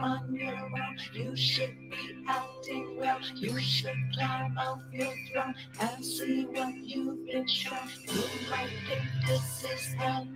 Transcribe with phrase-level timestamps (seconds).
[0.00, 0.98] on your own.
[1.12, 3.18] You should be acting well.
[3.34, 7.88] You should climb off your throne and see what you've been shown.
[8.08, 10.26] You might think this is hell.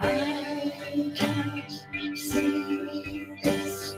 [0.00, 0.72] I
[1.16, 1.70] can't
[2.18, 3.96] see this.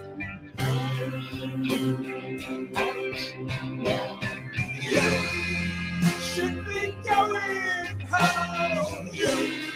[4.83, 9.11] You should be going home.
[9.13, 9.76] You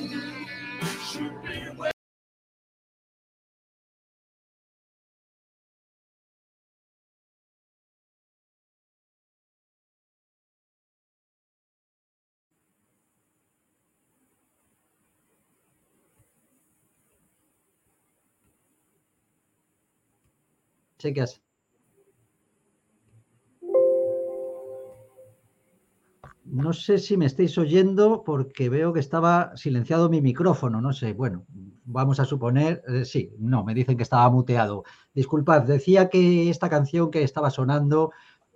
[26.51, 31.13] No sé si me estáis oyendo porque veo que estaba silenciado mi micrófono, no sé.
[31.13, 31.45] Bueno,
[31.85, 34.83] vamos a suponer, eh, sí, no, me dicen que estaba muteado.
[35.13, 38.11] Disculpad, decía que esta canción que estaba sonando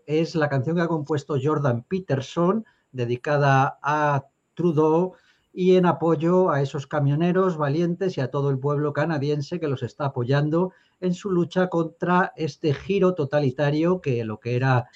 [0.05, 4.25] es la canción que ha compuesto Jordan Peterson, dedicada a
[4.55, 5.13] Trudeau
[5.53, 9.83] y en apoyo a esos camioneros valientes y a todo el pueblo canadiense que los
[9.83, 14.87] está apoyando en su lucha contra este giro totalitario que lo que era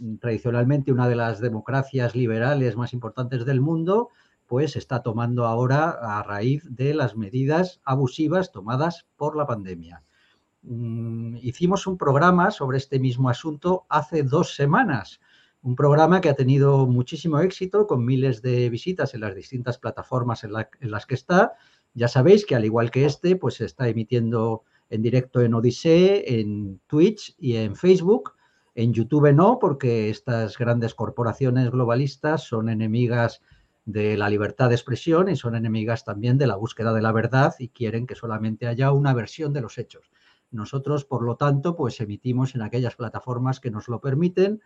[0.00, 4.08] mm, tradicionalmente una de las democracias liberales más importantes del mundo,
[4.46, 10.02] pues está tomando ahora a raíz de las medidas abusivas tomadas por la pandemia.
[10.62, 15.20] Mm, hicimos un programa sobre este mismo asunto hace dos semanas,
[15.62, 20.44] un programa que ha tenido muchísimo éxito con miles de visitas en las distintas plataformas
[20.44, 21.54] en, la- en las que está.
[21.94, 26.40] Ya sabéis que al igual que este, pues se está emitiendo en directo en Odisee,
[26.40, 28.34] en Twitch y en Facebook.
[28.74, 33.42] En YouTube no, porque estas grandes corporaciones globalistas son enemigas
[33.84, 37.54] de la libertad de expresión y son enemigas también de la búsqueda de la verdad
[37.58, 40.10] y quieren que solamente haya una versión de los hechos.
[40.50, 44.60] Nosotros, por lo tanto, pues emitimos en aquellas plataformas que nos lo permiten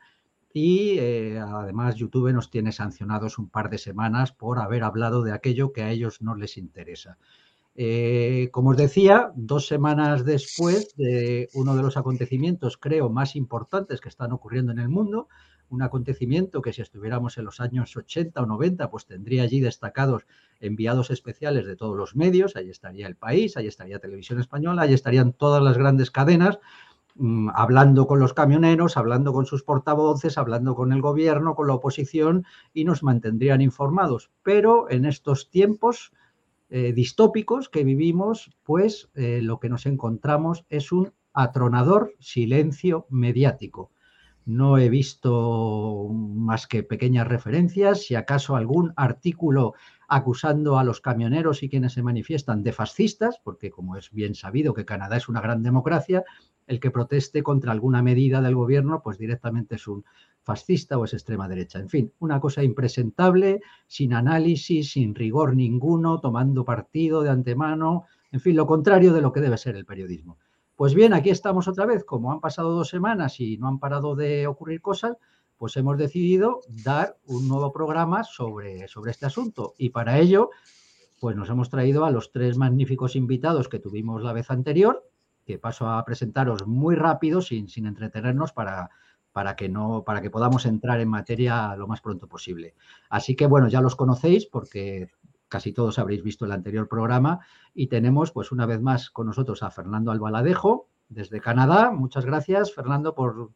[0.53, 5.33] y eh, además YouTube nos tiene sancionados un par de semanas por haber hablado de
[5.33, 7.17] aquello que a ellos no les interesa.
[7.75, 14.01] Eh, como os decía, dos semanas después de uno de los acontecimientos, creo, más importantes
[14.01, 15.29] que están ocurriendo en el mundo,
[15.71, 20.27] un acontecimiento que si estuviéramos en los años 80 o 90, pues tendría allí destacados
[20.61, 24.93] enviados especiales de todos los medios, ahí estaría el país, ahí estaría Televisión Española, ahí
[24.93, 26.59] estarían todas las grandes cadenas,
[27.15, 31.75] mm, hablando con los camioneros, hablando con sus portavoces, hablando con el gobierno, con la
[31.75, 32.45] oposición
[32.75, 34.31] y nos mantendrían informados.
[34.43, 36.13] Pero en estos tiempos
[36.75, 43.91] eh, distópicos que vivimos, pues eh, lo que nos encontramos es un atronador silencio mediático.
[44.47, 49.75] No he visto más que pequeñas referencias, si acaso algún artículo
[50.09, 54.73] acusando a los camioneros y quienes se manifiestan de fascistas, porque como es bien sabido
[54.73, 56.25] que Canadá es una gran democracia,
[56.67, 60.07] el que proteste contra alguna medida del gobierno, pues directamente es un
[60.43, 61.79] fascista o es extrema derecha.
[61.79, 68.41] En fin, una cosa impresentable, sin análisis, sin rigor ninguno, tomando partido de antemano, en
[68.41, 70.39] fin, lo contrario de lo que debe ser el periodismo.
[70.75, 74.17] Pues bien, aquí estamos otra vez, como han pasado dos semanas y no han parado
[74.17, 75.17] de ocurrir cosas,
[75.59, 79.75] pues hemos decidido dar un nuevo programa sobre, sobre este asunto.
[79.79, 80.51] Y para ello,
[81.21, 85.09] pues nos hemos traído a los tres magníficos invitados que tuvimos la vez anterior,
[85.45, 88.91] que paso a presentaros muy rápido, sin, sin entretenernos, para,
[89.33, 92.75] para, que no, para que podamos entrar en materia lo más pronto posible.
[93.09, 95.09] Así que bueno, ya los conocéis porque
[95.49, 97.41] casi todos habréis visto el anterior programa
[97.75, 101.91] y tenemos pues una vez más con nosotros a Fernando Albaladejo desde Canadá.
[101.91, 103.51] Muchas gracias, Fernando, por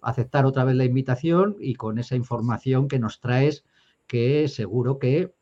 [0.00, 3.64] aceptar otra vez la invitación y con esa información que nos traes
[4.06, 5.34] que seguro que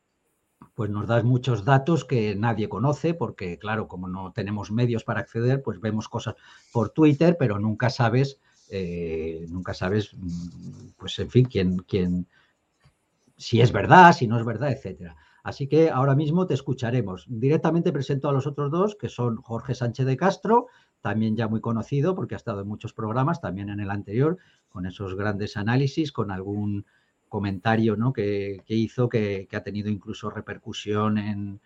[0.75, 5.21] pues nos das muchos datos que nadie conoce, porque claro, como no tenemos medios para
[5.21, 6.37] acceder, pues vemos cosas
[6.73, 8.41] por Twitter, pero nunca sabes,
[8.75, 10.17] eh, nunca sabes,
[10.97, 12.27] pues en fin, quién, quién,
[13.37, 15.15] si es verdad, si no es verdad, etcétera.
[15.43, 17.27] Así que ahora mismo te escucharemos.
[17.29, 20.69] Directamente presento a los otros dos, que son Jorge Sánchez de Castro,
[21.03, 24.39] también ya muy conocido porque ha estado en muchos programas, también en el anterior,
[24.71, 26.87] con esos grandes análisis, con algún
[27.29, 28.15] comentario ¿no?
[28.15, 31.61] que, que, hizo que, que, ha tenido incluso repercusión en,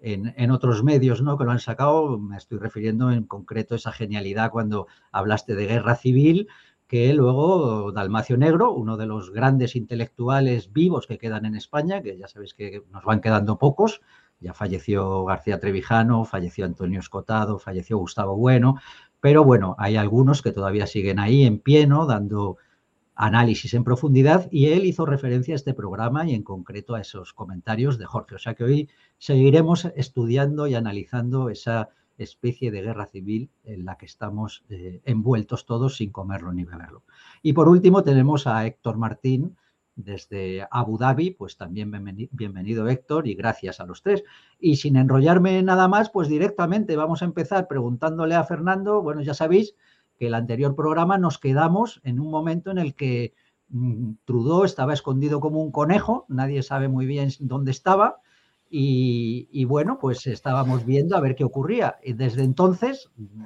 [0.00, 1.36] en, otros medios ¿no?
[1.36, 2.18] que lo han sacado.
[2.18, 6.48] Me estoy refiriendo en concreto a esa genialidad cuando hablaste de guerra civil,
[6.86, 12.18] que luego Dalmacio Negro, uno de los grandes intelectuales vivos que quedan en España, que
[12.18, 14.00] ya sabéis que nos van quedando pocos,
[14.40, 18.76] ya falleció García Trevijano, falleció Antonio Escotado, falleció Gustavo Bueno,
[19.20, 22.06] pero bueno, hay algunos que todavía siguen ahí en pie, ¿no?
[22.06, 22.56] Dando
[23.20, 27.34] análisis en profundidad y él hizo referencia a este programa y en concreto a esos
[27.34, 28.36] comentarios de Jorge.
[28.36, 28.88] O sea que hoy
[29.18, 35.66] seguiremos estudiando y analizando esa especie de guerra civil en la que estamos eh, envueltos
[35.66, 37.02] todos sin comerlo ni beberlo.
[37.42, 39.54] Y por último tenemos a Héctor Martín
[39.96, 41.90] desde Abu Dhabi, pues también
[42.30, 44.24] bienvenido Héctor y gracias a los tres.
[44.58, 49.34] Y sin enrollarme nada más, pues directamente vamos a empezar preguntándole a Fernando, bueno, ya
[49.34, 49.74] sabéis,
[50.20, 53.32] que el anterior programa nos quedamos en un momento en el que
[53.70, 58.18] mm, Trudeau estaba escondido como un conejo, nadie sabe muy bien dónde estaba,
[58.72, 61.96] y, bueno, pues estábamos viendo a ver qué ocurría.
[62.04, 63.44] Y desde entonces, mm,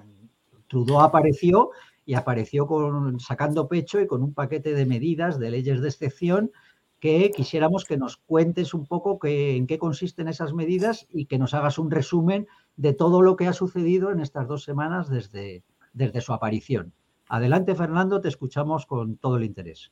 [0.66, 1.70] Trudeau apareció
[2.04, 6.50] y apareció con, sacando pecho y con un paquete de medidas, de leyes de excepción,
[6.98, 11.54] que quisiéramos que nos cuentes un poco en qué consisten esas medidas y que nos
[11.54, 15.62] hagas un resumen de todo lo que ha sucedido en estas dos semanas desde,
[15.94, 16.92] desde su aparición.
[17.28, 19.90] Adelante, Fernando, te escuchamos con todo el interés.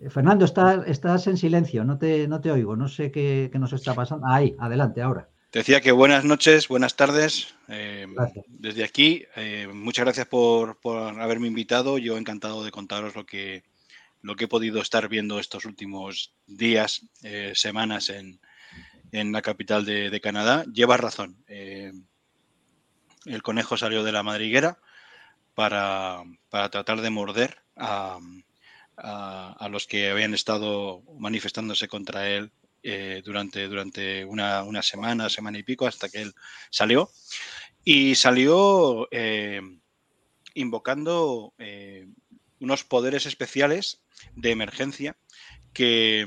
[0.00, 3.72] Eh, Fernando, estás, estás, en silencio, no te, no te oigo, no sé qué, nos
[3.72, 4.26] está pasando.
[4.26, 5.28] Ahí, adelante, ahora.
[5.50, 7.54] Te decía que buenas noches, buenas tardes.
[7.68, 8.06] Eh,
[8.48, 11.98] desde aquí, eh, muchas gracias por, por, haberme invitado.
[11.98, 13.64] Yo encantado de contaros lo que,
[14.22, 18.40] lo que he podido estar viendo estos últimos días, eh, semanas en,
[19.10, 21.42] la capital de, Canadá, llevas razón.
[21.46, 21.92] Eh,
[23.24, 24.78] el conejo salió de la madriguera
[25.54, 28.18] para, tratar de morder a,
[29.70, 35.62] los que habían estado manifestándose contra él eh, durante, durante una, una, semana, semana y
[35.62, 36.34] pico, hasta que él
[36.70, 37.10] salió.
[37.84, 39.08] Y salió
[40.54, 41.54] invocando
[42.60, 44.02] unos poderes especiales
[44.34, 45.16] de emergencia
[45.72, 46.26] que,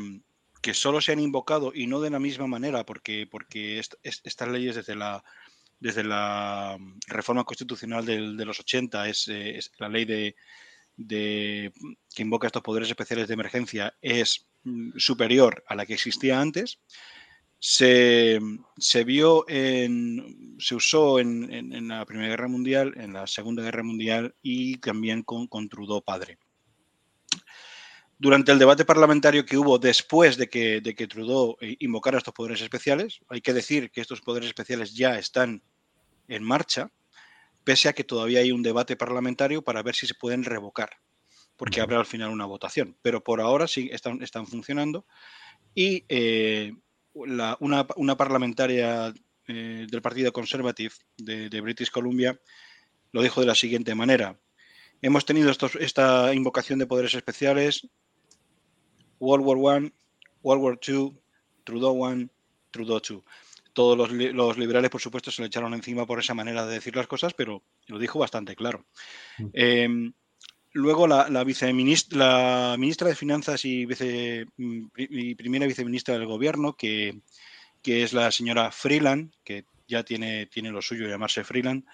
[0.73, 4.95] solo se han invocado y no de la misma manera, porque, porque estas leyes desde
[4.95, 5.23] la,
[5.79, 9.27] desde la reforma constitucional de los 80 es,
[9.79, 10.35] la ley de,
[10.95, 16.79] que invoca estos poderes especiales de emergencia es mm, superior a la que existía antes.
[17.59, 18.39] Se,
[19.05, 24.77] vio en, se usó en, la Primera Guerra Mundial, en la Segunda Guerra Mundial y
[24.77, 26.39] también con, con Trudeau padre
[28.21, 32.35] durante el debate parlamentario que hubo después de que, de que Trudeau eh, invocara estos
[32.35, 35.63] poderes especiales, hay que decir que estos poderes especiales ya están
[36.27, 36.91] en marcha,
[37.63, 40.91] pese a que todavía hay un debate parlamentario para ver si se pueden revocar,
[41.57, 42.95] porque habrá al final una votación.
[43.01, 45.07] Pero por ahora sí están, están funcionando.
[45.73, 46.73] Y eh,
[47.15, 49.15] una, parlamentaria
[49.47, 52.39] eh, del Partido Conservative de, British Columbia
[53.13, 54.39] lo dijo de la siguiente manera.
[55.01, 57.89] Hemos tenido esta invocación de poderes especiales
[59.21, 59.93] World War I,
[60.41, 61.17] World War II,
[61.63, 62.29] Trudeau I,
[62.71, 63.23] Trudeau II.
[63.73, 67.07] Todos los, liberales, por supuesto, se le echaron encima por esa manera de decir las
[67.07, 68.85] cosas, pero lo dijo bastante claro.
[69.37, 69.47] Mm.
[69.53, 70.13] Em,
[70.73, 73.85] luego la, viceministra, la ministra de Finanzas y,
[75.35, 77.21] primera viceministra del gobierno, que,
[77.83, 81.85] es la señora Freeland, que ya tiene, tiene lo suyo llamarse Freeland,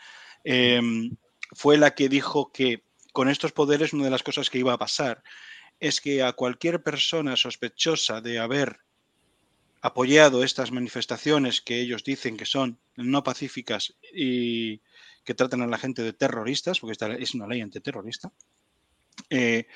[0.43, 1.15] em,
[1.51, 4.77] fue la que dijo que con estos poderes una de las cosas que iba a
[4.77, 5.23] pasar
[5.79, 8.79] es que a cualquier persona sospechosa de haber
[9.81, 14.81] apoyado estas manifestaciones que ellos dicen que son no pacíficas y
[15.23, 18.31] que tratan a la gente de terroristas, porque esta es una ley antiterrorista,
[19.29, 19.67] eh,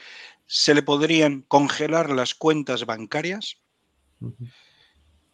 [0.46, 3.58] se le podrían congelar las cuentas bancarias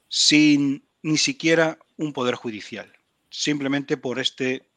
[0.08, 2.92] sin ni siquiera un poder judicial,
[3.30, 4.70] simplemente por este,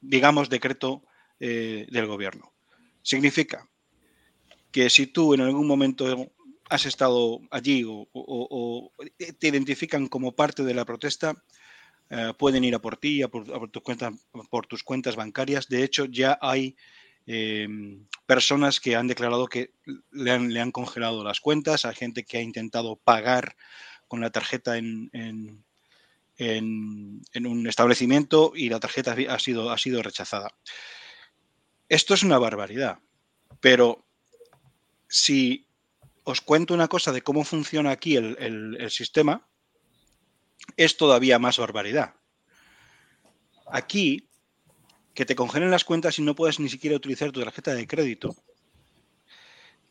[0.00, 1.02] digamos, decreto
[1.40, 2.52] eh, del gobierno.
[3.02, 3.68] Significa
[4.78, 6.30] que si tú en algún momento
[6.70, 8.92] has estado allí o,
[9.40, 11.34] te identifican como parte de la protesta,
[12.10, 13.42] eh, pueden ir a por ti, a por,
[14.68, 15.66] tus cuentas, bancarias.
[15.66, 16.76] De hecho, ya hay
[17.26, 19.72] em, personas que han declarado que
[20.12, 23.56] le han, congelado las cuentas, hay gente que ha intentado pagar
[24.06, 25.64] con la tarjeta en, en,
[26.36, 30.54] en un establecimiento y la tarjeta ha sido, ha sido rechazada.
[31.88, 33.00] Esto es una barbaridad,
[33.60, 34.04] pero
[35.08, 35.66] si
[36.24, 39.48] os cuento una cosa de cómo funciona aquí el, sistema,
[40.76, 42.14] es todavía más barbaridad.
[43.66, 44.28] Aquí,
[45.14, 48.36] que te congelen las cuentas y no puedes ni siquiera utilizar tu tarjeta de crédito,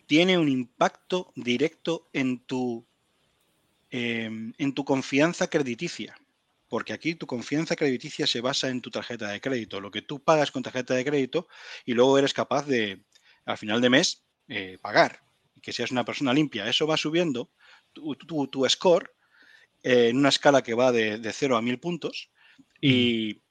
[0.06, 2.88] tiene un impacto directo en tu,
[3.90, 6.16] em, en tu confianza crediticia.
[6.70, 10.24] Porque aquí tu confianza crediticia se basa en tu tarjeta de crédito, lo que tú
[10.24, 11.48] pagas con tarjeta de crédito
[11.86, 13.04] y luego eres capaz de,
[13.46, 15.24] al final de mes, eh, pagar.
[15.56, 16.68] Y que seas una persona limpia.
[16.68, 17.52] Eso va subiendo
[17.94, 19.12] tu, tu, score
[19.84, 22.30] eh, en una escala que va de, de 0 a 1000 puntos.
[22.82, 23.42] Y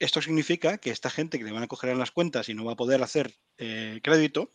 [0.00, 2.64] esto significa que esta gente que le van a coger en las cuentas y no
[2.64, 4.54] va a poder hacer eh, crédito,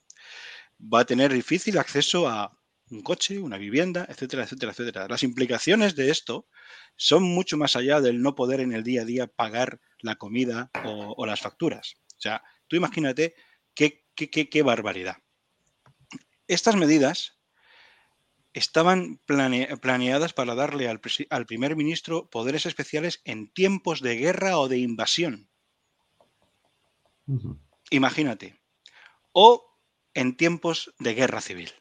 [0.81, 5.07] va a tener difícil acceso a un coche, una vivienda, etcétera, etcétera, etcétera.
[5.07, 6.47] Las implicaciones de esto
[6.95, 10.71] son mucho más allá del no poder en el día a día pagar la comida
[10.83, 11.95] o, las facturas.
[12.17, 13.35] O sea, tú imagínate
[13.73, 15.17] qué, qué, barbaridad.
[16.47, 17.39] Estas medidas
[18.53, 24.69] estaban planeadas para darle al, al, primer ministro poderes especiales en tiempos de guerra o
[24.69, 25.49] de invasión.
[27.89, 28.61] Imagínate.
[29.33, 29.65] O
[30.13, 31.71] en tiempos de guerra civil.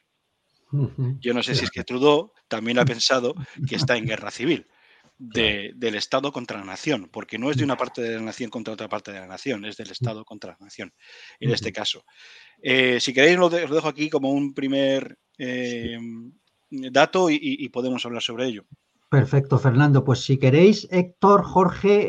[1.20, 3.34] Yo no sé si es que Trudeau también ha pensado
[3.68, 4.66] que está en guerra civil.
[5.18, 8.74] Del Estado contra la nación, porque no es de una parte de la nación contra
[8.74, 10.92] otra parte de la nación, es del Estado contra la nación,
[11.40, 12.04] en este caso.
[12.62, 15.98] Eh, si queréis, lo, dejo aquí como un primer eh,
[16.70, 18.64] dato y, podemos hablar sobre ello.
[19.08, 20.04] Perfecto, Fernando.
[20.04, 22.08] Pues si queréis, Héctor, Jorge,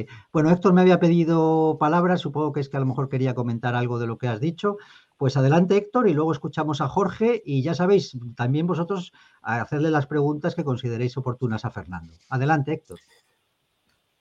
[0.00, 3.34] eh, bueno, Héctor me había pedido palabras, supongo que es que a lo mejor quería
[3.34, 4.78] comentar algo de lo que has dicho.
[5.18, 10.06] Pues adelante, Héctor, y luego escuchamos a Jorge y ya sabéis, también vosotros hacerle las
[10.06, 12.14] preguntas que consideréis oportunas a Fernando.
[12.28, 13.00] Adelante, Héctor.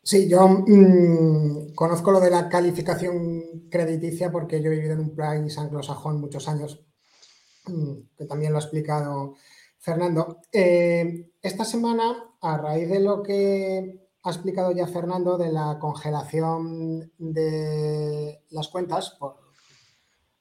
[0.02, 5.16] Sí, yo mm, conozco lo de la calificación crediticia porque yo he vivido en un
[5.16, 6.84] país anglosajón muchos años,
[7.68, 9.36] mm, que también lo ha explicado
[9.78, 10.40] Fernando.
[10.52, 17.12] Eh, esta semana, a raíz de lo que ha explicado ya Fernando de la congelación
[17.20, 19.47] de las cuentas por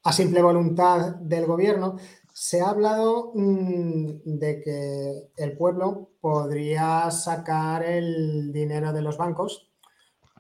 [0.07, 1.97] a simple voluntad del gobierno,
[2.33, 9.73] se ha hablado mm, de que el pueblo podría sacar el dinero de los bancos,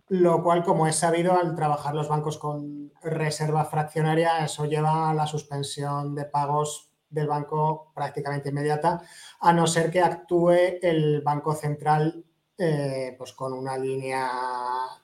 [0.06, 5.14] lo cual, como es sabido, al trabajar los bancos con reserva fraccionaria, eso lleva a
[5.14, 9.02] la suspensión de pagos del banco prácticamente inmediata,
[9.40, 12.24] a no ser que actúe el Banco Central
[12.58, 14.30] eh, pues con una línea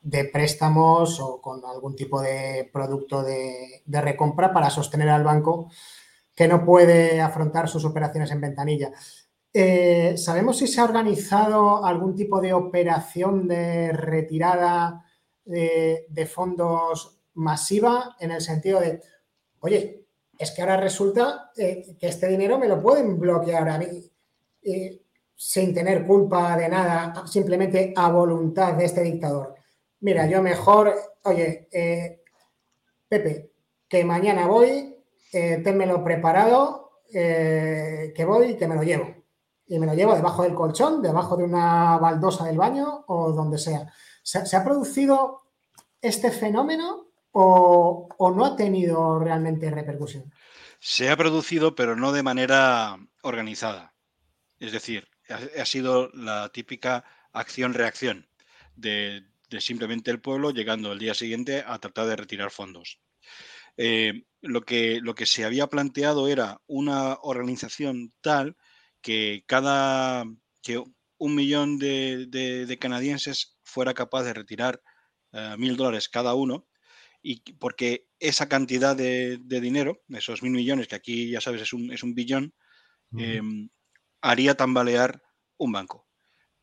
[0.00, 5.70] de préstamos o con algún tipo de producto de, recompra para sostener al banco
[6.34, 8.92] que no puede afrontar sus operaciones en ventanilla.
[9.52, 15.04] Eh, ¿Sabemos si se ha organizado algún tipo de operación de retirada
[15.44, 19.02] de, fondos masiva en el sentido de,
[19.60, 20.06] oye,
[20.38, 24.10] es que ahora resulta eh, que este dinero me lo pueden bloquear a mí
[25.44, 29.56] sin tener culpa de nada, simplemente a voluntad de este dictador.
[29.98, 30.94] Mira, yo mejor,
[31.24, 32.22] oye, eh,
[33.08, 33.50] Pepe,
[33.88, 34.94] que mañana voy,
[35.32, 39.12] eh, ténmelo preparado, eh, que voy y que me lo llevo.
[39.66, 43.58] Y me lo llevo debajo del colchón, debajo de una baldosa del baño o donde
[43.58, 43.92] sea.
[44.22, 45.42] ¿Se, ha producido
[46.00, 50.32] este fenómeno o no ha tenido realmente repercusión?
[50.78, 53.92] Se ha producido, pero no de manera organizada.
[54.60, 58.28] Es decir, ha, sido la típica acción-reacción
[58.76, 59.24] de,
[59.58, 63.00] simplemente el pueblo llegando el día siguiente a tratar de retirar fondos.
[63.76, 68.56] Eh, lo, que, lo que se había planteado era una organización tal
[69.00, 70.24] que cada
[70.62, 70.82] que
[71.18, 74.82] un millón de, canadienses fuera capaz de retirar
[75.32, 76.66] eh, mil dólares cada uno
[77.22, 81.92] y porque esa cantidad de, dinero, esos mil millones, que aquí ya sabes es un,
[81.92, 82.52] es un billón,
[84.22, 85.22] haría tambalear
[85.58, 86.06] un banco.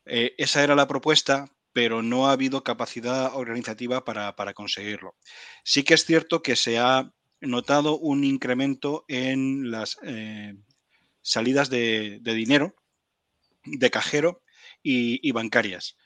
[0.06, 5.14] Eh, esa era la propuesta, pero no ha habido capacidad organizativa para, conseguirlo.
[5.62, 10.54] Sí que es cierto que se ha notado un incremento en las eh,
[11.22, 12.74] salidas de, dinero,
[13.64, 14.42] de cajero
[14.82, 15.96] y, bancarias,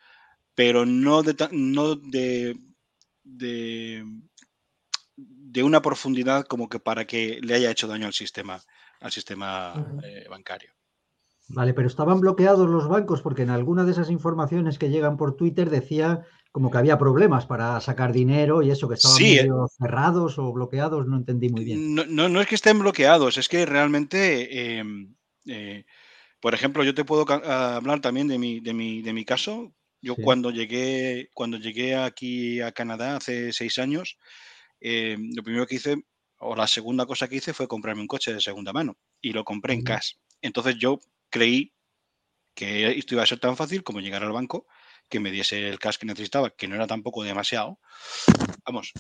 [0.55, 2.59] pero no de, no de,
[3.23, 4.05] de,
[5.63, 8.63] una profundidad como que para que le haya hecho daño al sistema,
[9.01, 10.75] al sistema eh, bancario.
[11.49, 15.37] Vale, pero estaban bloqueados los bancos porque en alguna de esas informaciones que llegan por
[15.37, 16.25] Twitter decía
[16.55, 19.49] como que había problemas para sacar dinero y eso, que estaban eh.
[19.77, 21.97] cerrados o bloqueados, no entendí muy bien.
[21.97, 25.85] No, no, es que estén bloqueados, es que realmente, em, eh,
[26.41, 29.75] por ejemplo, yo te puedo hablar también de mi, de mi, de mi caso.
[30.01, 34.17] Yo cuando llegué, cuando llegué aquí a Canadá hace seis años,
[34.81, 36.05] em, lo primero que hice,
[36.39, 39.43] o la segunda cosa que hice fue comprarme un coche de segunda mano y lo
[39.43, 40.13] compré en cash.
[40.41, 41.01] Entonces yo
[41.35, 41.73] creí
[42.55, 44.67] que esto iba a ser tan fácil como llegar al banco,
[45.09, 47.81] que me diese el cash que necesitaba, que no era tampoco demasiado.
[48.65, 48.93] Vamos,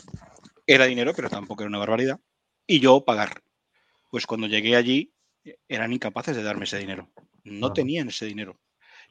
[0.67, 2.19] era dinero, pero tampoco era una barbaridad.
[2.67, 3.43] Y yo pagar.
[4.11, 5.12] pues cuando llegué allí
[5.69, 7.12] eran incapaces de darme ese dinero.
[7.45, 7.75] No Ajá.
[7.75, 8.61] tenían ese dinero.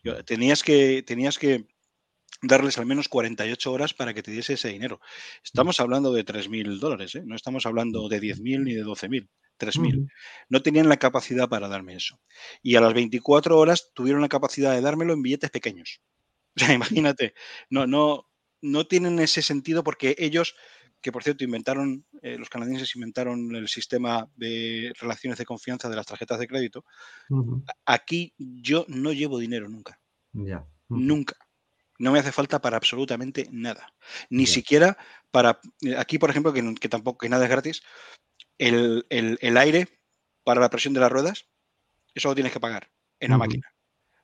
[0.03, 1.65] Yo- tenías, que, tenías que
[2.41, 4.99] darles al menos 48 horas para que te diese ese dinero.
[5.43, 7.23] Estamos hablando de 3.000 dólares, ¿eh?
[7.25, 9.29] no estamos hablando de 10.000 ni de 12.000,
[9.65, 9.97] 3.000.
[9.97, 10.07] Ujú.
[10.49, 12.19] No tenían la capacidad para darme eso.
[12.61, 16.01] Y a las 24 horas tuvieron la capacidad de dármelo en billetes pequeños.
[16.55, 16.73] O sea,
[17.07, 17.33] imagínate,
[17.69, 18.29] no, no,
[18.61, 20.55] no tienen ese sentido porque ellos,
[21.01, 25.95] que por cierto inventaron, eh, los canadienses inventaron el sistema de relaciones de confianza de
[25.95, 26.85] las tarjetas de crédito,
[27.85, 29.99] aquí yo no llevo dinero nunca,
[30.89, 31.35] nunca.
[31.99, 33.93] No me hace falta para absolutamente nada.
[34.29, 34.97] Ni siquiera
[35.29, 37.83] para, eh, aquí por ejemplo, que, que tampoco, que nada es gratis,
[38.67, 39.87] el, el- el aire
[40.43, 41.45] para la presión de las ruedas,
[42.13, 42.89] eso lo tienes que pagar
[43.19, 43.67] en la máquina.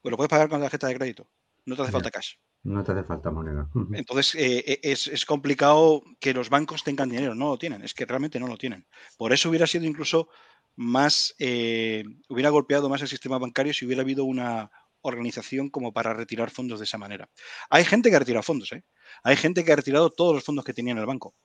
[0.01, 1.29] Pues lo puedes pagar con la tarjeta de crédito,
[1.65, 2.35] no te hace falta cash.
[2.63, 3.69] No te hace falta moneda.
[3.97, 7.93] Entonces eh, eh, es, es complicado que los bancos tengan dinero, no lo tienen, es
[7.93, 8.85] que realmente no lo tienen.
[9.17, 10.29] Por eso hubiera sido incluso
[10.75, 14.69] más, eh, hubiera golpeado más el sistema bancario si hubiera habido una
[15.01, 17.29] organización como para retirar fondos de esa manera.
[17.69, 18.83] Hay gente que ha retirado fondos, ¿eh?
[19.23, 21.35] hay gente que ha retirado todos los fondos que tenía en el banco,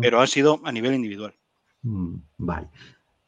[0.00, 1.34] pero ha sido a nivel individual.
[1.82, 2.68] Mm, Vale.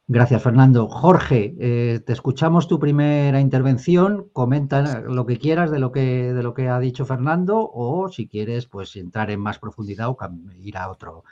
[0.07, 0.87] Gracias, Fernando.
[0.89, 4.29] Jorge, eh, te escuchamos tu primera intervención.
[4.33, 8.27] Comenta lo que quieras de lo que, de lo que ha dicho Fernando o si
[8.27, 10.17] quieres pues entrar en más profundidad o
[10.57, 11.23] ir a, otro,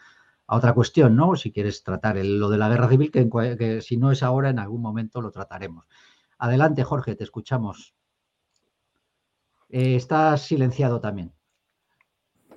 [0.47, 1.35] a otra cuestión, ¿no?
[1.35, 4.49] Si quieres tratar el- lo de la guerra civil, que, que si no es ahora,
[4.49, 5.85] en algún momento lo trataremos.
[6.37, 7.93] Adelante, Jorge, te escuchamos.
[9.69, 11.33] Eh, estás silenciado también.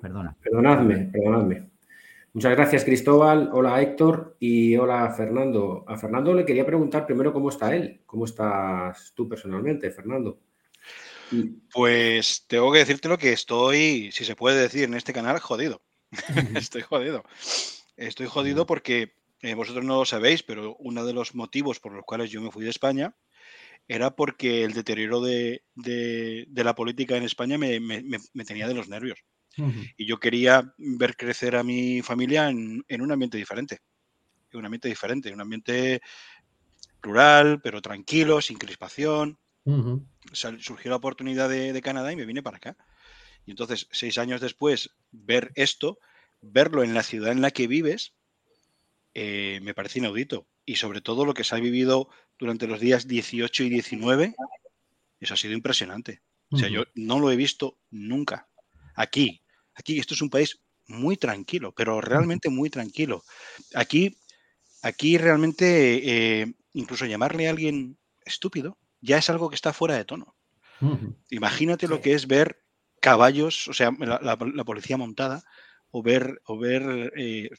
[0.00, 0.36] Perdona.
[0.40, 1.70] Perdonadme, perdonadme.
[2.34, 3.48] Muchas gracias, Cristóbal.
[3.52, 4.36] Hola, Héctor.
[4.40, 5.84] Y hola, Fernando.
[5.86, 8.02] A Fernando le quería preguntar primero cómo está él.
[8.06, 10.40] ¿Cómo estás tú personalmente, Fernando?
[11.72, 15.82] Pues tengo que decirte lo que estoy, si se puede decir en este canal, jodido.
[16.54, 17.24] Estoy jodido.
[17.96, 22.04] Estoy jodido porque eh, vosotros no lo sabéis, pero uno de los motivos por los
[22.04, 23.14] cuales yo me fui de España
[23.86, 28.44] era porque el deterioro de, de- de la política en España me, me- me- me
[28.44, 29.24] tenía de los nervios.
[29.96, 33.80] Y yo quería ver crecer a mi familia en, en un ambiente diferente.
[34.52, 36.00] En un ambiente diferente, en un ambiente
[37.02, 39.38] rural, pero tranquilo, sin crispación
[40.32, 42.76] surgió la oportunidad de, de Canadá y me vine para acá.
[43.46, 45.98] Y entonces, seis años después, ver esto,
[46.40, 48.14] verlo en la ciudad en la que vives,
[49.14, 50.46] eh, me parece inaudito.
[50.66, 54.34] Y sobre todo lo que se ha vivido durante los días 18 y 19,
[55.20, 56.22] eso ha sido impresionante.
[56.50, 58.48] O sea, yo no lo he visto nunca.
[58.94, 59.42] Aquí,
[59.74, 63.24] aquí, esto es un país muy tranquilo, pero realmente muy tranquilo.
[63.74, 64.16] Aquí,
[64.82, 70.04] aquí realmente, eh, incluso llamarle a alguien estúpido, ya es algo que está fuera de
[70.04, 70.36] tono.
[71.30, 72.58] Imagínate lo que es ver
[73.00, 75.42] caballos, o sea, la, la- la policía montada,
[75.90, 77.12] o ver, o ver.
[77.16, 77.50] eh,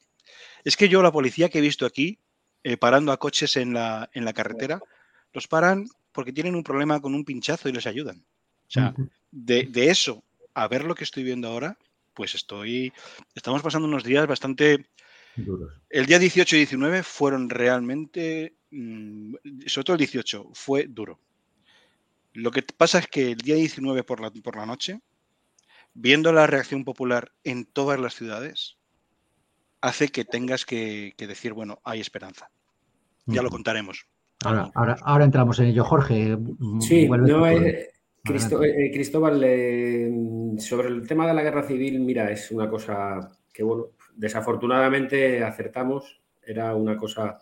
[0.65, 2.19] Es que yo la policía que he visto aquí,
[2.63, 4.86] eh, parando a coches en la, en la carretera,
[5.34, 8.19] los paran porque tienen un problema con un pinchazo y les ayudan.
[8.19, 8.95] O sea,
[9.67, 10.23] de eso
[10.54, 11.78] a ver lo que estoy viendo ahora,
[12.15, 12.91] pues estoy.
[13.36, 14.88] Estamos pasando unos días bastante.
[15.36, 15.73] Duros.
[15.89, 18.56] El día 18 y 19 fueron realmente.
[18.71, 19.36] mm,
[19.67, 21.19] sobre todo el 18, fue duro.
[22.34, 25.01] Lo que pasa es que el día 19 por la, por la noche,
[25.93, 28.78] viendo la reacción popular en todas las ciudades,
[29.82, 32.49] hace que tengas que, que decir, bueno, hay esperanza.
[33.28, 34.06] Ya lo contaremos.
[34.43, 35.84] Ahora, ahora, ahora entramos en ello.
[35.84, 36.38] Jorge,
[36.82, 37.89] Sí, no, eh,
[38.25, 40.11] Cristo- eh, Cristóbal, eh,
[40.59, 46.21] sobre el tema de la guerra civil, mira, es una cosa que, bueno, desafortunadamente acertamos,
[46.43, 47.39] era una cosa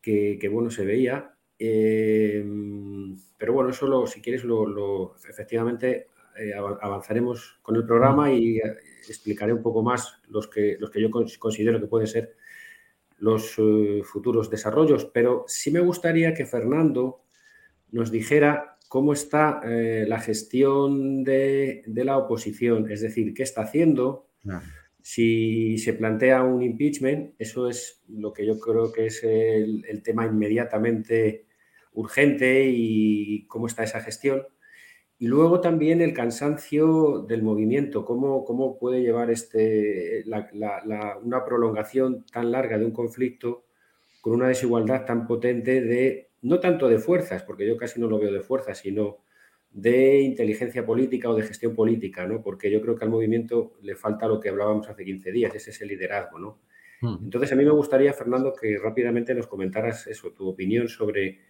[0.00, 2.44] que, que, bueno, se veía, eh,
[3.38, 8.32] pero bueno, eso lo, si quieres, lo, lo- efectivamente eh, av- avanzaremos con el programa
[8.32, 8.62] y eh,
[9.08, 12.36] explicaré un poco más los que, los que yo cons- considero que pueden ser
[13.18, 17.22] los eh, futuros desarrollos, pero sí me gustaría que Fernando
[17.92, 23.62] nos dijera cómo está eh, la gestión de, de la oposición, es decir, qué está
[23.62, 24.26] haciendo,
[25.00, 30.02] si se plantea un impeachment, eso es lo que yo creo que es el, el
[30.02, 31.46] tema inmediatamente
[31.94, 34.42] urgente y cómo está esa gestión.
[35.18, 41.16] Y luego también el cansancio del movimiento, cómo, cómo puede llevar este, la- la- la-
[41.22, 43.64] una prolongación tan larga de un conflicto
[44.20, 48.18] con una desigualdad tan potente de, no tanto de fuerzas, porque yo casi no lo
[48.18, 49.18] veo de fuerzas, sino
[49.70, 52.42] de inteligencia política o de gestión política, ¿no?
[52.42, 55.68] Porque yo creo que al movimiento le falta lo que hablábamos hace 15 días, es
[55.68, 56.58] ese liderazgo, ¿no?
[57.00, 57.24] Ujú.
[57.24, 61.40] Entonces a mí me gustaría, Fernando, que rápidamente nos comentaras eso, tu opinión sobre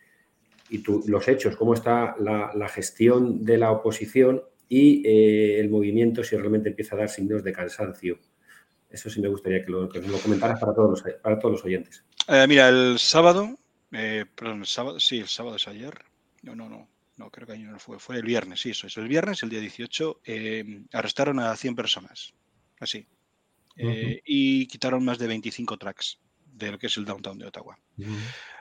[0.70, 5.68] y tu- los hechos, cómo está la, la gestión de la oposición y eh, el
[5.68, 8.18] movimiento, si realmente empieza a dar signos de cansancio.
[8.88, 11.52] Eso sí me gustaría que lo, que nos lo comentaras para todos los, para todos
[11.52, 12.04] los oyentes.
[12.28, 13.58] Eh, mira, el sábado
[13.92, 16.04] Eh, perdón, el sábado, sí, el sábado es ayer.
[16.42, 16.88] No, no, no.
[17.16, 17.98] No, creo que ayer no fue.
[17.98, 18.96] Fue el viernes, sí, eso es.
[18.96, 22.32] El viernes, el día 18, eh, arrestaron a 100 personas.
[22.80, 23.06] Así.
[23.76, 26.18] Eh, y quitaron más de 25 tracks
[26.52, 27.78] de lo que es el downtown de Ottawa.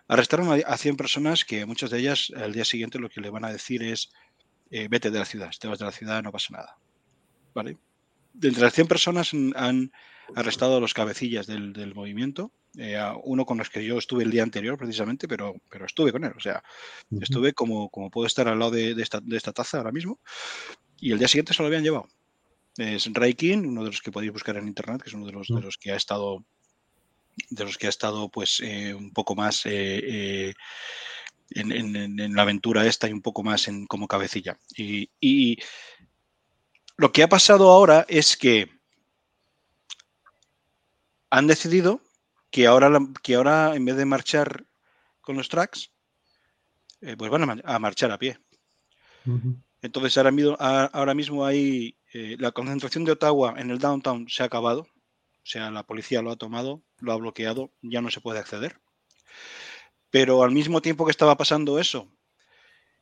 [0.07, 3.45] Arrestaron a, 100 personas que muchas de ellas al día siguiente lo que le van
[3.45, 4.09] a decir es
[4.69, 6.77] eh, vete de la ciudad, si te vas de la ciudad no pasa nada.
[7.53, 7.77] ¿Vale?
[8.33, 9.91] De entre las 100 personas han
[10.35, 14.43] arrestado a los cabecillas del, movimiento, eh, uno con los que yo estuve el día
[14.43, 16.63] anterior precisamente, pero, pero estuve con él, o sea,
[17.19, 20.19] estuve como, como puedo estar al lado de, esta, de esta taza ahora mismo,
[20.99, 22.07] y el día siguiente se lo habían llevado.
[22.77, 25.33] Es Ray King, uno de los que podéis buscar en internet, que es uno de
[25.33, 26.45] los, de los que ha estado
[27.49, 30.53] de los que ha estado pues eh, un poco más eh,
[31.49, 34.57] en, la aventura esta y un poco más en, como cabecilla.
[34.75, 35.57] y,
[36.97, 38.80] lo que ha pasado ahora es que
[41.31, 42.01] han decidido
[42.51, 42.91] que ahora,
[43.23, 44.65] que ahora en vez de marchar
[45.21, 45.91] con los tracks,
[46.99, 48.37] eh, pues van a, marchar a pie.
[49.81, 54.47] Entonces ahora, ahora, mismo hay eh, la concentración de Ottawa en el downtown se ha
[54.47, 58.39] acabado, o sea, la policía lo ha tomado, lo ha bloqueado, ya no se puede
[58.39, 58.79] acceder.
[60.09, 62.11] Pero al mismo tiempo que estaba pasando eso,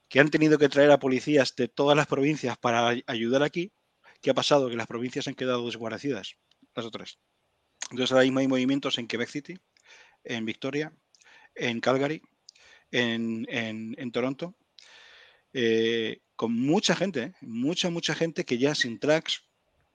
[0.07, 3.73] que han tenido que traer a policías de todas las provincias para ayudar aquí,
[4.21, 4.69] ¿qué ha pasado?
[4.69, 6.35] Que las provincias han quedado desguarecidas,
[6.75, 7.19] las otras.
[7.91, 9.57] Entonces ahora mismo hay movimientos en Quebec City,
[10.23, 10.93] en Victoria,
[11.55, 12.21] en Calgary,
[12.91, 14.55] en, Toronto,
[15.53, 17.33] eh, con mucha gente, ¿eh?
[17.41, 19.43] mucha, mucha gente que ya sin tracks,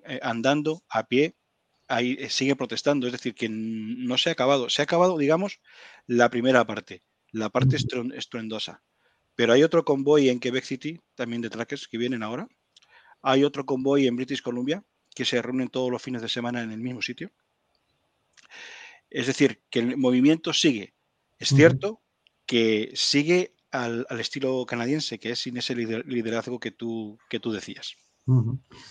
[0.06, 1.36] eh, andando a pie,
[1.88, 3.06] ahí sigue protestando.
[3.06, 4.68] Es decir, que no se ha acabado.
[4.68, 5.60] Se ha acabado, digamos,
[6.06, 7.02] la primera parte,
[7.32, 8.82] la parte estruendosa.
[9.34, 12.48] Pero hay otro convoy en Quebec City, también de trackers, que vienen ahora.
[13.22, 16.70] Hay otro convoy en British Columbia, que se reúnen todos los fines de semana en
[16.70, 17.32] el mismo sitio.
[19.14, 20.92] Es decir, que el movimiento sigue.
[21.38, 22.02] Es cierto
[22.46, 27.94] que sigue al, estilo canadiense, que es sin ese liderazgo que tú, que tú decías.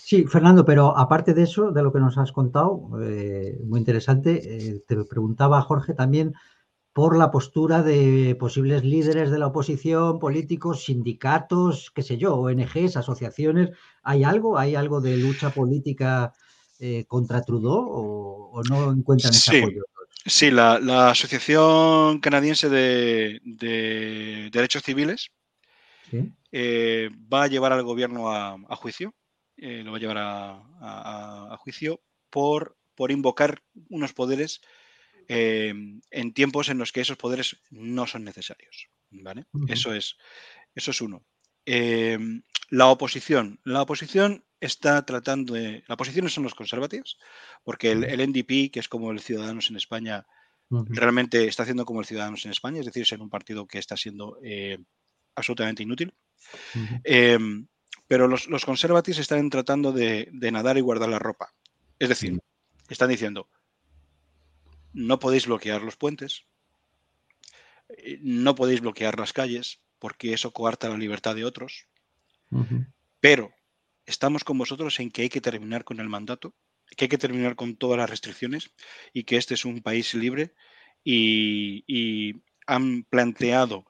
[0.02, 4.42] Sí, Fernando, pero aparte de eso, de lo que nos has contado, eh, muy interesante,
[4.46, 6.34] eh, te preguntaba Jorge también
[6.94, 12.96] por la postura de posibles líderes de la oposición, políticos, sindicatos, qué sé yo, ONGs,
[12.96, 13.72] asociaciones.
[14.04, 14.58] ¿Hay algo?
[14.58, 16.32] ¿Hay algo de lucha política
[16.80, 17.90] eh, contra Trudeau
[18.54, 19.84] o, no encuentran ese apoyo?
[20.26, 23.42] Sí, la, Asociación Canadiense de,
[24.52, 25.32] Derechos Civiles
[26.52, 29.14] eh, va a llevar al gobierno a, juicio,
[29.58, 34.62] eh, lo va a llevar a, juicio por, por, invocar unos poderes
[35.28, 35.74] eh,
[36.12, 38.88] en tiempos en los que esos poderes no son necesarios.
[39.12, 39.46] ¿vale?
[39.68, 40.16] Eso, es,
[40.74, 41.26] eso es uno.
[41.66, 43.60] la oposición.
[43.66, 45.84] La oposición está tratando de...
[45.88, 47.20] La oposición son los conservativos,
[47.64, 50.26] porque el, NDP, que es como el Ciudadanos en España,
[50.70, 53.80] realmente está haciendo como el Ciudadanos en España, es decir, es en un partido que
[53.80, 54.80] está siendo eh,
[55.36, 56.14] absolutamente inútil.
[57.04, 57.68] Em,
[58.08, 61.54] pero los, los conservativos están tratando de, nadar y guardar la ropa.
[62.00, 62.40] Es decir,
[62.90, 63.50] están diciendo,
[64.94, 66.46] no podéis bloquear los puentes,
[67.90, 71.88] eh, no podéis bloquear las calles, porque eso coarta la libertad de otros,
[73.20, 73.52] pero
[74.06, 76.54] estamos con vosotros en que hay que terminar con el mandato,
[76.96, 78.72] que hay que terminar con todas las restricciones
[79.14, 80.54] y que este es un país libre
[81.04, 83.86] y, han planteado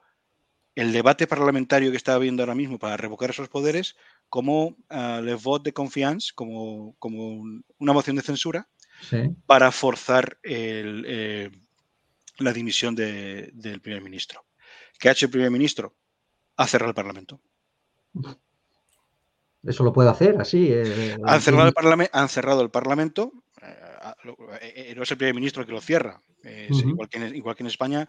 [0.73, 3.95] el debate parlamentario que está habiendo ahora mismo para revocar esos poderes
[4.29, 7.43] como uh, le vote de confianza, como, como
[7.77, 8.67] una moción de censura
[9.45, 11.51] para forzar eh,
[12.39, 14.43] la dimisión del primer ministro.
[14.97, 15.95] ¿Qué ha hecho el primer ministro?
[16.57, 17.41] Ha cerrado el Parlamento.
[19.63, 20.69] Eso lo puede hacer así.
[20.71, 23.31] Eh, han, cerrado el han, cerrado el Parlamento.
[23.61, 26.21] Eh, eh, no es el primer ministro que lo cierra.
[26.69, 28.07] igual, que en, España,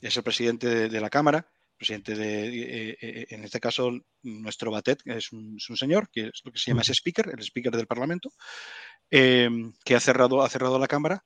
[0.00, 1.48] es el presidente de, la Cámara.
[1.76, 6.72] Presidente de, en este caso, nuestro Batet, es un, señor, que es lo que se
[6.72, 8.30] llama ese speaker, el speaker del Parlamento,
[9.08, 11.24] que ha cerrado, ha cerrado la Cámara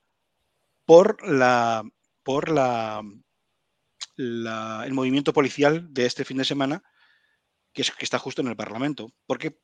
[0.85, 1.83] por la
[2.23, 3.03] por la,
[4.17, 6.83] el movimiento policial de este fin de semana
[7.73, 9.59] que, está justo en el Parlamento, porque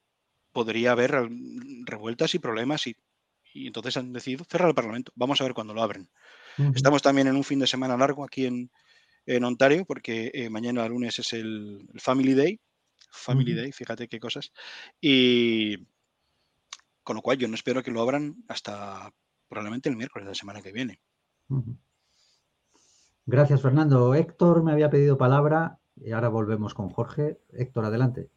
[0.53, 1.15] podría haber
[1.85, 2.97] revueltas y problemas y,
[3.55, 5.13] entonces han decidido cerrar el Parlamento.
[5.17, 6.09] Vamos a ver cuándo lo abren.
[6.75, 8.71] Estamos también en un fin de semana largo aquí en,
[9.45, 12.61] Ontario, porque eh, mañana lunes es el, Family Day.
[13.11, 14.53] Family Day, fíjate qué cosas.
[15.01, 15.87] Y
[17.03, 19.13] con lo cual yo no espero que lo abran hasta
[19.49, 21.01] probablemente el miércoles de la semana que viene.
[23.27, 24.15] Gracias, Fernando.
[24.15, 25.79] Héctor me había pedido palabra.
[26.05, 27.39] Y ahora volvemos con Jorge.
[27.53, 28.29] Héctor, adelante.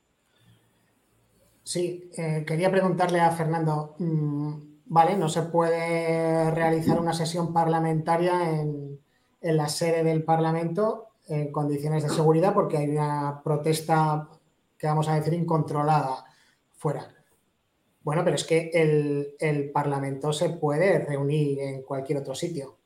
[1.63, 4.53] Sí, eh, quería preguntarle a Fernando, mm,
[4.85, 8.99] vale, no se puede realizar una sesión parlamentaria en,
[9.41, 14.29] la sede del Parlamento, en condiciones de seguridad porque hay una protesta
[14.77, 16.25] que vamos a decir incontrolada
[16.77, 17.07] fuera.
[18.03, 22.80] Bueno, pero es que el, el Parlamento se puede reunir en cualquier otro sitio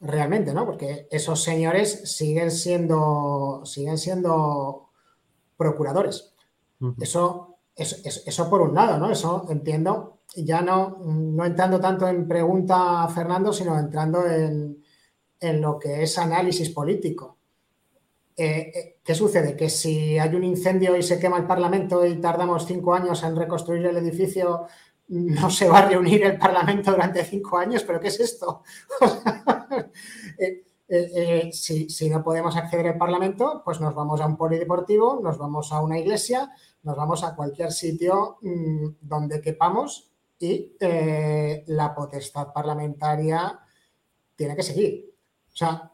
[0.00, 0.64] realmente, ¿no?
[0.66, 4.90] Porque esos señores siguen siendo, siguen siendo
[5.56, 6.34] procuradores.
[7.00, 9.10] eso, eso, eso, por un lado, ¿no?
[9.10, 14.82] Eso entiendo, ya no, no entrando tanto en pregunta a Fernando, sino entrando en,
[15.38, 17.36] en lo que es análisis político.
[18.36, 19.54] Eh, eh, ¿Qué sucede?
[19.54, 23.36] Que si hay un incendio y se quema el Parlamento y tardamos cinco años en
[23.36, 24.66] reconstruir el edificio,
[25.08, 28.62] no se va a reunir el Parlamento durante cinco años, pero ¿qué es esto?
[30.92, 35.70] Eh, si, no podemos acceder al Parlamento, pues nos vamos a un polideportivo, nos vamos
[35.70, 36.50] a una iglesia,
[36.82, 43.60] nos vamos a cualquier sitio mm, donde quepamos y la potestad parlamentaria
[44.34, 45.14] tiene que seguir.
[45.52, 45.92] O sea,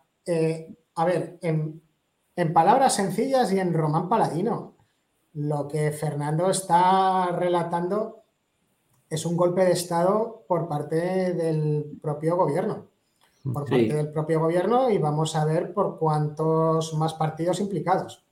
[0.94, 4.76] a ver, en palabras sencillas y en román paladino,
[5.34, 8.24] lo que Fernando está relatando
[9.10, 12.86] es un golpe de Estado por parte del propio gobierno.
[13.52, 18.24] Por parte del propio gobierno y vamos a ver por cuántos más partidos implicados.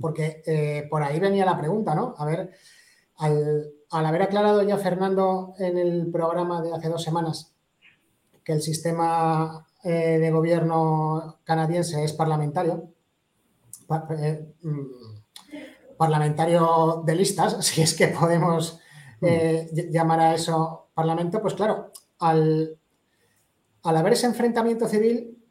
[0.00, 2.14] Porque eh, por ahí venía la pregunta, ¿no?
[2.18, 2.50] A ver,
[3.18, 7.54] al, haber aclarado ya Fernando en el programa de hace dos semanas
[8.44, 12.88] que el sistema eh, de gobierno canadiense es parlamentario,
[14.18, 18.80] eh, mm, parlamentario de listas, si es que podemos
[19.90, 22.76] llamar a eso parlamento, pues claro, al,
[23.82, 25.42] al haber ese enfrentamiento civil,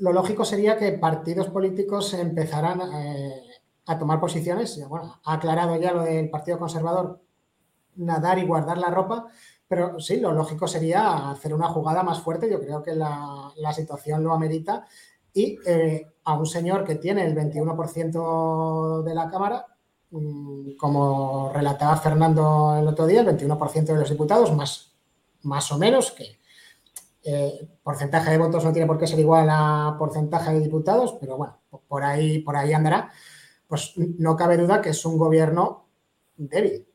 [0.00, 3.42] lo lógico sería que partidos políticos empezaran eh,
[3.86, 4.80] a tomar posiciones.
[4.88, 7.20] Bueno, ha aclarado ya lo del Partido Conservador,
[7.96, 9.26] nadar y guardar la ropa,
[9.68, 12.50] pero sí, lo lógico sería hacer una jugada más fuerte.
[12.50, 14.84] Yo creo que la, situación lo amerita
[15.32, 19.66] y eh, a un señor que tiene el 21% de la Cámara,
[20.10, 24.92] mm, como relataba Fernando el otro día, el 21% de los diputados, más,
[25.42, 26.39] más o menos, que
[27.22, 31.36] eh, porcentaje de votos no tiene por qué ser igual a porcentaje de diputados, pero
[31.36, 33.10] bueno, por ahí, por ahí andará,
[33.66, 35.86] pues no cabe duda que es un gobierno
[36.36, 36.86] débil.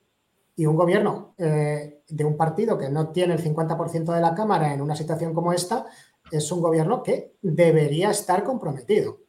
[0.58, 4.74] Y un gobierno eh, de un partido que no tiene el 50% de la Cámara
[4.74, 5.86] en una situación como esta,
[6.32, 9.20] es un gobierno que debería estar comprometido,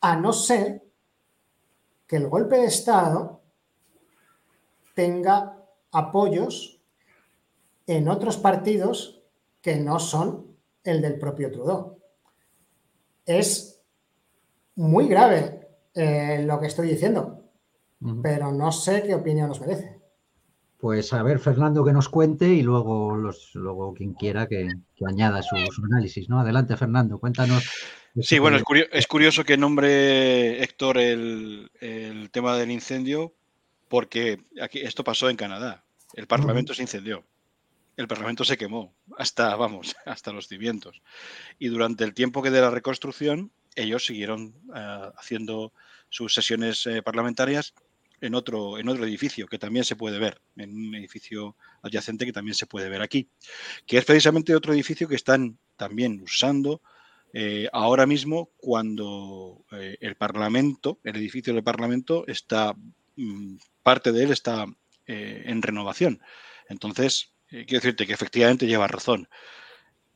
[0.00, 0.82] a, no ser
[2.06, 3.40] que el golpe de Estado
[4.94, 5.56] tenga
[5.92, 6.80] apoyos
[7.86, 9.19] en otros partidos
[9.60, 11.98] que no son el del propio Trudeau.
[13.26, 13.82] Es
[14.76, 17.44] muy grave eh, lo que estoy diciendo,
[18.22, 20.00] pero no sé qué opinión nos merece.
[20.78, 24.66] Pues a ver, Fernando, que nos cuente y luego, los, luego quien quiera que,
[25.06, 26.40] añada su, análisis, ¿no?
[26.40, 27.68] Adelante, Fernando, cuéntanos.
[28.18, 28.56] Sí, bueno,
[28.90, 31.70] es curioso, que nombre Héctor el,
[32.32, 33.34] tema del incendio,
[33.88, 35.84] porque aquí, esto pasó en Canadá.
[36.14, 37.24] El Parlamento se incendió.
[38.00, 41.02] El Parlamento se quemó, hasta, vamos, hasta los cimientos.
[41.58, 45.74] Y durante el tiempo que de la reconstrucción, ellos siguieron eh, haciendo
[46.08, 47.74] sus sesiones eh, parlamentarias
[48.22, 52.64] en otro, edificio que también se puede ver, en un edificio adyacente que también se
[52.64, 53.28] puede ver aquí,
[53.84, 56.80] que es precisamente otro edificio que están también usando
[57.34, 62.74] eh, ahora mismo cuando el Parlamento, el edificio del Parlamento está,
[63.16, 64.64] mm, parte de él está
[65.06, 66.22] en renovación.
[66.68, 69.28] Entonces, quiero decirte que efectivamente lleva razón.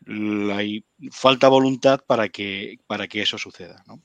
[0.06, 3.84] hay falta voluntad para que, para que eso suceda.
[3.86, 4.00] ¿no?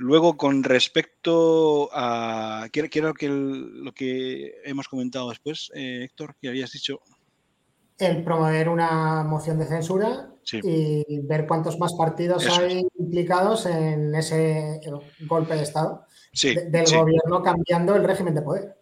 [0.00, 2.68] Luego, con respecto a.
[2.72, 7.00] Quiero, que lo que hemos comentado después, eh, Héctor, que habías dicho.
[7.98, 14.80] El promover una moción de censura y ver cuántos más partidos hay implicados en ese
[15.26, 18.79] golpe de Estado del gobierno cambiando el régimen de poder.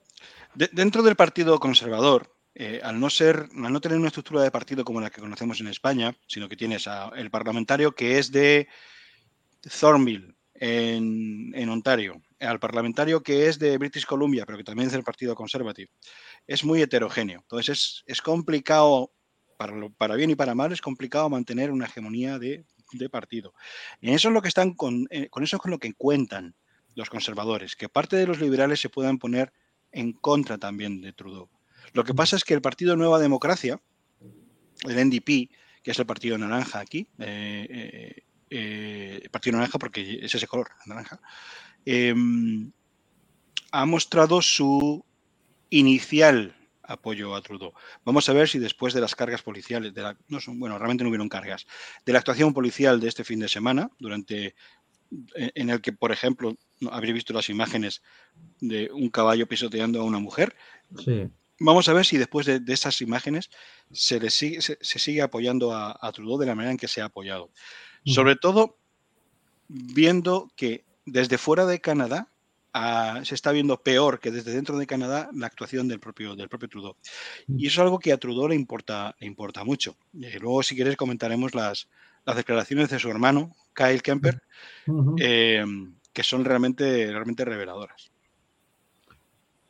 [0.73, 4.85] Dentro del Partido Conservador, eh, al no ser, al no tener una estructura de partido
[4.85, 8.69] como la que conocemos en España, sino que tienes a el parlamentario que es de
[9.81, 15.05] Thornville, en, Ontario, al parlamentario que es de British Columbia, pero que también es del
[15.05, 15.91] Partido Conservative.
[16.47, 17.41] Es muy heterogéneo.
[17.41, 19.13] Entonces es, complicado,
[19.57, 22.65] para, para, bien y para mal, es complicado mantener una hegemonía de,
[23.11, 23.53] partido.
[24.01, 26.57] Y eso es lo que están con, eh, con eso es con lo que cuentan
[26.95, 29.53] los conservadores, que parte de los liberales se puedan poner
[29.93, 31.49] en contra también de Trudeau.
[31.93, 33.81] Lo que pasa es que el Partido Nueva Democracia,
[34.87, 35.51] el NDP,
[35.83, 40.71] que es el partido naranja aquí, eh, eh, eh, Partido Naranja, porque es ese color,
[40.87, 41.21] naranja,
[41.85, 42.71] em,
[43.73, 45.05] ha mostrado su
[45.71, 47.75] inicial apoyo a Trudeau.
[48.05, 51.05] Vamos a ver si después de las cargas policiales, de la, no son, bueno, realmente
[51.05, 51.67] no hubieron cargas,
[52.05, 54.55] de la actuación policial de este fin de semana, durante
[55.35, 56.57] en el que, por ejemplo,
[56.91, 58.03] habréis visto las imágenes
[58.61, 60.55] de un caballo pisoteando a una mujer.
[61.05, 61.29] Sí.
[61.61, 63.51] Vamos a ver si después de, esas imágenes
[63.91, 67.07] se, le sigue, se, sigue apoyando a, Trudeau de la manera en que se ha
[67.07, 67.51] apoyado.
[68.05, 68.77] Sobre todo
[69.67, 72.29] viendo que desde fuera de Canadá
[73.25, 76.69] se está viendo peor que desde dentro de Canadá la actuación del propio, del propio
[76.69, 76.97] Trudeau.
[77.49, 79.97] Y eso es algo que a Trudeau le importa, le importa mucho.
[80.23, 81.89] Eh, luego, si quieres, comentaremos las,
[82.29, 84.43] las declaraciones de su hermano, Kyle Kemper,
[85.19, 85.65] eh,
[86.13, 88.13] que son realmente, realmente reveladoras.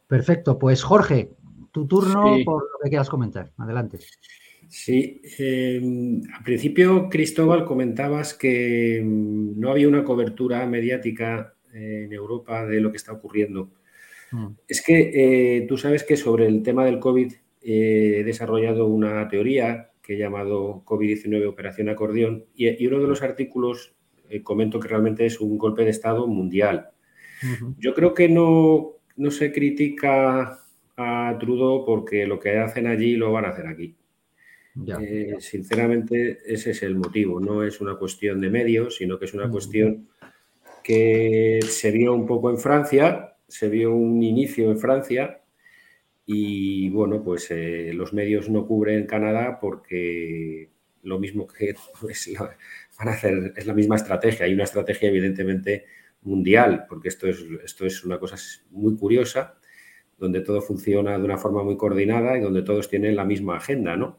[0.08, 1.30] Perfecto, pues Jorge,
[1.70, 3.52] tu turno por lo que quieras comentar.
[3.58, 4.00] Adelante.
[4.68, 12.66] Sí, em, al principio Cristóbal comentabas que mm, no había una cobertura mediática en Europa
[12.66, 13.70] de lo que está ocurriendo.
[14.32, 14.48] Mm.
[14.66, 19.28] Es que eh, tú sabes que sobre el tema del COVID eh, he desarrollado una
[19.28, 23.94] teoría que he llamado COVID-19 Operación Acordeón y, uno de los artículos
[24.30, 26.88] eh, comento que realmente es un golpe de Estado mundial.
[27.78, 30.60] Yo creo que no, no se critica
[30.96, 33.96] a Trudeau porque lo que hacen allí lo van a hacer aquí.
[35.40, 37.38] sinceramente, ese es el motivo.
[37.38, 40.08] No es una cuestión de medios, sino que es una cuestión
[40.82, 45.42] que se vio un poco en Francia, se vio un inicio en Francia
[46.30, 50.68] y bueno, pues eh, los medios no cubren Canadá porque
[51.02, 52.30] lo mismo que pues,
[52.98, 54.44] van a hacer es la misma estrategia.
[54.44, 55.86] Hay una estrategia evidentemente
[56.20, 58.36] mundial, porque esto es, esto es una cosa
[58.72, 59.54] muy curiosa,
[60.18, 63.96] donde todo funciona de una forma muy coordinada y donde todos tienen la misma agenda,
[63.96, 64.18] ¿no?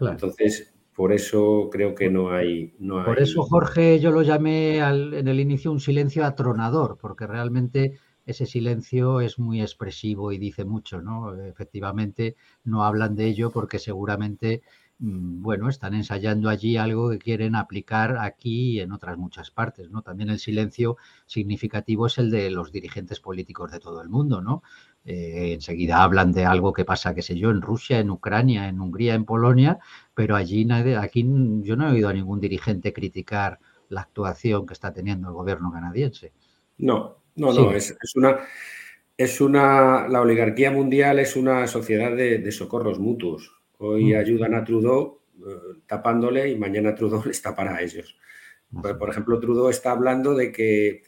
[0.00, 5.28] Entonces, por eso creo que no hay, no Por eso, Jorge, yo lo llamé en
[5.28, 11.00] el inicio un silencio atronador, porque realmente ese silencio es muy expresivo y dice mucho,
[11.00, 11.40] ¿no?
[11.40, 14.62] Efectivamente, no hablan de ello porque seguramente,
[14.98, 19.90] mm, bueno, están ensayando allí algo que quieren aplicar aquí y en otras muchas partes,
[19.90, 20.02] ¿no?
[20.02, 24.62] También el silencio significativo es el de los dirigentes políticos de todo el mundo, ¿no?
[25.04, 28.80] Eh, enseguida hablan de algo que pasa, qué sé yo, en Rusia, en Ucrania, en
[28.80, 29.78] Hungría, en Polonia,
[30.14, 31.24] pero allí nadie, aquí
[31.62, 35.70] yo no he oído a ningún dirigente criticar la actuación que está teniendo el gobierno
[35.70, 36.32] canadiense.
[36.78, 38.38] No, no, no, es, una,
[39.16, 43.52] es una, la oligarquía mundial es una sociedad de, socorros mutuos.
[43.78, 44.18] Hoy mm.
[44.18, 48.18] ayudan a Trudeau eh, tapándole y mañana Trudeau les tapará a ellos.
[48.70, 51.02] por ejemplo, Trudeau está hablando de que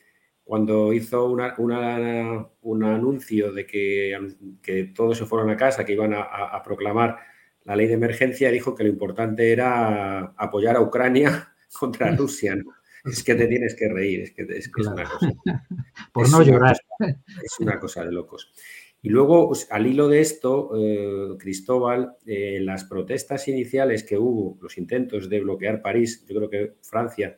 [0.48, 4.18] cuando hizo un anuncio de que,
[4.62, 7.18] que, todos se fueron a casa, que iban a, proclamar
[7.64, 12.56] la ley de emergencia, dijo que lo importante era apoyar a Ucrania contra Rusia.
[13.04, 15.32] Es que te tienes que reír, es que es, una cosa.
[16.12, 16.76] Por no llorar.
[16.98, 18.52] es una cosa de locos.
[19.00, 24.58] Y luego, pues, al hilo de esto, eh, Cristóbal, en las protestas iniciales que hubo,
[24.60, 27.36] los intentos de bloquear París, yo creo que Francia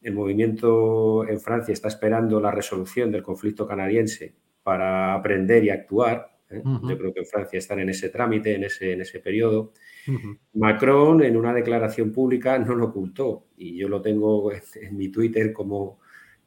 [0.00, 6.37] el movimiento en Francia está esperando la resolución del conflicto canadiense para aprender y actuar.
[6.50, 6.62] ¿Eh?
[6.64, 9.72] Yo creo que en Francia están en ese trámite, en ese, en ese periodo.
[10.54, 15.52] Macron en una declaración pública no lo ocultó y yo lo tengo en, mi Twitter
[15.52, 16.00] como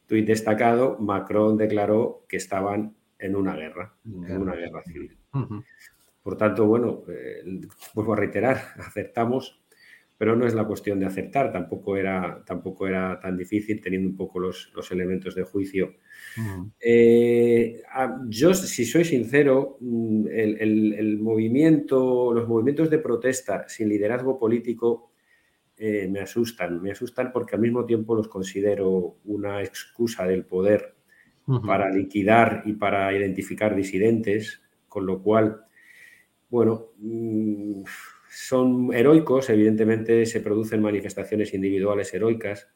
[0.07, 0.97] tuit destacado.
[0.99, 5.17] Macron declaró que estaban en una guerra, en una guerra civil.
[6.23, 7.61] Por tanto, bueno, eh,
[7.93, 9.60] vuelvo a reiterar, aceptamos
[10.21, 14.15] pero no es la cuestión de aceptar, tampoco era, tampoco era tan difícil teniendo un
[14.15, 15.95] poco los, elementos de juicio.
[16.79, 17.81] Eh,
[18.27, 25.11] yo, si soy sincero, mm, el, movimiento, los movimientos de protesta sin liderazgo político
[25.75, 30.97] eh, me asustan, me asustan porque al mismo tiempo los considero una excusa del poder
[31.65, 35.65] para liquidar y para identificar disidentes, con lo cual,
[36.47, 37.81] bueno, mm,
[38.33, 42.69] son heroicos, evidentemente se producen manifestaciones individuales heroicas,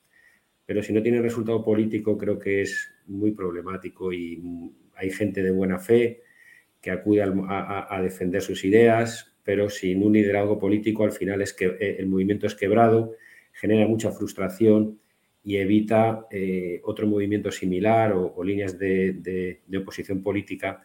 [0.66, 4.44] pero si no tienen resultado político creo que es muy problemático y
[4.96, 6.24] hay gente de buena fe
[6.82, 11.68] que acude a, defender sus ideas, pero sin un liderazgo político al final es que
[11.68, 13.14] eh, el movimiento es quebrado,
[13.54, 15.00] genera mucha frustración
[15.42, 20.84] y evita eh, otro movimiento similar o, líneas de oposición política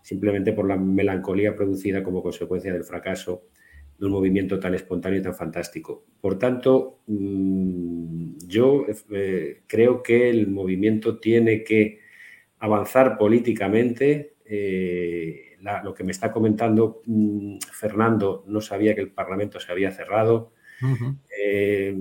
[0.00, 3.48] simplemente por la melancolía producida como consecuencia del fracaso
[4.02, 6.04] de un movimiento tan espontáneo y tan fantástico.
[6.20, 12.00] Por tanto, mm, yo eh, creo que el movimiento tiene que
[12.58, 14.34] avanzar políticamente.
[14.44, 19.92] Eh, lo que me está comentando mm, Fernando, no sabía que el Parlamento se había
[19.92, 20.52] cerrado.
[21.38, 21.96] Eh,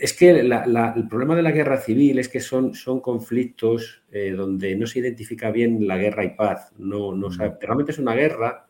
[0.00, 4.02] es que el problema de la guerra civil es que son, son conflictos
[4.36, 6.72] donde no se identifica bien la guerra y paz.
[6.78, 7.28] No, no,
[7.60, 8.65] realmente es una guerra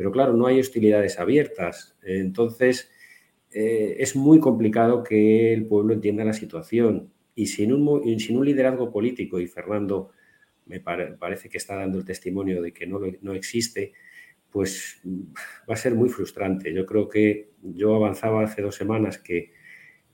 [0.00, 1.94] Pero claro, no hay hostilidades abiertas.
[2.02, 2.90] Entonces,
[3.52, 7.12] eh, es muy complicado que el pueblo entienda la situación.
[7.34, 10.12] Y sin un, liderazgo político, y Fernando
[10.64, 13.92] me parece que está dando el testimonio de que no, existe,
[14.48, 15.02] pues
[15.68, 16.72] va a ser muy frustrante.
[16.72, 19.52] Yo creo que yo avanzaba hace dos semanas que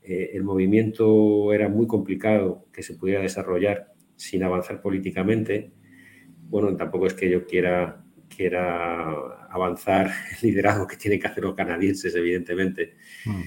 [0.01, 5.71] eh, el movimiento era muy complicado que se pudiera desarrollar sin avanzar políticamente.
[6.49, 10.07] Bueno, tampoco es que yo quiera, quiera avanzar
[10.41, 12.95] el liderazgo que tienen que hacer los canadienses, evidentemente.
[13.25, 13.41] Mm.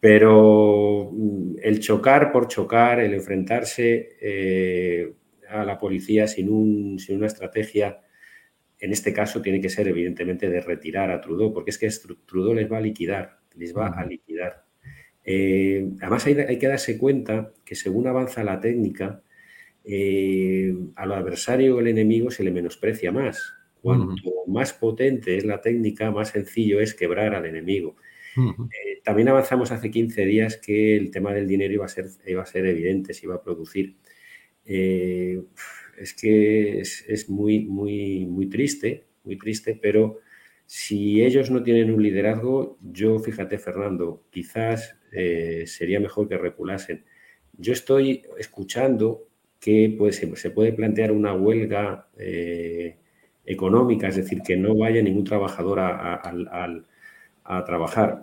[0.00, 5.12] Pero mm, el chocar por chocar, el enfrentarse eh,
[5.48, 8.00] a la policía sin, un, sin una estrategia
[8.82, 11.88] en este caso tiene que ser evidentemente de retirar a Trudeau, porque es que
[12.26, 14.64] Trudeau les va a liquidar, les va a liquidar.
[15.24, 19.22] Eh, además hay, que darse cuenta que según avanza la técnica,
[19.84, 23.54] eh, al adversario o el enemigo se le menosprecia más.
[23.82, 27.96] Cuanto más potente es la técnica, más sencillo es quebrar al enemigo.
[28.36, 32.42] Eh, también avanzamos hace 15 días que el tema del dinero iba a ser, iba
[32.42, 33.96] a ser evidente, se iba a producir
[36.02, 40.20] es que es, muy, muy, muy triste, muy triste, pero
[40.66, 47.04] si ellos no tienen un liderazgo, yo, fíjate, Fernando, quizás eh, sería mejor que reculasen.
[47.52, 49.28] Yo estoy escuchando
[49.60, 52.98] que pues, se, puede plantear una huelga eh,
[53.44, 56.84] económica, es decir, que no vaya ningún trabajador a,
[57.66, 58.22] trabajar.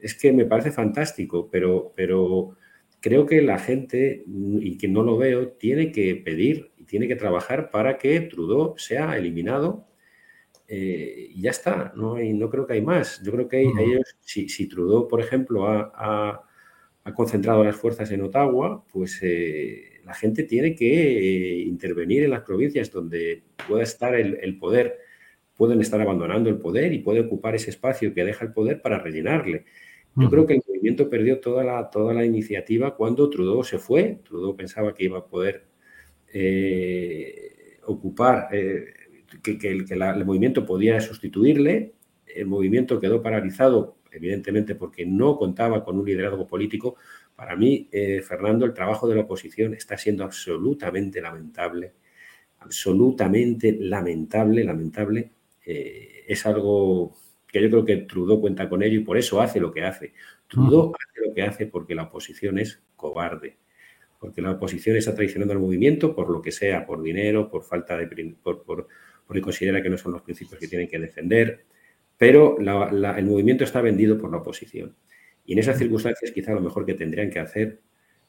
[0.00, 2.56] Es que me parece fantástico, pero, pero
[3.00, 7.70] creo que la gente, y que no lo veo, tiene que pedir tiene que trabajar
[7.70, 9.86] para que Trudeau sea eliminado
[10.68, 13.22] eh, y ya está, no, no creo que hay más.
[13.22, 16.40] Yo creo que ellos, si, Trudeau, por ejemplo, ha,
[17.14, 22.42] concentrado las fuerzas en Ottawa, pues eh, la gente tiene que eh, intervenir en las
[22.42, 24.98] provincias donde pueda estar el, poder.
[25.56, 28.98] Pueden estar abandonando el poder y puede ocupar ese espacio que deja el poder para
[28.98, 29.64] rellenarle.
[30.16, 34.20] Yo creo que el movimiento perdió toda la, toda la iniciativa cuando Trudeau se fue.
[34.22, 35.64] Trudeau pensaba que iba a poder
[36.32, 38.92] eh, ocupar, eh,
[39.42, 41.94] que, el, movimiento podía sustituirle.
[42.26, 46.96] El movimiento quedó paralizado, evidentemente, porque no contaba con un liderazgo político.
[47.36, 51.92] Para mí, eh, Fernando, el trabajo de la oposición está siendo absolutamente lamentable,
[52.60, 55.30] absolutamente lamentable, lamentable.
[55.64, 57.16] es algo
[57.48, 60.12] que yo creo que Trudeau cuenta con ello y por eso hace lo que hace.
[60.48, 63.56] Trudeau hace lo que hace porque la oposición es cobarde
[64.24, 67.94] porque la oposición está traicionando al movimiento por lo que sea, por dinero, por falta
[67.98, 68.06] de...
[68.42, 68.88] por, por,
[69.26, 71.66] porque considera que no son los principios que tienen que defender,
[72.16, 74.96] pero el movimiento está vendido por la oposición.
[75.44, 77.80] Y en esas circunstancias quizá lo mejor que tendrían que hacer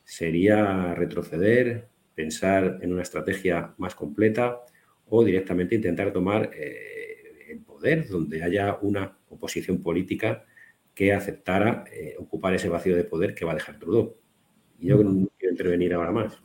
[0.04, 4.62] sería retroceder, pensar en una estrategia más completa
[5.08, 10.46] o directamente intentar tomar eh, el poder donde haya una oposición política
[10.94, 14.16] que aceptara eh, ocupar ese vacío de poder que va a dejar Trudeau.
[14.80, 16.45] Y yo no quiero intervenir ahora más.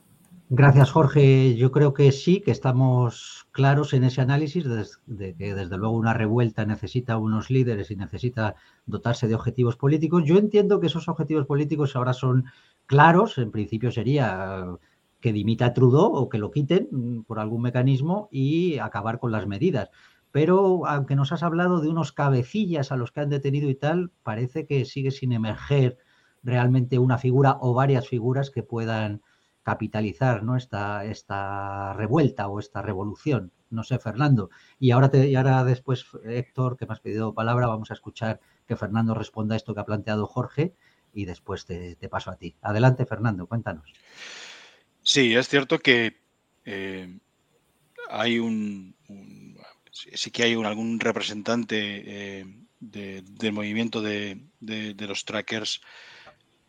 [0.53, 1.55] Gracias, Jorge.
[1.55, 4.65] Yo creo que sí, que estamos claros en ese análisis
[5.05, 10.25] de, que desde luego una revuelta necesita unos líderes y necesita dotarse de objetivos políticos.
[10.25, 12.47] Yo entiendo que esos objetivos políticos ahora son
[12.85, 13.37] claros.
[13.37, 14.65] En principio sería
[15.21, 19.89] que dimita Trudeau o que lo quiten por algún mecanismo y acabar con las medidas.
[20.31, 24.11] Pero aunque nos has hablado de unos cabecillas a los que han detenido y tal,
[24.21, 25.97] parece que sigue sin emerger
[26.43, 29.21] realmente una figura o varias figuras que puedan
[29.63, 30.57] capitalizar ¿no?
[30.57, 33.51] esta, esta revuelta o esta revolución.
[33.69, 34.49] No sé, Fernando.
[34.79, 38.39] Y ahora, te, y ahora después, Héctor, que me has pedido palabra, vamos a escuchar
[38.67, 40.73] que Fernando responda a esto que ha planteado Jorge
[41.13, 42.55] y después te, paso a ti.
[42.61, 43.93] Adelante, Fernando, cuéntanos.
[45.01, 46.21] Sí, es cierto que
[46.65, 47.19] eh,
[48.09, 48.95] hay un,
[49.93, 52.45] sí que hay algún representante eh,
[52.79, 55.81] del movimiento de, de, los trackers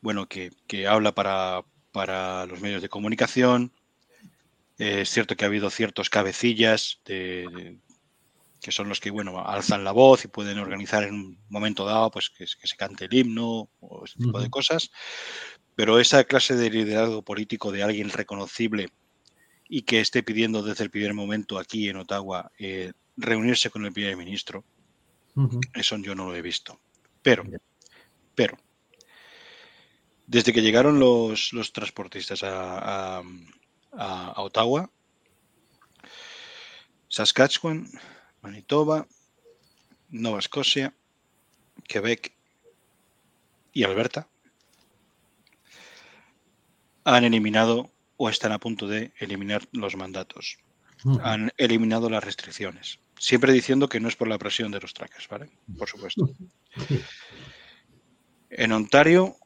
[0.03, 0.51] bueno, que,
[0.87, 1.65] habla para,
[1.95, 3.73] los medios de comunicación.
[4.79, 7.79] es cierto que ha habido ciertos cabecillas de,
[8.63, 12.11] que son los que, bueno, alzan la voz y pueden organizar en un momento dado,
[12.11, 14.91] pues que, se cante el himno o ese tipo de cosas.
[15.75, 18.91] Pero esa clase de liderazgo político de alguien reconocible
[19.69, 23.93] y que esté pidiendo desde el primer momento aquí en Ottawa eh, reunirse con el
[23.93, 24.65] primer ministro,
[25.75, 26.79] eso yo no lo he visto.
[27.23, 27.43] Pero,
[28.35, 28.59] pero,
[30.33, 33.23] desde que llegaron los, transportistas a,
[34.37, 34.91] Ottawa,
[37.09, 37.87] Saskatchewan,
[38.41, 39.07] Manitoba,
[40.09, 40.95] Nueva Escocia,
[41.87, 42.33] Quebec
[43.75, 44.27] y Alberta
[47.05, 50.57] han eliminado o están a punto de eliminar los mandatos.
[51.23, 53.01] Han eliminado las restricciones.
[53.19, 55.51] Siempre diciendo que no es por la presión de los trackers, ¿vale?
[55.77, 56.31] Por supuesto.
[58.49, 59.37] En Ontario,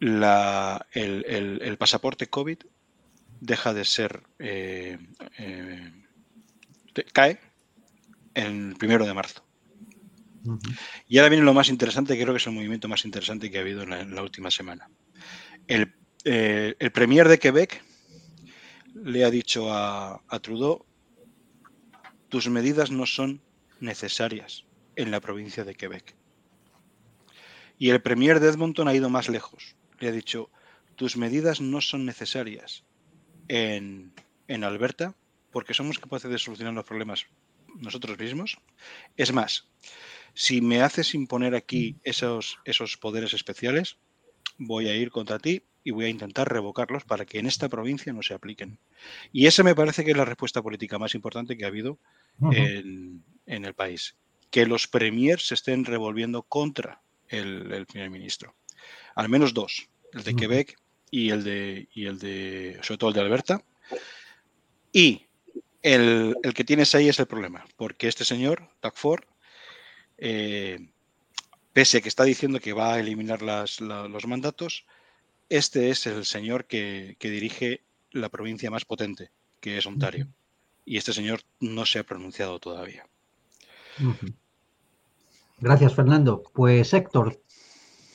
[0.00, 2.58] la- el, el- el pasaporte COVID
[3.40, 4.22] deja de ser.
[4.38, 4.98] eh,
[5.38, 5.92] eh,
[6.92, 7.40] te- cae
[8.34, 9.44] el primero de marzo.
[11.08, 13.60] Y ahora viene lo más interesante, creo que es el movimiento más interesante que ha
[13.60, 14.88] habido en la, en la última semana.
[15.66, 15.94] El,
[16.24, 17.82] eh, el premier de Quebec
[18.94, 20.86] le ha dicho a, a Trudeau,
[22.28, 23.42] tus medidas no son
[23.80, 24.64] necesarias
[24.96, 26.16] en la provincia de Quebec.
[27.78, 29.76] Y el premier de Edmonton ha ido más lejos.
[29.98, 30.50] Le ha dicho,
[30.96, 32.84] tus medidas no son necesarias
[33.48, 34.12] en,
[34.46, 35.14] en Alberta
[35.50, 37.26] porque somos capaces de solucionar los problemas
[37.76, 38.58] nosotros mismos.
[39.16, 39.68] Es más,
[40.34, 43.96] si me haces imponer aquí esos, esos poderes especiales,
[44.56, 48.12] voy a ir contra ti y voy a intentar revocarlos para que en esta provincia
[48.12, 48.78] no se apliquen.
[49.32, 51.98] Y esa me parece que es la respuesta política más importante que ha habido
[52.52, 54.16] en, en el país.
[54.50, 58.54] Que los premiers se estén revolviendo contra el, el primer ministro.
[59.18, 60.36] Al menos dos, el de.
[60.36, 60.78] Quebec
[61.10, 63.62] y el de, y el de, sobre todo el de Alberta.
[64.92, 65.26] Y
[65.82, 69.24] el, el que tienes ahí es el problema, porque este señor, Doug Ford,
[70.18, 70.78] eh,
[71.72, 74.84] pese a que está diciendo que va a eliminar las- la- los mandatos,
[75.48, 80.28] este es el señor que, que dirige la provincia más potente, que es Ontario.
[80.84, 83.04] Y este señor no se ha pronunciado todavía.
[85.58, 86.42] Gracias, Fernando.
[86.54, 87.40] Pues Héctor,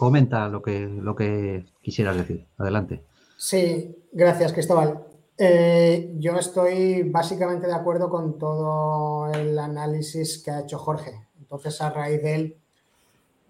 [0.04, 2.46] comenta lo que, lo que quisieras decir.
[2.58, 3.04] Adelante.
[3.38, 5.02] Sí, gracias, Cristóbal.
[5.38, 11.28] Eh, yo estoy básicamente de acuerdo con todo el análisis que ha hecho Jorge.
[11.40, 12.58] Entonces, a raíz de él,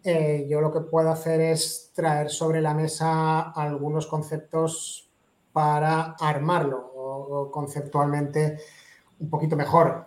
[0.03, 5.09] eh, yo lo que puedo hacer es traer sobre la mesa algunos conceptos
[5.51, 8.59] para armarlo conceptualmente
[9.19, 10.05] un poquito mejor.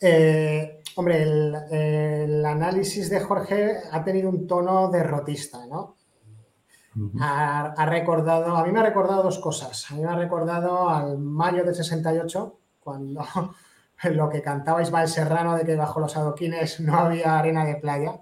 [0.00, 5.96] Eh, hombre, el, el análisis de Jorge ha tenido un tono derrotista, ¿no?
[7.20, 9.90] Ha, ha recordado, a mí me ha recordado dos cosas.
[9.90, 13.24] A mí me ha recordado al mayo del 68, cuando
[14.10, 18.20] lo que cantaba Ismael Serrano de que bajo los adoquines no había arena de playa.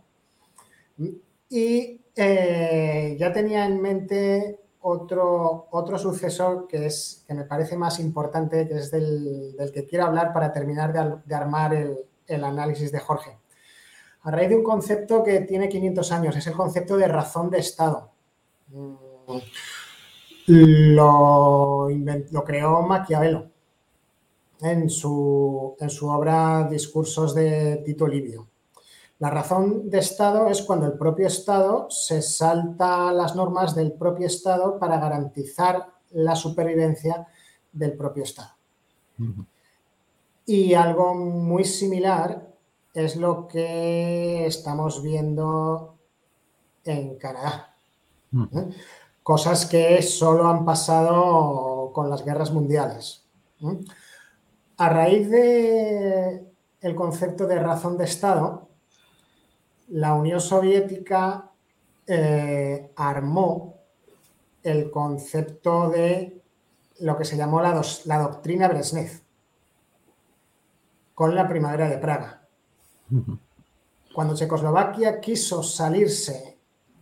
[1.49, 7.99] Y eh, ya tenía en mente otro, otro suceso que, es, que me parece más
[8.01, 12.93] importante, que es del, del que quiero hablar para terminar de armar el, el análisis
[12.93, 13.39] de Jorge.
[14.23, 17.59] A raíz de un concepto que tiene 500 años, es el concepto de razón de
[17.59, 18.11] Estado.
[18.69, 18.95] Mm,
[20.47, 23.51] Lo, lo creó Maquiavelo
[24.61, 28.49] en su, en su obra Discursos de Tito Livio.
[29.19, 34.27] La razón de Estado es cuando el propio Estado se salta las normas del propio
[34.27, 37.27] Estado para garantizar la supervivencia
[37.73, 38.51] del propio Estado.
[40.49, 42.49] Y algo muy similar
[42.95, 45.99] es lo que estamos viendo
[46.85, 47.77] en Canadá.
[48.33, 48.59] Ujú.
[48.59, 48.69] ¿eh?
[49.23, 53.27] Cosas que solo han pasado con las guerras mundiales.
[53.61, 53.79] ¿eh?
[54.79, 56.47] A raíz de
[56.81, 58.69] el concepto de razón de Estado,
[59.89, 61.51] la Unión Soviética
[62.07, 63.75] eh, armó
[64.63, 66.41] el concepto de
[67.01, 69.28] lo que se llamó la, dos- la doctrina Brezhnev
[71.19, 72.47] con la primavera de Praga.
[74.15, 76.59] Cuando Checoslovaquia quiso salirse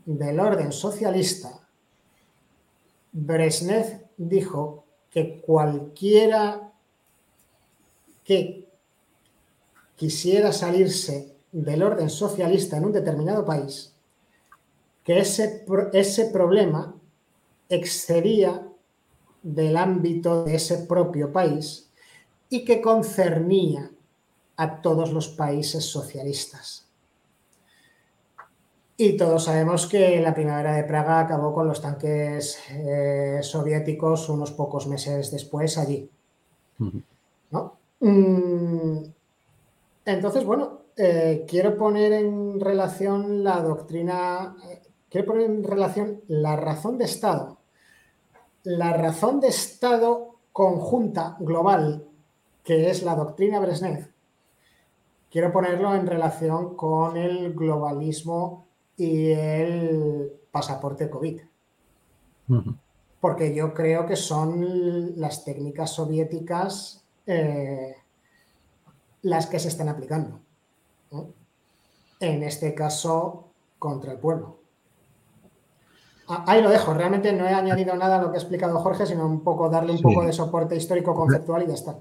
[0.06, 1.68] del orden socialista,
[3.12, 6.72] Brezhnev dijo que cualquiera
[8.24, 8.66] que
[9.96, 13.92] quisiera salirse del orden socialista en un determinado país,
[15.04, 16.96] que ese, ese problema
[17.68, 18.66] excedía
[19.42, 21.90] del ámbito de ese propio país
[22.48, 23.90] y que concernía
[24.56, 26.86] a todos los países socialistas.
[28.98, 34.52] Y todos sabemos que la primavera de Praga acabó con los tanques eh, soviéticos unos
[34.52, 36.10] pocos meses después allí.
[37.50, 37.76] ¿no?
[38.00, 38.98] Mm,
[40.06, 44.80] Entonces, bueno, eh, quiero poner en relación la doctrina, eh,
[45.10, 47.58] quiero poner en relación la razón de Estado.
[48.62, 52.06] La razón de Estado conjunta, global,
[52.64, 54.08] que es la doctrina Brezhnev,
[55.36, 58.64] quiero ponerlo en relación con el globalismo
[58.96, 61.42] y el pasaporte COVID
[63.20, 67.96] porque yo creo que son las técnicas soviéticas eh,
[69.20, 70.40] las que se están aplicando.
[71.10, 71.26] ¿no?
[72.20, 74.56] En este caso, contra el pueblo.
[76.28, 79.04] Ah, Ahí lo dejo, realmente no he añadido nada a lo que ha explicado Jorge,
[79.04, 80.02] sino un poco darle un Sí.
[80.04, 81.98] poco de soporte histórico conceptual y ya está.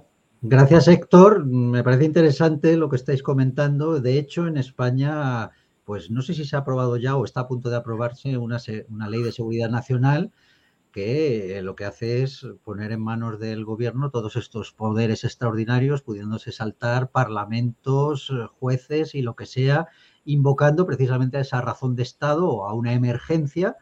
[0.48, 1.43] Gracias, Héctor.
[1.46, 4.00] Me parece interesante lo que estáis comentando.
[4.00, 5.50] De hecho, en España,
[5.86, 8.58] pues no sé si se ha aprobado ya o está a punto de aprobarse una,
[8.89, 10.32] una ley de seguridad nacional
[10.91, 16.52] que lo que hace es poner en manos del gobierno todos estos poderes extraordinarios, pudiéndose
[16.52, 19.88] saltar parlamentos, jueces y lo que sea,
[20.26, 23.78] invocando precisamente a esa razón de Estado o a una emergencia,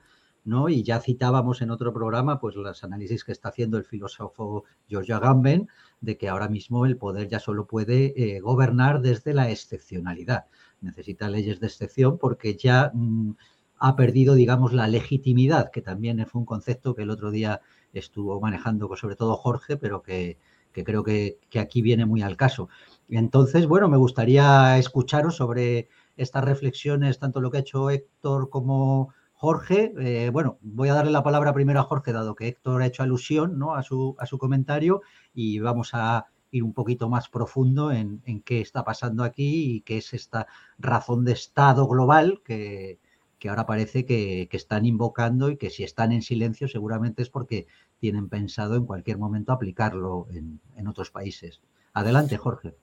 [0.46, 0.70] ¿no?
[0.70, 5.14] Y ya citábamos en otro programa, pues los análisis que está haciendo el filósofo George
[5.14, 5.70] Agamben,
[6.04, 10.46] de que ahora mismo el poder ya solo puede eh, gobernar desde la excepcionalidad.
[10.82, 13.32] Necesita leyes de excepción porque ya mm,
[13.80, 17.62] ha perdido, digamos, la legitimidad, que también fue un concepto que el otro día
[17.94, 20.38] estuvo manejando sobre todo Jorge, pero que,
[20.74, 22.68] creo que, aquí viene muy al caso.
[23.08, 25.88] Entonces, bueno, me gustaría escucharos sobre
[26.18, 29.14] estas reflexiones, tanto lo que ha hecho Héctor como
[29.44, 29.94] Jorge.
[30.00, 33.04] Eh, bueno, voy a darle la palabra primero a Jorge, dado que Héctor ha hecho
[33.04, 33.76] alusión ¿no?
[33.76, 35.02] a, su, a su comentario,
[35.34, 39.82] y vamos a ir un poquito más profundo en, en qué está pasando aquí y
[39.82, 40.48] qué es esta
[40.80, 43.00] razón de Estado global que,
[43.38, 47.68] que ahora parece que, están invocando y que si están en silencio seguramente es porque
[48.00, 51.60] tienen pensado en cualquier momento aplicarlo en, otros países.
[51.92, 52.76] Adelante, Jorge.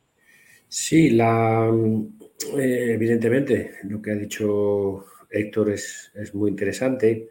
[0.69, 1.71] Sí, la,
[2.59, 7.29] eh, evidentemente lo que ha dicho Héctor es, muy interesante.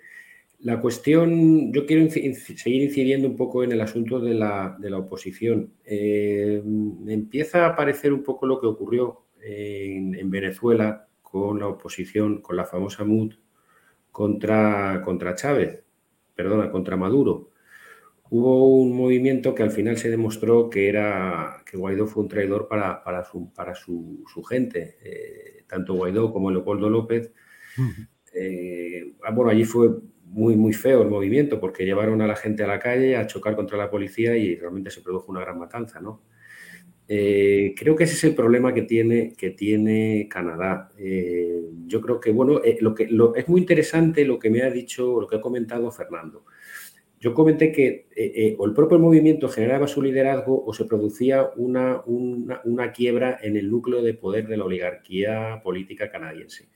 [0.59, 5.73] La cuestión, yo quiero seguir incidiendo un poco en el asunto de la, oposición.
[5.85, 6.61] Eh,
[7.07, 12.65] empieza a aparecer un poco lo que ocurrió en Venezuela con la oposición, con la
[12.65, 13.35] famosa MUD
[14.11, 15.83] contra, contra Chávez,
[16.35, 17.51] perdona, contra Maduro.
[18.29, 22.67] Hubo un movimiento que al final se demostró que era que Guaidó fue un traidor
[22.67, 27.31] para, para, su, para su, gente, eh, tanto Guaidó como Leopoldo López.
[28.33, 29.89] Eh, ah, bueno, allí fue
[30.25, 33.55] muy, muy feo el movimiento porque llevaron a la gente a la calle a chocar
[33.55, 36.21] contra la policía y realmente se produjo una gran matanza, ¿no?
[37.07, 40.91] Eh, creo que ese es el problema que tiene, que tiene Canadá.
[40.97, 45.19] Eh, yo creo que, bueno, lo que, es muy interesante lo que me ha dicho,
[45.19, 46.45] lo que ha comentado Fernando.
[47.19, 52.91] Yo comenté que o el propio movimiento generaba su liderazgo o se producía una, una,
[52.93, 56.69] quiebra en el núcleo de poder de la oligarquía política canadiense.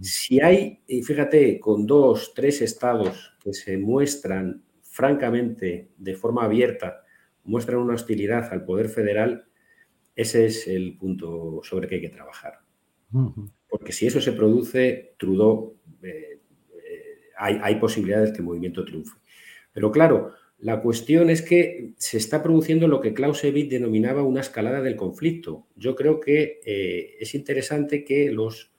[0.00, 7.02] Si hay, fíjate, con dos, tres estados que se muestran francamente, de forma abierta,
[7.44, 9.46] muestran una hostilidad al poder federal,
[10.14, 12.60] ese es el punto sobre que hay que trabajar.
[13.68, 16.40] Porque si eso se produce, Trudeau, eh,
[16.72, 19.16] eh, hay, hay, posibilidades de que el movimiento triunfe.
[19.72, 24.80] Pero claro, la cuestión es que se está produciendo lo que Clausewitz denominaba una escalada
[24.80, 25.66] del conflicto.
[25.76, 28.72] Yo creo que eh, es interesante que los,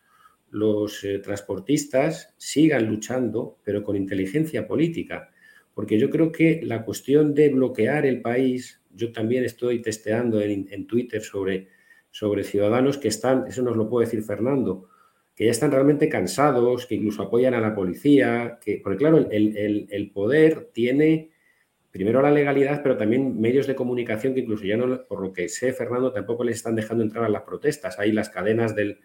[0.50, 5.32] los transportistas sigan luchando, pero con inteligencia política.
[5.74, 10.88] Porque yo creo que la cuestión de bloquear el país yo también estoy testeando en,
[10.88, 11.68] Twitter sobre,
[12.10, 14.90] sobre ciudadanos que están, eso nos lo puede decir Fernando,
[15.36, 20.12] que ya están realmente cansados, que incluso apoyan a la policía, que, porque claro, el,
[20.14, 21.32] poder tiene
[21.92, 25.50] primero la legalidad, pero también medios de comunicación que incluso ya no, por lo que
[25.50, 28.00] sé, Fernando, tampoco les están dejando entrar a las protestas.
[28.00, 28.98] Ahí las cadenas del, eh,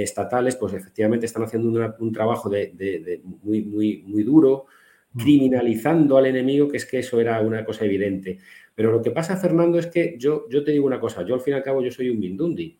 [0.00, 4.66] estatales, pues efectivamente están haciendo un trabajo de, muy, muy, muy duro,
[5.12, 5.22] mm.
[5.22, 8.38] criminalizando al enemigo, que es que eso era una cosa evidente.
[8.74, 11.40] Pero lo que pasa, Fernando, es que yo, yo te digo una cosa, yo al
[11.40, 12.78] fin y al cabo yo soy un Mindundi.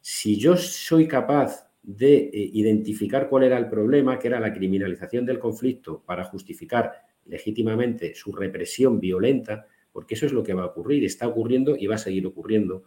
[0.00, 5.24] Si yo soy capaz de eh, identificar cuál era el problema, que era la criminalización
[5.24, 6.92] del conflicto para justificar
[7.26, 11.86] legítimamente su represión violenta, porque eso es lo que va a ocurrir, está ocurriendo y
[11.86, 12.84] va a seguir ocurriendo.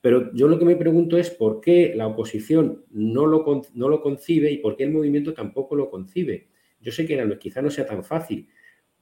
[0.00, 3.44] Pero yo lo que me pregunto es por qué la oposición no lo,
[3.74, 6.48] no lo concibe y por qué el movimiento tampoco lo concibe.
[6.80, 8.48] Yo sé que quizá no sea tan fácil,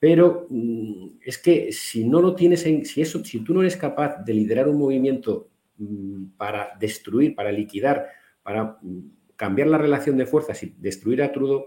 [0.01, 3.77] pero mm, es que si no lo tienes en, si eso, si tú no eres
[3.77, 8.07] capaz de liderar un movimiento mm, para destruir, para liquidar,
[8.43, 11.67] para mm, cambiar la relación de fuerzas y destruir a Trudeau,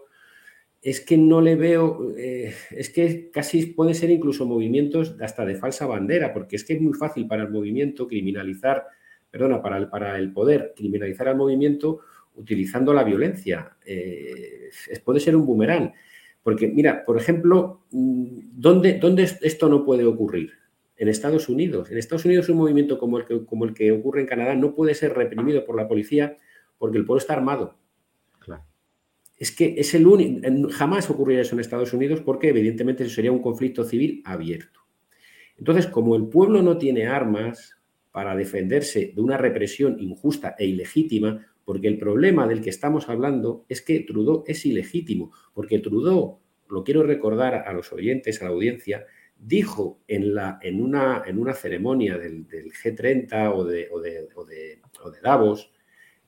[0.82, 5.56] es que no le veo, eh, es que casi pueden ser incluso movimientos hasta de
[5.56, 8.88] falsa bandera, porque es que es muy fácil para el movimiento criminalizar,
[9.32, 12.02] perdona, para el, para el poder criminalizar al movimiento
[12.36, 13.78] utilizando la violencia.
[13.86, 14.70] Eh,
[15.04, 15.94] puede ser un boomerang.
[16.44, 20.52] Porque, mira, por ejemplo, mm, ¿dónde, ¿dónde, esto no puede ocurrir?
[20.98, 21.90] En Estados Unidos.
[21.90, 24.76] En Estados Unidos un movimiento como el, que, como el que ocurre en Canadá no
[24.76, 26.38] puede ser reprimido por la policía
[26.78, 27.78] porque el pueblo está armado.
[28.40, 28.64] Claro.
[29.36, 33.32] Es que es el único, jamás ocurriría eso en Estados Unidos porque evidentemente eso sería
[33.32, 34.82] un conflicto civil abierto.
[35.58, 37.81] Entonces, como el pueblo no tiene armas
[38.12, 43.66] para defenderse de una represión injusta e ilegítima, porque el problema del que estamos hablando
[43.70, 46.40] es que Trudeau es ilegítimo, porque Trudeau,
[46.70, 49.06] lo quiero recordar a los oyentes, a la audiencia,
[49.38, 50.32] dijo en,
[50.82, 55.72] una ceremonia del, G30 o de, o, de, o, de, o de Davos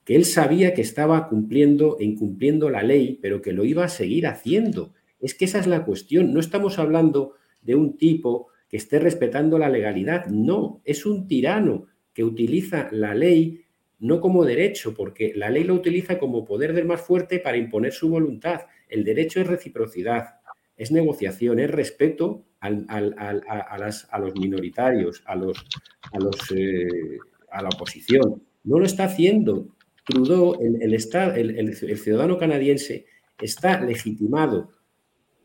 [0.03, 3.89] que él sabía que estaba cumpliendo e incumpliendo la ley, pero que lo iba a
[3.89, 4.93] seguir haciendo.
[5.19, 6.33] Es que esa es la cuestión.
[6.33, 10.25] No estamos hablando de un tipo que esté respetando la legalidad.
[10.25, 13.65] No, es un tirano que utiliza la ley
[13.99, 17.93] no como derecho, porque la ley lo utiliza como poder del más fuerte para imponer
[17.93, 18.61] su voluntad.
[18.89, 20.39] El derecho es reciprocidad,
[20.75, 25.63] es negociación, es respeto a, los minoritarios, a, los,
[26.55, 27.19] eh,
[27.51, 28.41] a la oposición.
[28.63, 29.67] No lo está haciendo.
[30.03, 33.05] Trudeau, el, el, ciudadano canadiense,
[33.39, 34.71] está legitimado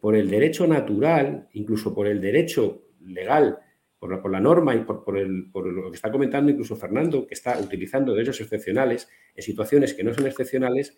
[0.00, 3.58] por el derecho natural, incluso por el derecho legal,
[3.98, 7.34] por la, por la norma y por, por, lo que está comentando incluso Fernando, que
[7.34, 10.96] está utilizando derechos excepcionales en situaciones que no son excepcionales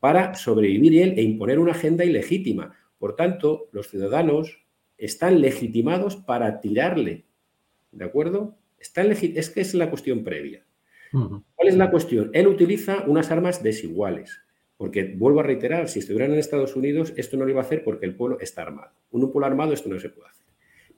[0.00, 2.74] para sobrevivir él e imponer una agenda ilegítima.
[2.98, 4.64] Por tanto, los ciudadanos
[4.96, 7.26] están legitimados para tirarle.
[7.92, 8.56] ¿De acuerdo?
[8.78, 10.64] Están es que es la cuestión previa.
[11.10, 12.30] ¿Cuál es la cuestión?
[12.32, 14.42] Él utiliza unas armas desiguales.
[14.76, 17.82] Porque, vuelvo a reiterar, si estuvieran en Estados Unidos, esto no lo iba a hacer
[17.82, 18.92] porque el pueblo está armado.
[19.10, 20.37] Un pueblo armado esto no se puede hacer.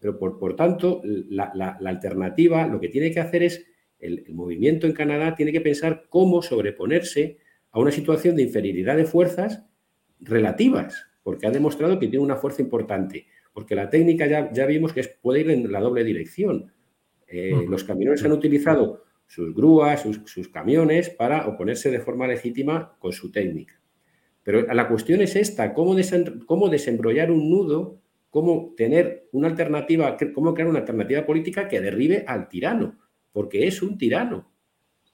[0.01, 3.67] Pero, por, tanto, la, alternativa, lo que tiene que hacer es,
[3.99, 7.39] el, movimiento en Canadá tiene que pensar cómo sobreponerse
[7.71, 9.63] a una situación de inferioridad de fuerzas
[10.19, 13.27] relativas, porque ha demostrado que tiene una fuerza importante.
[13.53, 16.73] Porque la técnica ya, ya vimos que puede ir en la doble dirección.
[17.29, 23.13] Eh, los camiones han utilizado sus grúas, sus, camiones, para oponerse de forma legítima con
[23.13, 23.81] su técnica.
[24.43, 25.95] Pero la cuestión es esta, cómo,
[26.47, 28.00] cómo desembrollar un nudo,
[28.31, 32.99] cómo tener una alternativa, cómo crear una alternativa política que derribe al tirano,
[33.33, 34.51] porque es un tirano.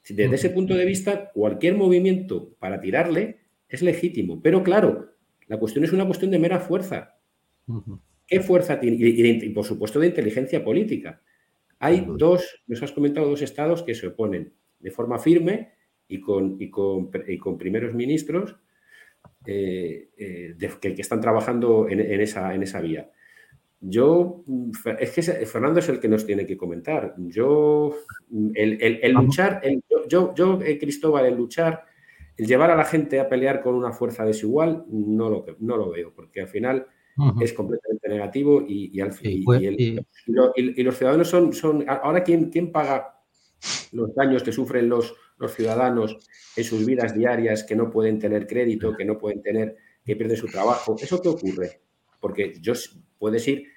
[0.09, 4.41] Desde ese punto de vista, cualquier movimiento para tirarle es legítimo.
[4.41, 5.11] Pero claro,
[5.49, 7.19] la cuestión es una cuestión de mera fuerza.
[8.27, 8.97] ¿Qué fuerza tiene?
[8.99, 11.23] y, por supuesto de inteligencia política.
[11.79, 15.73] Hay dos, nos has comentado, dos estados que se oponen de forma firme
[16.09, 18.57] y con, y con, primeros ministros
[19.45, 23.11] eh, eh, que, están trabajando en, esa, en esa vía.
[23.81, 24.43] Yo,
[24.99, 27.15] es que Fernando es el que nos tiene que comentar.
[27.19, 27.95] Yo,
[28.55, 29.63] el, luchar,
[30.09, 31.85] yo, yo, eh, Cristóbal, el luchar,
[32.37, 35.91] el llevar a la gente a pelear con una fuerza desigual, no lo, no lo
[35.91, 36.87] veo, porque al final
[37.41, 43.21] es completamente negativo y, al fin, y, los ciudadanos son, son ahora ¿quién, quién paga
[43.93, 46.17] los daños que sufren los, los ciudadanos
[46.57, 50.37] en sus vidas diarias que no pueden tener crédito, que no pueden tener, que pierden
[50.37, 50.97] su trabajo.
[50.99, 51.81] ¿Eso qué ocurre?
[52.21, 52.73] Porque yo,
[53.19, 53.69] puedes ir,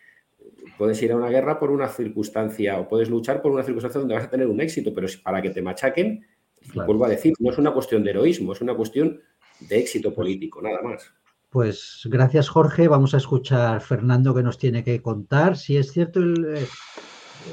[0.78, 4.16] puedes ir a una guerra por una circunstancia o puedes luchar por una circunstancia donde
[4.16, 6.26] vas a tener un éxito, pero para que te machaquen,
[6.74, 9.22] vuelvo a decir, no es una cuestión de heroísmo, es una cuestión
[9.60, 11.12] de éxito político, nada más.
[11.50, 12.88] Pues gracias, Jorge.
[12.88, 15.58] Vamos a escuchar Fernando que nos tiene que contar.
[15.58, 16.68] Si es cierto, eh,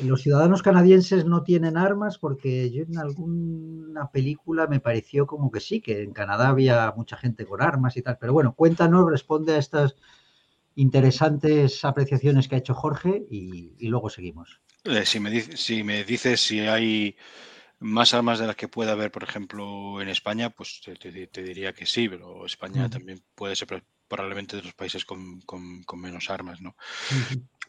[0.02, 5.60] los ciudadanos canadienses no tienen armas, porque yo en alguna película me pareció como que
[5.60, 8.18] sí, que en Canadá había mucha gente con armas y tal.
[8.20, 9.96] Pero bueno, cuéntanos, responde a estas
[10.74, 14.60] interesantes apreciaciones que ha hecho Jorge y, luego seguimos.
[14.84, 17.16] Eh, si, me, si me dices si hay
[17.78, 21.86] más armas de las que pueda haber, por ejemplo, en España, pues te, diría que
[21.86, 25.42] sí, pero España también puede ser probablemente de los países con,
[25.94, 26.76] menos armas, ¿no?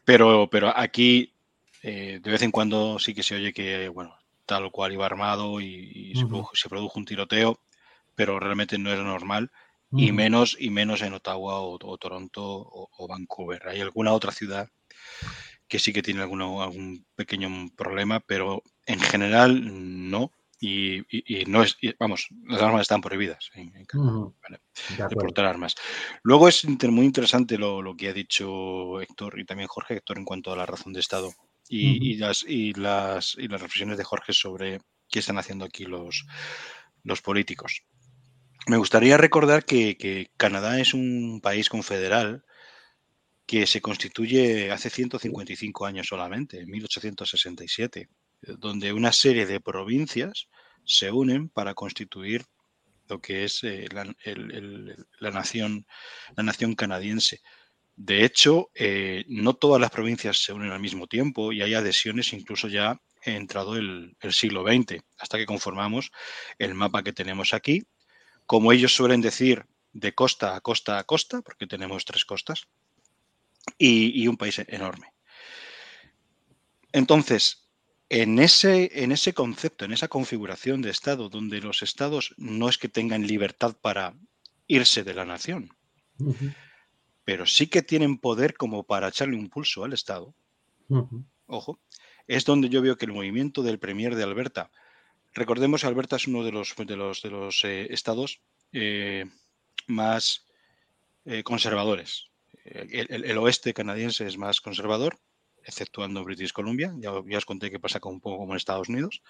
[0.06, 1.34] pero, pero aquí
[1.84, 4.16] eh, de vez en cuando sí que se oye que, bueno,
[4.46, 7.60] tal o cual iba armado y, se, produjo, un tiroteo,
[8.16, 9.52] pero realmente no era normal.
[9.94, 13.70] Y menos, y menos en Ottawa o, Toronto o Vancouver.
[13.70, 14.70] Hay alguna otra ciudad
[15.68, 20.32] que sí que tiene alguno, algún pequeño problema, pero en general no.
[20.60, 21.04] Y,
[21.46, 25.76] no es, vamos, las armas están prohibidas en, de portar armas.
[26.24, 30.52] Luego es muy interesante lo, que ha dicho Héctor y también Jorge, Héctor, en cuanto
[30.52, 31.32] a la razón de Estado
[31.70, 36.26] y, las, y, las, y las reflexiones de Jorge sobre qué están haciendo aquí los,
[37.04, 37.84] los políticos.
[38.68, 42.44] Me gustaría recordar que, Canadá es un país confederal
[43.46, 48.10] que se constituye hace 155 años solamente, en 1867,
[48.42, 50.50] donde una serie de provincias
[50.84, 52.44] se unen para constituir
[53.08, 55.88] lo que es eh, la, nación,
[56.36, 57.40] la nación canadiense.
[57.98, 62.32] De hecho, eh, no todas las provincias se unen al mismo tiempo y hay adhesiones
[62.32, 66.12] incluso ya entrado el, siglo XX, hasta que conformamos
[66.60, 67.88] el mapa que tenemos aquí.
[68.46, 72.68] Como ellos suelen decir, de costa a costa a costa, porque tenemos tres costas,
[73.80, 75.12] y, un país enorme.
[76.92, 77.68] Entonces,
[78.10, 82.78] en ese, en ese concepto, en esa configuración de Estado, donde los Estados no es
[82.78, 84.14] que tengan libertad para
[84.68, 85.76] irse de la nación,
[87.28, 90.34] pero sí que tienen poder como para echarle un pulso al Estado,
[91.48, 91.78] ojo,
[92.26, 94.72] es donde yo veo que el movimiento del Premier de Alberta,
[95.34, 98.40] recordemos que Alberta es uno de los, de los, de los eh, estados
[98.72, 99.26] eh,
[99.88, 100.46] más
[101.26, 102.30] eh, conservadores.
[102.64, 105.20] El, el- el oeste canadiense es más conservador,
[105.66, 108.88] exceptuando British Columbia, ya, ya os conté que pasa como un poco como en Estados
[108.88, 109.22] Unidos,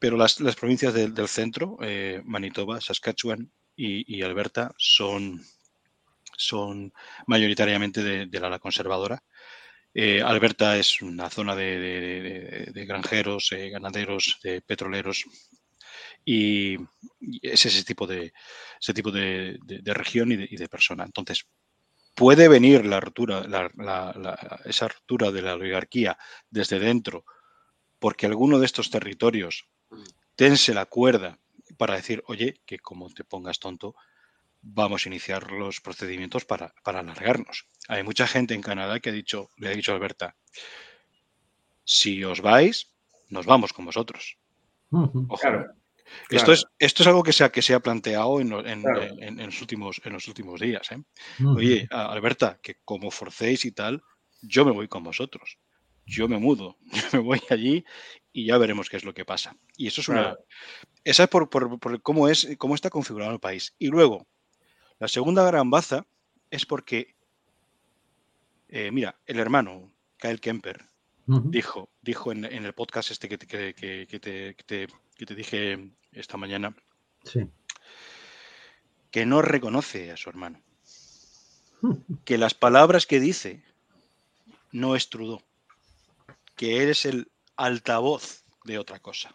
[0.00, 1.76] pero las, las provincias del, del centro,
[2.24, 5.42] Manitoba, Saskatchewan y, y Alberta, son,
[6.46, 6.92] son
[7.26, 9.22] mayoritariamente de, ala conservadora.
[9.94, 11.78] Eh, Alberta es una zona de,
[12.72, 15.24] de- granjeros, eh, ganaderos, de petroleros
[16.24, 16.76] y,
[17.42, 18.32] es ese tipo de,
[18.80, 21.04] ese tipo de, región y de, persona.
[21.04, 21.46] Entonces,
[22.14, 26.16] puede venir la ruptura, la- la- la- esa ruptura de la oligarquía
[26.50, 27.24] desde dentro,
[27.98, 29.68] porque alguno de estos territorios
[30.36, 31.38] tense la cuerda
[31.76, 33.94] para decir, oye, que como te pongas tonto,
[34.62, 37.66] vamos a iniciar los procedimientos para, para alargarnos.
[37.88, 40.36] Hay mucha gente en Canadá que ha dicho, le ha dicho a Alberta,
[41.84, 42.92] si os vais,
[43.28, 44.38] nos vamos con vosotros.
[44.90, 45.26] Ujú.
[45.28, 45.40] Ojo.
[45.40, 45.72] Claro.
[46.28, 46.52] Esto, claro.
[46.52, 49.02] es, esto es algo que se ha, que se ha planteado en, en- Claro.
[49.02, 50.92] en- en los, últimos, en los últimos días.
[50.92, 51.02] ¿eh?
[51.44, 54.02] Oye, Alberta, que como forcéis y tal,
[54.42, 55.58] yo me voy con vosotros.
[56.04, 57.84] Yo me mudo, yo me voy allí
[58.32, 59.56] y ya veremos qué es lo que pasa.
[59.76, 60.36] Y eso es una.
[61.04, 63.74] Esa es por, por- por cómo es, cómo está configurado el país.
[63.78, 64.26] Y luego,
[65.02, 66.06] la segunda gran baza
[66.48, 67.16] es porque,
[68.68, 70.84] eh, mira, el hermano, Kyle Kemper,
[71.26, 74.86] dijo, dijo en, en el podcast este que te, que- que- que te- que te-
[75.16, 76.76] que te dije esta mañana,
[77.24, 77.40] Sí.
[79.10, 80.60] que no reconoce a su hermano.
[82.24, 83.64] Que las palabras que dice
[84.70, 85.42] no es Trudeau.
[86.54, 89.34] Que eres el altavoz de otra cosa.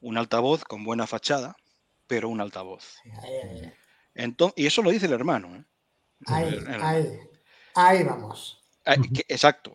[0.00, 1.56] Un altavoz con buena fachada,
[2.06, 2.96] pero un altavoz.
[4.56, 5.56] Y eso lo dice el hermano.
[5.56, 5.64] ¿eh?
[6.26, 7.18] ahí, El- el- ahí,
[7.74, 8.62] ahí vamos.
[8.84, 9.74] Ah, que- exacto.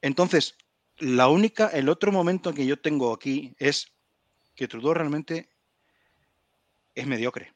[0.00, 0.56] Entonces,
[0.98, 3.92] la única, el otro momento que yo tengo aquí es
[4.54, 5.48] que Trudeau realmente
[6.94, 7.52] es mediocre.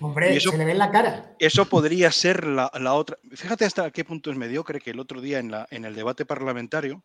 [0.00, 1.36] Hombre, eso- se le ve en la cara.
[1.38, 3.18] Eso podría ser la, la otra.
[3.32, 6.24] Fíjate hasta qué punto es mediocre que el otro día en, la, en el debate
[6.24, 7.04] parlamentario,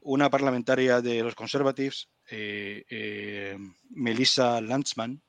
[0.00, 3.58] una parlamentaria de los Conservatives, eh, eh,
[3.90, 5.20] Melissa Landsman,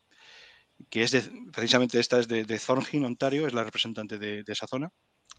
[0.90, 1.22] que es de,
[1.52, 4.92] precisamente esta es de, de Thornhill, Ontario, es la representante de, de esa zona,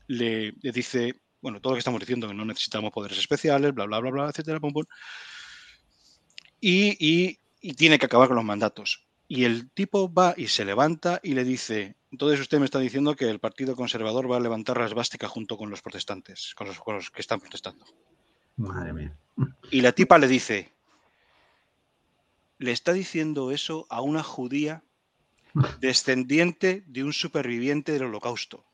[0.06, 3.86] le, le dice, bueno, todo lo que estamos diciendo, que no necesitamos poderes especiales, bla,
[3.86, 4.84] bla, bla, bla, etcétera, pum, pum.
[6.60, 9.06] Y, y- y tiene que acabar con los mandatos.
[9.28, 13.14] Y el tipo va y se levanta y le dice, entonces usted me está diciendo
[13.16, 16.78] que el Partido Conservador va a levantar la esvástica junto con los protestantes, con los,
[16.80, 17.84] con los que están protestando.
[18.56, 19.16] Madre mía.
[19.70, 20.72] Y la tipa le dice,
[22.58, 24.82] le está diciendo eso a una judía
[25.80, 28.64] descendiente de un superviviente del holocausto.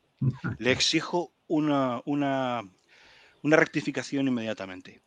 [0.59, 2.69] Le exijo una, una,
[3.43, 5.01] una rectificación inmediatamente.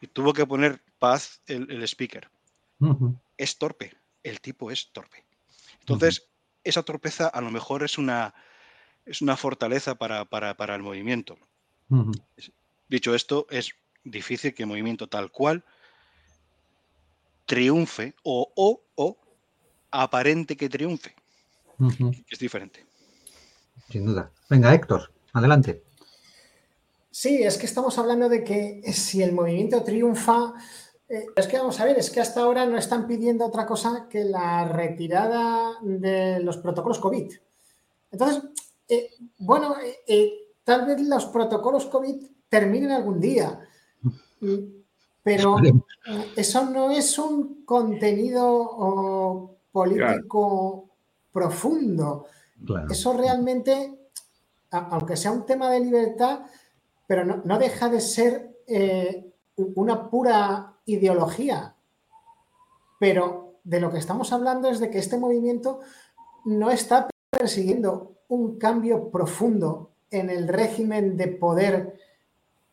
[0.00, 2.28] Y tuvo que poner paz el, el speaker.
[3.36, 5.24] Es torpe, el tipo es torpe.
[5.80, 6.28] Entonces,
[6.62, 8.34] esa torpeza a lo mejor es una,
[9.04, 11.38] es una fortaleza para, para, para el movimiento.
[12.88, 15.64] Dicho esto, es difícil que el movimiento tal cual
[17.46, 19.18] triunfe o, o, o
[20.02, 21.14] aparente que triunfe,
[22.30, 22.84] es diferente.
[23.90, 24.30] Sin duda.
[24.48, 25.82] Venga, Héctor, adelante.
[27.10, 30.54] Sí, es que estamos hablando de que si el movimiento triunfa,
[31.08, 34.06] eh, es que vamos a ver, es que hasta ahora no están pidiendo otra cosa
[34.10, 37.32] que la retirada de los protocolos COVID.
[38.10, 38.42] Entonces,
[38.88, 40.32] eh, bueno, eh, eh,
[40.64, 42.16] tal vez los protocolos COVID
[42.48, 43.60] terminen algún día,
[44.44, 44.82] Mm,
[45.22, 45.72] pero eh,
[46.36, 50.88] eso no es un contenido oh, político
[51.32, 52.26] profundo.
[52.64, 52.86] Claro.
[52.88, 53.98] Eso realmente,
[54.70, 56.46] aunque sea un tema de libertad,
[57.08, 61.74] pero no, no deja de ser eh, una pura ideología.
[63.00, 65.80] Pero de lo que estamos hablando es de que este movimiento
[66.44, 71.98] no está persiguiendo un cambio profundo en el régimen de poder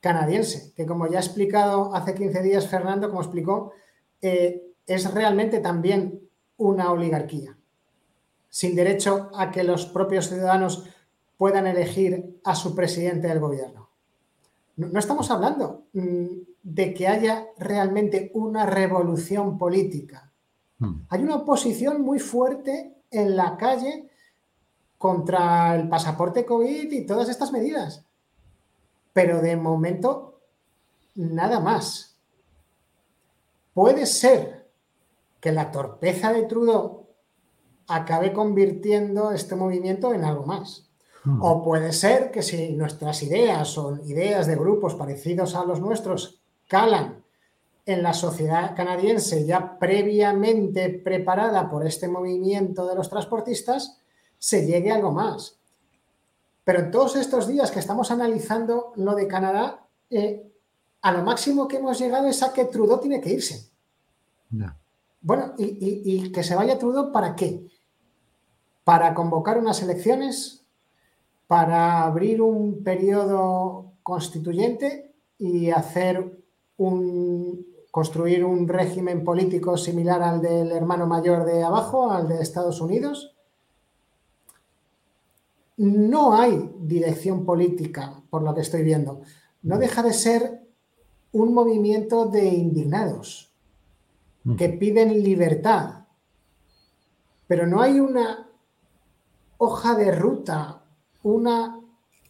[0.02, 3.72] canadiense, que como ya ha explicado hace 15 días Fernando, como explicó,
[4.22, 6.31] eh, es realmente también
[6.62, 7.58] una oligarquía
[8.52, 10.84] sin derecho a que los propios ciudadanos
[11.38, 13.90] puedan elegir a su presidente del gobierno.
[14.76, 16.26] No, estamos hablando mm,
[16.62, 20.32] de que haya realmente una revolución política.
[20.80, 21.02] Mm.
[21.10, 24.10] Hay una oposición muy fuerte en la calle
[24.98, 28.06] contra el pasaporte COVID y todas estas medidas.
[29.14, 30.42] Pero de momento,
[31.16, 32.18] nada más.
[33.74, 34.61] Puede ser
[35.42, 37.08] que la torpeza de Trudeau
[37.88, 40.90] acabe convirtiendo este movimiento en algo más.
[41.26, 41.42] Mm.
[41.42, 46.42] O puede ser que si nuestras ideas son ideas de grupos parecidos a los nuestros
[46.68, 47.24] calan
[47.86, 54.00] en la sociedad canadiense ya previamente preparada por este movimiento de los transportistas,
[54.38, 55.60] se llegue a algo más.
[56.64, 60.48] Pero en todos estos días que estamos analizando lo de Canadá, eh,
[61.02, 63.72] a lo máximo que hemos llegado es a que Trudeau tiene que irse.
[64.52, 64.78] Ya.
[65.22, 67.68] Bueno, y, que se vaya Trudeau para qué?
[68.84, 70.66] Para convocar unas elecciones,
[71.48, 76.40] para abrir un periodo constituyente y hacer
[76.78, 82.80] un construir un régimen político similar al del hermano mayor de abajo, al de Estados
[82.80, 83.36] Unidos.
[85.76, 89.22] No hay dirección política, por lo que estoy viendo.
[89.62, 90.62] No deja de ser
[91.34, 93.51] un movimiento de indignados
[94.58, 96.06] que piden libertad,
[97.48, 98.50] pero no hay una
[99.58, 100.84] hoja de ruta,
[101.24, 101.80] una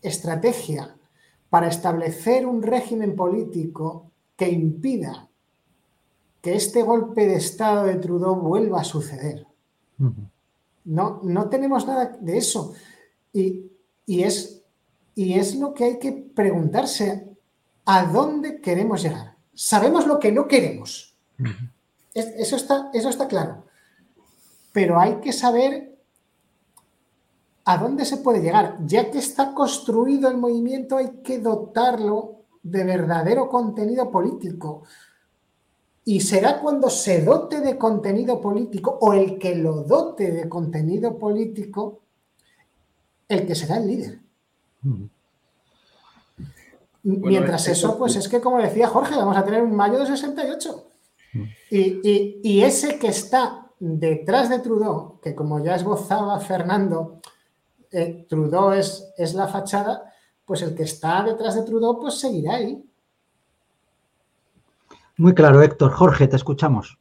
[0.01, 0.97] estrategia
[1.49, 5.29] para establecer un régimen político que impida
[6.41, 9.45] que este golpe de Estado de Trudeau vuelva a suceder.
[10.85, 12.73] No, no tenemos nada de eso.
[13.31, 13.71] Y,
[14.05, 14.63] y es,
[15.13, 17.29] y es lo que hay que preguntarse,
[17.85, 19.37] ¿a dónde queremos llegar?
[19.53, 21.15] Sabemos lo que no queremos.
[22.13, 23.63] Eso está, eso está claro.
[24.73, 25.97] Pero hay que saber
[27.65, 28.77] a dónde se puede llegar.
[28.85, 34.83] Ya que está construido el movimiento, hay que dotarlo de verdadero contenido político.
[36.03, 41.17] Y será cuando se dote de contenido político o el que lo dote de contenido
[41.17, 42.01] político
[43.27, 44.19] el que será el líder.
[44.83, 45.09] Ujú.
[47.03, 50.90] Mientras eso, pues es que como decía Jorge, vamos a tener un mayo de 68.
[51.69, 57.21] Y, y- y ese que está detrás de Trudeau, que como ya esbozaba Fernando,
[57.91, 60.13] eh, Trudeau es, es la fachada,
[60.45, 62.83] pues el que está detrás de Trudeau, pues seguirá ahí.
[65.17, 65.91] Muy claro, Héctor.
[65.91, 66.97] Jorge, te escuchamos.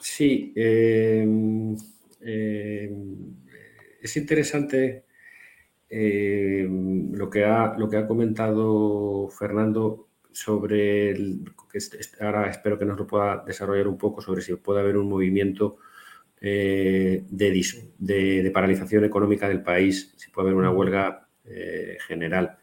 [0.00, 1.26] Sí, eh,
[2.20, 2.96] eh,
[4.02, 5.04] es interesante
[5.88, 6.66] eh,
[7.12, 10.05] lo, que ha, lo que ha comentado Fernando
[10.36, 11.40] sobre, el,
[11.72, 11.78] que
[12.20, 15.78] ahora espero que nos lo pueda desarrollar un poco, sobre si puede haber un movimiento
[16.40, 17.62] eh, de,
[17.98, 22.58] de- de paralización económica del país, si puede haber una huelga eh, general.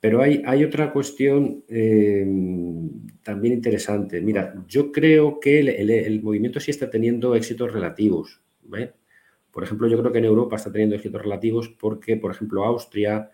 [0.00, 2.26] Pero hay, hay otra cuestión eh,
[3.22, 4.20] también interesante.
[4.20, 8.40] Mira, yo creo que el, el- el movimiento sí está teniendo éxitos relativos.
[9.50, 13.30] Por ejemplo, yo creo que en Europa está teniendo éxitos relativos porque, por ejemplo, Austria,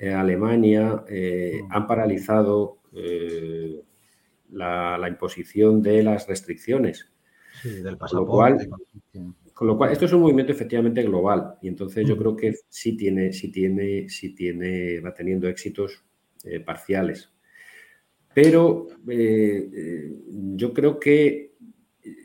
[0.00, 3.80] eh, Alemania eh, han paralizado eh,
[4.52, 7.10] la, la imposición de las restricciones.
[7.62, 8.58] Sí, del Con lo cual,
[9.12, 9.20] Sí.
[9.54, 12.18] con lo cual, esto es un movimiento efectivamente global y entonces yo Mm.
[12.18, 16.04] creo que sí tiene, sí tiene, sí tiene, va teniendo éxitos
[16.44, 17.30] eh, parciales.
[18.32, 18.86] Pero
[20.56, 21.54] yo creo que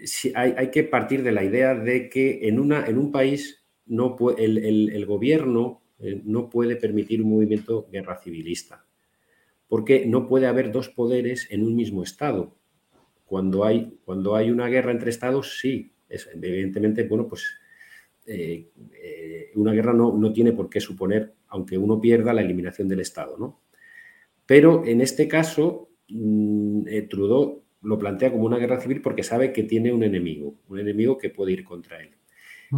[0.06, 3.66] sí hay, hay que partir de la idea de que en, una, en un país
[3.86, 8.86] no pue- el, el- el gobierno eh, no puede permitir un movimiento guerra civilista,
[9.68, 12.56] porque no puede haber dos poderes en un mismo Estado.
[13.26, 17.46] Cuando hay, cuando hay una guerra entre Estados, sí, es, evidentemente, bueno, pues
[18.28, 22.88] eh, eh, una guerra no, no tiene por qué suponer, aunque uno pierda, la eliminación
[22.88, 23.62] del Estado, ¿no?
[24.46, 29.64] Pero en este caso, mm, Trudeau lo plantea como una guerra civil porque sabe que
[29.64, 32.12] tiene un enemigo, un enemigo que puede ir contra él.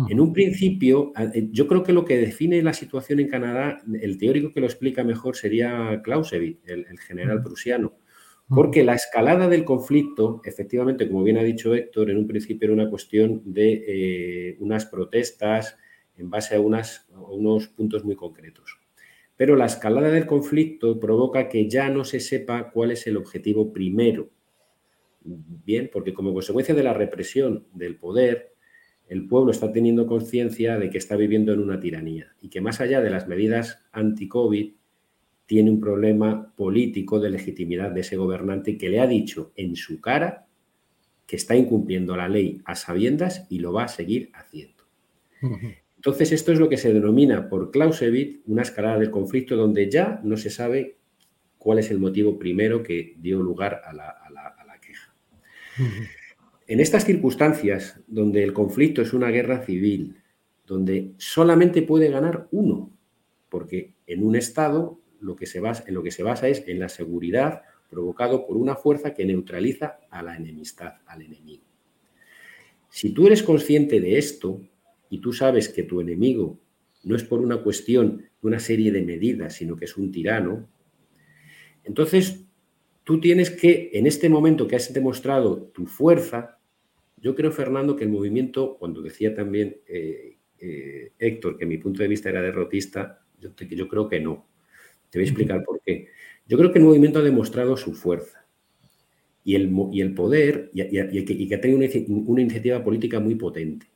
[0.06, 4.18] En un principio, eh, yo creo que lo que define la situación en Canadá, el
[4.18, 7.98] teórico que lo explica mejor sería Clausewitz, el, el general prusiano,
[8.54, 12.74] porque la escalada del conflicto, efectivamente, como bien ha dicho Héctor, en un principio era
[12.74, 15.78] una cuestión de eh, unas protestas
[16.16, 18.80] en base a, unas- a unos puntos muy concretos.
[19.36, 23.72] Pero la escalada del conflicto provoca que ya no se sepa cuál es el objetivo
[23.72, 24.32] primero.
[25.24, 28.54] Bien, porque como consecuencia de la represión del poder,
[29.08, 32.82] el pueblo está teniendo conciencia de que está viviendo en una tiranía y que más
[32.82, 34.74] allá de las medidas anti-COVID,
[35.46, 40.02] tiene un problema político de legitimidad de ese gobernante que le ha dicho en su
[40.02, 40.46] cara
[41.26, 44.84] que está incumpliendo la ley a sabiendas y lo va a seguir haciendo.
[45.96, 50.20] Entonces, esto es lo que se denomina por Clausewitz una escalada del conflicto donde ya
[50.24, 50.98] no se sabe
[51.58, 55.14] cuál es el motivo primero que dio lugar a la, a la- a la queja.
[56.68, 60.18] En estas circunstancias, donde el conflicto es una guerra civil,
[60.66, 62.92] donde solamente puede ganar uno,
[63.48, 66.80] porque en un Estado lo que se basa, en lo que se basa es en
[66.80, 71.64] la seguridad provocado por una fuerza que neutraliza a la enemistad, al enemigo.
[72.90, 74.62] Si tú eres consciente de esto
[75.10, 76.60] y tú sabes que tu enemigo
[77.04, 80.68] no es por una cuestión de una serie de medidas, sino que es un tirano,
[81.86, 82.44] entonces
[83.06, 86.57] tú tienes que, en este momento que has demostrado tu fuerza,
[87.18, 92.04] yo creo, Fernando, que el movimiento, cuando decía también eh, eh, Héctor que mi punto
[92.04, 94.48] de vista era derrotista, yo, yo creo que no.
[95.10, 96.08] Te voy a explicar por qué.
[96.48, 98.48] Yo creo que el movimiento ha demostrado su fuerza
[99.44, 100.84] y el, y el poder y,
[101.26, 103.88] que, ha tenido una, iniciativa política muy potente.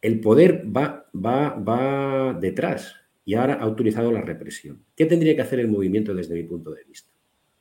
[0.00, 4.84] El poder va, va, va detrás y ahora ha utilizado la represión.
[4.96, 7.12] ¿Qué tendría que hacer el movimiento desde mi punto de vista?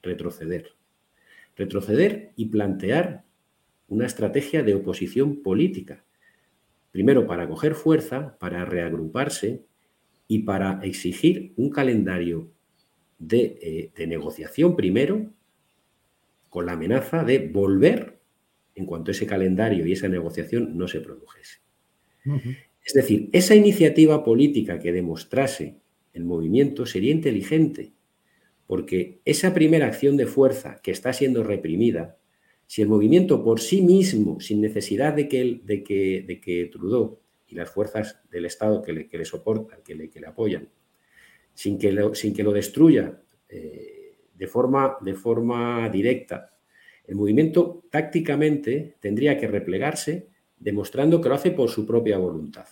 [0.01, 0.73] Retroceder.
[1.55, 3.25] Retroceder y plantear
[3.91, 6.05] una estrategia de oposición política.
[6.91, 9.65] Primero, para coger fuerza, para reagruparse
[10.29, 12.49] y para exigir un calendario
[13.19, 15.29] de, eh, de negociación primero
[16.49, 18.21] con la amenaza de volver
[18.75, 21.59] en cuanto ese calendario y esa negociación no se produjese.
[22.85, 25.81] Es decir, esa iniciativa política que demostrase
[26.13, 27.91] el movimiento sería inteligente,
[28.67, 32.17] porque esa primera acción de fuerza que está siendo reprimida,
[32.71, 37.19] si el movimiento por sí mismo, sin necesidad de que, de que, de que Trudeau
[37.45, 40.69] y las fuerzas del Estado que le, que le soportan, que le, que le apoyan,
[41.53, 46.55] sin que lo, sin que lo destruya eh, de forma, de forma directa.
[47.03, 52.67] El movimiento tácticamente tendría que replegarse demostrando que lo hace por su propia voluntad.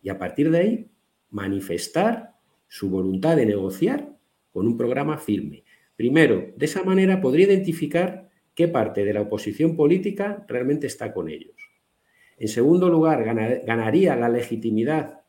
[0.00, 0.90] Y a partir de ahí,
[1.28, 2.36] manifestar
[2.68, 4.16] su voluntad de negociar
[4.50, 5.62] con un programa firme.
[5.94, 11.28] Primero, de esa manera podría identificar qué parte de la oposición política realmente está con
[11.28, 11.56] ellos.
[12.36, 15.20] En segundo lugar, ganaría la legitimidad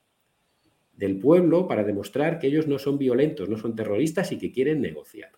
[0.95, 4.81] del pueblo para demostrar que ellos no son violentos, no son terroristas y que quieren
[4.81, 5.31] negociar.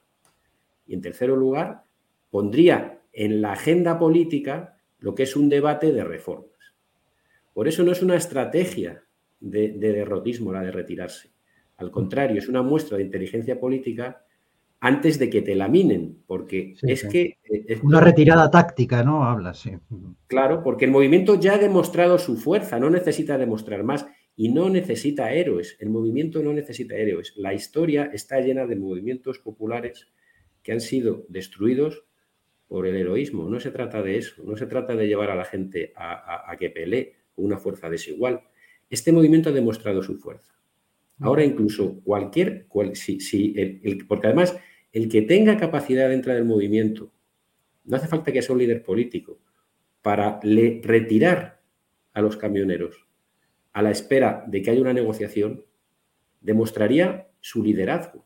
[0.86, 1.84] Y en tercer lugar,
[2.30, 6.52] pondría en la agenda política lo que es un debate de reformas.
[7.54, 9.04] Por eso no es una estrategia
[9.40, 11.32] de, derrotismo la de retirarse.
[11.78, 14.23] Al contrario, es una muestra de inteligencia política
[14.84, 17.38] antes de que te laminen, porque es que...
[17.46, 19.24] Eh, es una retirada táctica, ¿no?
[19.24, 19.72] Habla, sí.
[20.28, 24.06] Claro, porque el movimiento ya ha demostrado su fuerza, no necesita demostrar más
[24.36, 25.78] y no necesita héroes.
[25.80, 27.32] El movimiento no necesita héroes.
[27.38, 30.12] La historia está llena de movimientos populares
[30.62, 32.04] que han sido destruidos
[32.68, 33.50] por el heroísmo.
[33.50, 36.70] No se trata de eso, no se trata de llevar a la gente a, que
[36.70, 38.42] pelee con una fuerza desigual.
[38.90, 40.52] Este movimiento ha demostrado su fuerza.
[41.22, 44.60] Ahora incluso cualquier, si, el, porque además
[44.94, 47.12] el que tenga capacidad dentro del movimiento,
[47.84, 49.40] no hace falta que sea un líder político,
[50.02, 51.62] para le, retirar
[52.14, 53.08] a los camioneros
[53.74, 55.66] a la espera de que haya una negociación,
[56.42, 58.26] demostraría su liderazgo.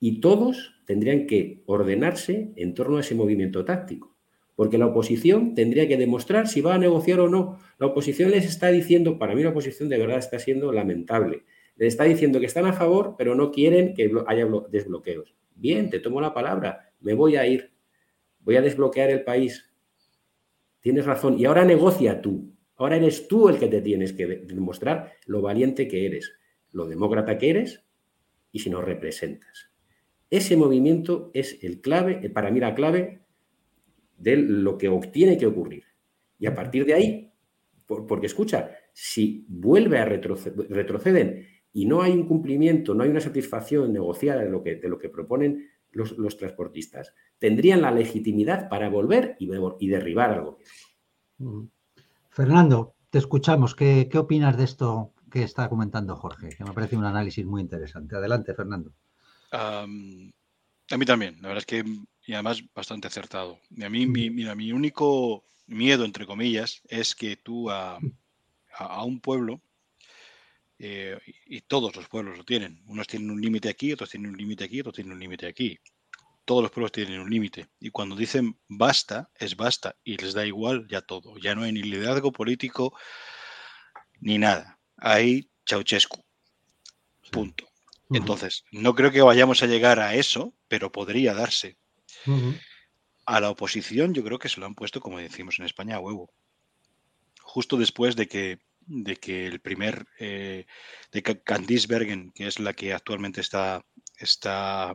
[0.00, 4.16] Y todos tendrían que ordenarse en torno a ese movimiento táctico,
[4.56, 7.60] porque la oposición tendría que demostrar si va a negociar o no.
[7.78, 11.44] La oposición les está diciendo, para mí la oposición de verdad está siendo lamentable,
[11.76, 15.34] les está diciendo que están a favor, pero no quieren que haya desbloqueos.
[15.62, 17.70] Bien, te tomo la palabra, me voy a ir,
[18.40, 19.72] voy a desbloquear el país.
[20.80, 22.52] Tienes razón, y ahora negocia tú.
[22.74, 26.32] Ahora eres tú el que te tienes que demostrar lo valiente que eres,
[26.72, 27.84] lo demócrata que eres
[28.50, 29.70] y si nos representas.
[30.30, 33.20] Ese movimiento es el clave, para mí la clave
[34.16, 35.84] de lo que tiene que ocurrir.
[36.40, 37.32] Y a partir de ahí,
[37.86, 43.20] porque escucha, si vuelve a retroceder, retroceden y no hay un cumplimiento, no hay una
[43.20, 48.88] satisfacción negociada de lo que, de lo que proponen los, transportistas, tendrían la legitimidad para
[48.88, 49.50] volver y,
[49.80, 51.70] y derribar al gobierno.
[52.30, 53.74] Fernando, te escuchamos.
[53.74, 56.50] ¿Qué, ¿Qué, opinas de esto que está comentando Jorge?
[56.56, 58.16] Que me parece un análisis muy interesante.
[58.16, 58.92] Adelante, Fernando
[59.52, 59.86] a
[60.98, 61.84] mí también, la verdad es que,
[62.26, 63.58] y además bastante acertado.
[63.70, 67.98] Y a mí, mi, mira, mi único miedo, entre comillas, es que tú a,
[69.04, 69.60] un pueblo,
[70.84, 74.36] eh, y todos los pueblos lo tienen, unos tienen un límite aquí, otros tienen un
[74.36, 75.78] límite aquí, otros tienen un límite aquí.
[76.44, 77.68] Todos los pueblos tienen un límite.
[77.78, 79.94] Y cuando dicen basta, es basta.
[80.02, 81.38] Y les da igual ya todo.
[81.38, 82.98] Ya no hay ni liderazgo político
[84.18, 84.80] ni nada.
[84.96, 86.20] Hay Ceausescu.
[87.30, 87.68] Punto.
[88.10, 91.78] Entonces, no creo que vayamos a llegar a eso, pero podría darse.
[93.24, 96.00] A la oposición yo creo que se lo han puesto, como decimos en España, a
[96.00, 96.32] huevo.
[97.40, 98.58] Justo después de que,
[98.92, 100.66] de que el primer, eh,
[101.10, 103.84] de Candice Bergen, que es la que actualmente está,
[104.18, 104.94] está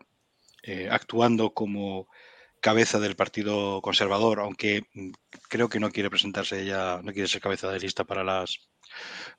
[0.64, 2.08] eh, actuando como
[2.62, 5.10] cabeza del Partido Conservador, aunque mm,
[5.50, 8.70] creo que no quiere presentarse ella, no quiere ser cabeza de lista para las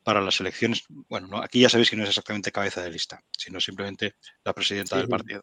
[0.03, 0.85] para las elecciones.
[0.89, 4.97] Bueno, aquí ya sabéis que no es exactamente cabeza de lista, sino simplemente la presidenta
[4.97, 5.43] del partido.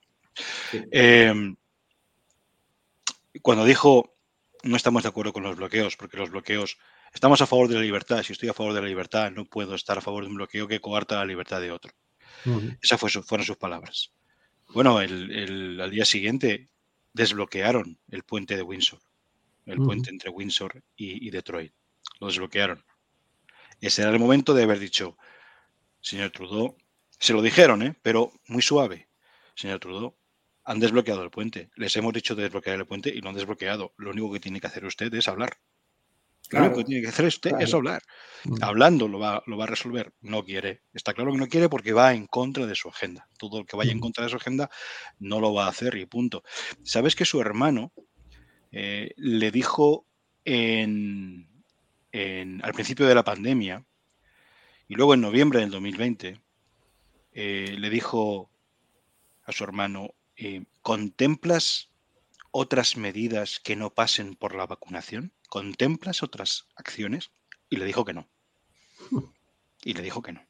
[0.92, 1.56] Em,
[3.42, 4.16] cuando dijo
[4.64, 6.78] no estamos de acuerdo con los bloqueos, porque los bloqueos
[7.16, 8.22] Estamos a favor de la libertad.
[8.24, 10.68] Si estoy a favor de la libertad, no puedo estar a favor de un bloqueo
[10.68, 11.94] que coarta la libertad de otro.
[12.82, 14.12] Esas fueron sus palabras.
[14.74, 16.68] Bueno, al día siguiente
[17.14, 19.00] desbloquearon el puente de Windsor,
[19.66, 21.72] el puente entre Windsor y, Detroit.
[22.20, 22.84] Lo desbloquearon.
[23.80, 25.18] Ese era el momento de haber dicho,
[26.02, 26.76] señor Trudeau,
[27.18, 27.96] se lo dijeron, ¿eh?
[28.02, 29.08] pero muy suave.
[29.56, 30.18] Señor Trudeau,
[30.66, 31.70] han desbloqueado el puente.
[31.78, 33.94] Les hemos dicho de desbloquear el puente y lo han desbloqueado.
[33.96, 35.58] Lo único que tiene que hacer usted es hablar.
[36.52, 38.02] Lo único que tiene que hacer usted es hablar.
[38.46, 38.58] Mm.
[38.62, 40.14] Hablando lo va, lo va, a resolver.
[40.22, 40.82] No quiere.
[40.94, 43.28] Está claro que no quiere porque va en contra de su agenda.
[43.38, 44.02] Todo el que vaya en mm.
[44.02, 44.70] contra de su agenda
[45.20, 46.44] no lo va a hacer y punto.
[46.84, 47.92] ¿Sabes que su hermano
[48.72, 50.06] eh, le dijo
[50.44, 51.48] en,
[52.12, 53.86] al principio de la pandemia
[54.88, 56.42] y luego en noviembre del 2020
[57.34, 58.50] eh, le dijo
[59.46, 61.90] a su hermano, eh, ¿contemplas
[62.52, 65.34] otras medidas que no pasen por la vacunación?
[65.48, 67.32] ¿Contemplas otras acciones?
[67.70, 68.28] Y le dijo que no.
[69.84, 70.46] Y le dijo que no.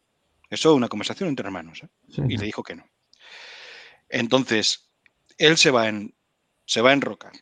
[0.49, 1.83] Eso es una conversación entre hermanos.
[1.83, 1.89] ¿eh?
[2.29, 2.87] Y le dijo que no.
[4.09, 4.89] Entonces,
[5.37, 6.13] él se va, en,
[6.65, 7.33] se va a enrocar.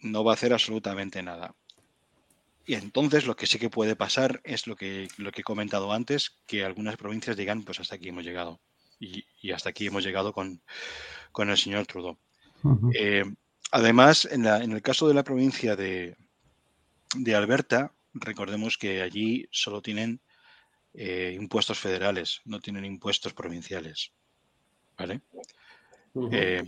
[0.00, 1.54] No va a hacer absolutamente nada.
[2.66, 5.92] Y entonces lo que sí que puede pasar es lo que, lo que he comentado
[5.92, 8.60] antes, que algunas provincias digan, pues hasta aquí hemos llegado.
[9.00, 10.62] y hasta aquí hemos llegado con,
[11.32, 12.18] con el señor Trudeau.
[12.94, 13.24] Eh,
[13.70, 16.16] además, en, el caso de la provincia de,
[17.34, 20.20] Alberta, recordemos que allí solo tienen
[20.94, 24.12] eh, impuestos federales, no tienen impuestos provinciales.
[24.96, 25.22] ¿Vale?
[26.32, 26.64] Eh,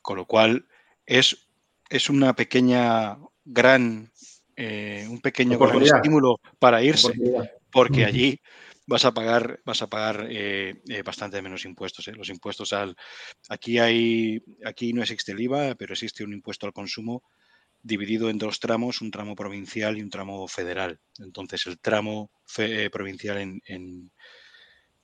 [0.00, 0.66] con lo cual
[1.04, 1.48] es,
[1.88, 4.10] es una pequeña gran
[5.08, 7.12] un pequeño estímulo para irse,
[7.72, 8.38] porque allí
[8.86, 12.06] vas a pagar, vas a pagar eh, eh, bastante menos impuestos.
[12.08, 12.12] ¿eh?
[12.12, 12.96] Los impuestos al.
[13.48, 14.42] Aquí hay.
[14.64, 17.22] Aquí no existe el IVA, pero existe un impuesto al consumo
[17.82, 21.00] dividido en dos tramos, un tramo provincial y un tramo federal.
[21.18, 22.30] Entonces, el tramo
[22.92, 24.10] provincial en,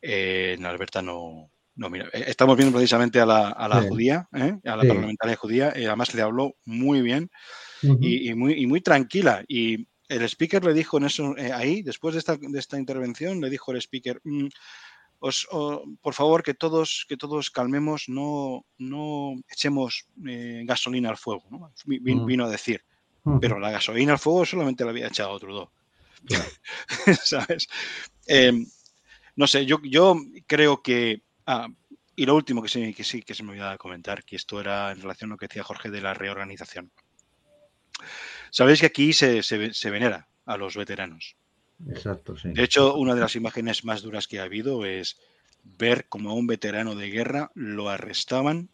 [0.03, 4.85] en, Alberta no, no, mira, estamos viendo precisamente a la, a la judía, a la
[4.85, 7.31] parlamentaria judía, además le habló muy bien
[7.83, 9.45] y, muy, y muy tranquila.
[9.49, 13.41] Y el speaker le dijo en eso, eh, ahí, después de esta, de esta, intervención,
[13.41, 14.47] le dijo el speaker, mm,
[15.20, 15.49] os,
[16.01, 21.45] por favor, que todos, que todos calmemos, no, no echemos eh, gasolina al fuego.
[21.85, 22.27] Mm.
[22.27, 22.85] Vino, a decir,
[23.40, 25.70] pero la gasolina al fuego solamente la había echado Trudeau.
[27.24, 27.69] ¿Sabes?
[28.27, 28.66] Em,
[29.36, 30.16] no sé, yo, yo
[30.47, 31.23] creo que...
[31.47, 31.69] Ah,
[32.16, 34.90] y lo último que sí, que sí que se me olvidaba comentar, que esto era
[34.90, 36.90] en relación a lo que decía Jorge de la reorganización.
[38.51, 39.40] Sabéis que aquí se,
[39.90, 41.36] venera a los veteranos.
[41.87, 42.51] Exacto, sí.
[42.51, 45.19] De hecho, una de las imágenes más duras que ha habido es
[45.63, 48.71] ver como a un veterano de guerra lo arrestaban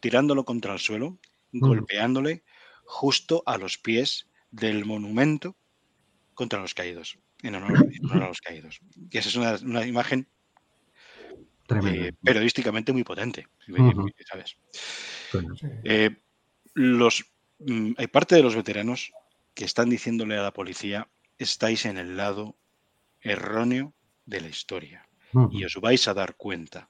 [0.00, 1.18] tirándolo contra el suelo,
[1.52, 1.60] mm.
[1.60, 2.44] golpeándole
[2.84, 5.56] justo a los pies del monumento
[6.34, 8.80] contra los caídos, en honor, a los caídos.
[9.10, 10.26] Y esa es una, imagen
[11.84, 13.46] eh, periodísticamente muy potente,
[14.30, 14.56] ¿sabes?
[15.84, 16.16] Eh,
[16.74, 17.24] los
[17.58, 19.12] Mm, hay parte de los veteranos
[19.54, 21.08] que están diciéndole a la policía,
[21.38, 22.56] estáis en el lado
[23.20, 23.94] erróneo
[24.26, 25.08] de la historia
[25.50, 26.88] y os vais a dar cuenta.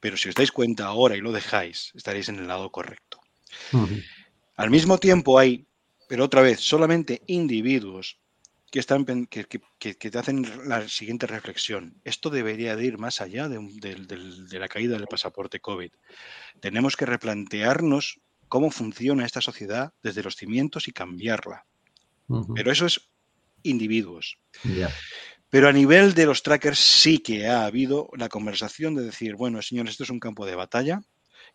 [0.00, 3.20] Pero si os dais cuenta ahora y lo dejáis, estaréis en el lado correcto.
[4.56, 5.66] Al mismo tiempo hay,
[6.08, 8.18] pero otra vez, solamente individuos
[8.70, 12.00] que, están, que, te hacen la siguiente reflexión.
[12.04, 15.90] Esto debería de ir más allá de, de la caída del pasaporte COVID.
[16.60, 21.64] Tenemos que replantearnos cómo funciona esta sociedad desde los cimientos y cambiarla.
[22.54, 23.08] Pero eso es
[23.64, 24.38] individuos.
[25.50, 29.60] Pero a nivel de los trackers sí que ha habido la conversación de decir, bueno,
[29.62, 31.02] señores, esto es un campo de batalla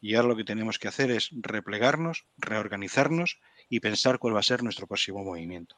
[0.02, 4.44] y ahora lo que tenemos que hacer es replegarnos, reorganizarnos y pensar cuál va a
[4.44, 5.76] ser nuestro próximo movimiento.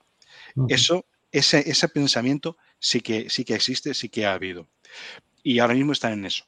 [0.67, 4.67] Eso, ese, ese pensamiento sí que, sí que existe, sí que ha habido.
[5.43, 6.45] Y ahora mismo están en eso.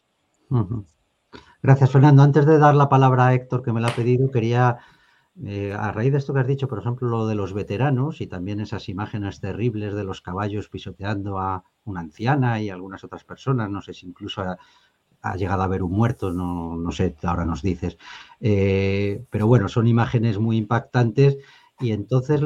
[1.62, 2.22] Gracias, Fernando.
[2.22, 4.78] Antes de dar la palabra a Héctor, que me la ha pedido, quería,
[5.42, 8.28] eh, a raíz de esto que has dicho, por ejemplo, lo de los veteranos y
[8.28, 13.70] también esas imágenes terribles de los caballos pisoteando a una anciana y algunas otras personas,
[13.70, 17.64] no sé si incluso ha, llegado a haber un muerto, no, no sé, ahora nos
[17.64, 17.98] dices.
[18.42, 21.38] Eh, pero bueno, son imágenes muy impactantes.
[21.80, 22.40] Y entonces,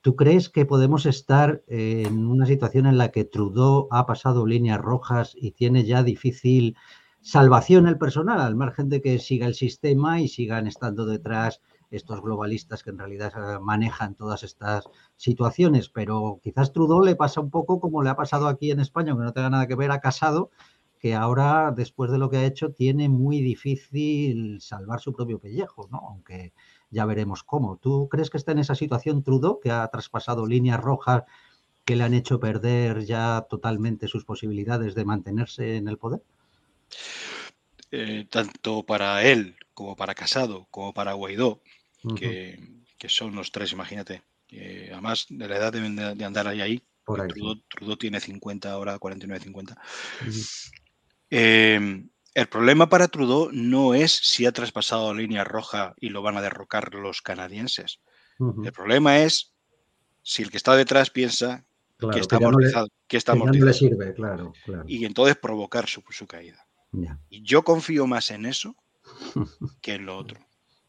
[0.00, 4.80] ¿tú crees que podemos estar en una situación en la que Trudeau ha pasado líneas
[4.80, 6.76] rojas y tiene ya difícil
[7.20, 11.60] salvación el personal, al margen de que siga el sistema y sigan estando detrás
[11.92, 14.84] estos globalistas que en realidad eh, manejan todas estas
[15.16, 15.88] situaciones.
[15.88, 19.24] Pero quizás Trudeau le pasa un poco como le ha pasado aquí en España, aunque
[19.26, 20.50] no tenga nada que ver a Casado,
[20.98, 25.88] que ahora, después de lo que ha hecho, tiene muy difícil salvar su propio pellejo,
[25.90, 25.98] ¿no?
[26.08, 26.52] Aunque
[26.90, 27.76] ya veremos cómo.
[27.76, 31.24] ¿Tú crees que está en esa situación Trudeau, que ha traspasado líneas rojas
[31.84, 36.22] que le han hecho perder ya totalmente sus posibilidades de mantenerse en el poder?
[37.90, 41.60] Eh, tanto para él como para Casado, como para Guaidó,
[42.16, 42.58] que,
[43.08, 44.22] son los tres, imagínate.
[44.92, 46.82] además, de la edad deben de, andar ahí ahí.
[47.04, 49.76] Trudeau, tiene 50 ahora, 49, 50.
[51.30, 56.22] Em, el problema para Trudeau no es si ha traspasado la línea roja y lo
[56.22, 58.00] van a derrocar los canadienses.
[58.38, 59.54] El problema es
[60.22, 61.64] si el que está detrás piensa
[62.10, 62.88] que está amortizado.
[63.06, 63.34] Que, está
[63.72, 64.52] sirve, claro,
[64.86, 66.66] Y entonces provocar su, caída.
[67.28, 68.74] Y yo confío más en eso
[69.80, 70.40] que en lo otro.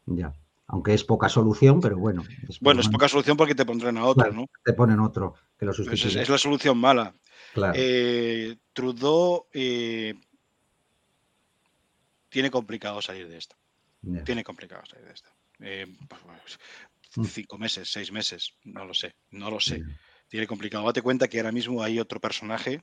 [0.06, 0.34] Ya.
[0.66, 2.24] Aunque es poca solución, pero bueno.
[2.60, 4.46] bueno, es poca solución porque te pondrán a otro, ¿no?
[4.64, 6.22] Te ponen otro que lo pues sustituye.
[6.22, 7.14] es, la solución mala.
[7.74, 10.14] Eh, Trudeau eh,
[12.28, 13.56] tiene complicado salir de esto.
[14.24, 15.28] Tiene complicado salir de esto.
[15.60, 16.58] Eh, pues, pues,
[17.16, 17.24] mm.
[17.24, 19.82] cinco meses, seis meses, no lo sé, no lo sé.
[20.28, 20.84] Tiene complicado.
[20.84, 22.80] Date cuenta que ahora mismo hay otro personaje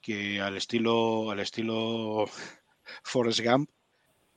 [0.00, 2.24] que al estilo, al estilo
[3.04, 3.70] Forrest Gump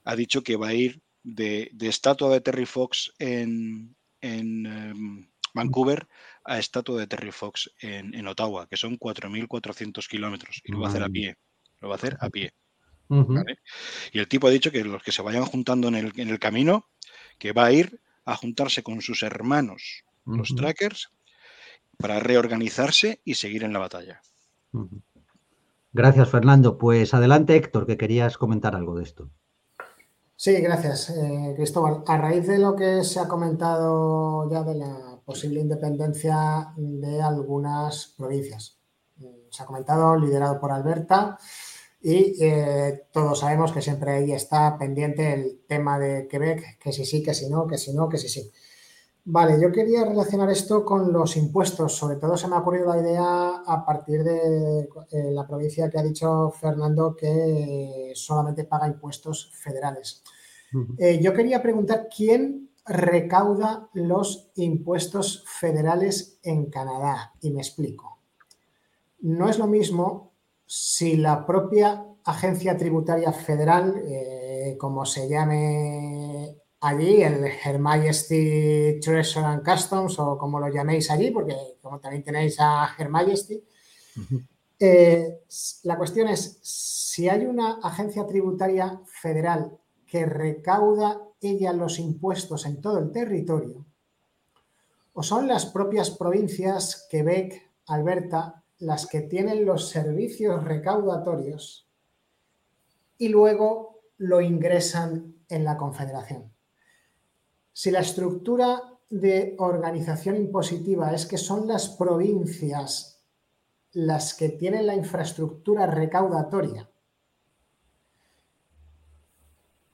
[0.04, 6.08] ha dicho que va a ir de, estatua de Terry Fox en, em, Vancouver
[6.46, 10.90] a estatua de Terry Fox en, Ottawa, que son 4.400 kilómetros, y lo va a
[10.90, 11.36] hacer a pie.
[11.82, 12.54] Lo va a hacer a pie.
[14.12, 16.86] Y el tipo ha dicho que los que se vayan juntando en el, camino,
[17.38, 21.10] que va a ir a juntarse con sus hermanos, los trackers,
[21.98, 24.22] para reorganizarse y seguir en la batalla.
[25.94, 26.78] Gracias, Fernando.
[26.78, 29.30] Pues adelante, Héctor, que querías comentar algo de esto.
[30.40, 32.04] Sí, gracias, eh, Cristóbal.
[32.06, 38.14] A raíz de lo que se ha comentado ya de la posible independencia de algunas
[38.16, 38.78] provincias.
[39.50, 41.40] Se ha comentado, liderado por Alberta,
[42.02, 47.06] y eh, todos sabemos que siempre ahí está pendiente el tema de Quebec, que si
[47.06, 48.52] sí, que si no, que si no, que si sí.
[49.30, 51.98] Vale, yo quería relacionar esto con los impuestos.
[51.98, 56.00] Sobre todo se me ha ocurrido la idea a partir de eh, la provincia que
[56.00, 60.24] ha dicho Fernando que solamente paga impuestos federales.
[60.98, 67.34] Eh, yo quería preguntar quién recauda los impuestos federales en Canadá.
[67.42, 68.20] Y me explico.
[69.20, 70.32] No es lo mismo
[70.66, 79.46] si la propia agencia tributaria federal, eh, como se llame allí, el Her Majesty Treasury
[79.46, 83.64] and Customs o como lo llaméis allí, porque como también tenéis a Her Majesty,
[84.80, 85.40] eh,
[85.84, 92.82] la cuestión es si hay una agencia tributaria federal que recauda ella los impuestos en
[92.82, 93.86] todo el territorio,
[95.14, 101.88] o son las propias provincias, Quebec, Alberta, las que tienen los servicios recaudatorios
[103.18, 106.52] y luego lo ingresan en la Confederación.
[107.80, 113.24] Si la estructura de organización impositiva es que son las provincias
[113.92, 116.90] las que tienen la infraestructura recaudatoria,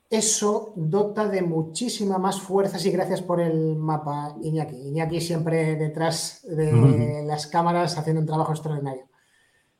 [0.10, 2.80] eso dota de muchísima más fuerza.
[2.80, 4.78] Sí, gracias por el mapa, Iñaki.
[4.78, 9.10] Iñaki siempre detrás de las cámaras haciendo un trabajo extraordinario.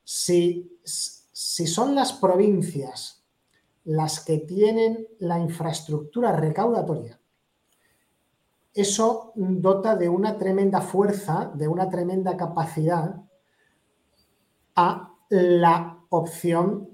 [0.04, 3.24] Si, si son las provincias
[3.86, 7.18] las que tienen la infraestructura recaudatoria,
[8.74, 13.22] eso dota de una tremenda fuerza, de una tremenda capacidad
[14.76, 16.90] a la opción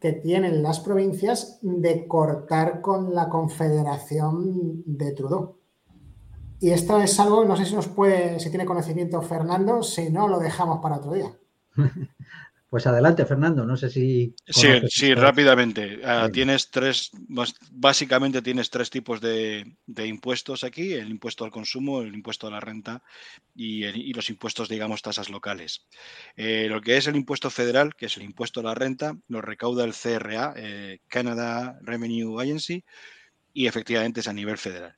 [0.00, 5.58] que tienen las provincias de cortar con la confederación de Trudeau.
[6.58, 10.28] Y esto es algo, no sé si nos puede, si tiene conocimiento Fernando, si no
[10.28, 11.36] lo dejamos para otro día.
[12.72, 13.66] Pues adelante, Fernando.
[13.66, 14.34] No sé si.
[14.46, 16.00] Sí, sí, rápidamente.
[16.02, 17.10] Ah, tienes tres,
[17.70, 19.76] básicamente tienes tres tipos de,
[20.06, 23.02] impuestos aquí: el impuesto al consumo, el impuesto a la renta
[23.54, 25.86] y, los impuestos, digamos, tasas locales.
[26.34, 29.42] Eh, lo que es el impuesto federal, que es el impuesto a la renta, lo
[29.42, 32.86] recauda el CRA, eh, Canada Revenue Agency,
[33.52, 34.96] y efectivamente es a nivel federal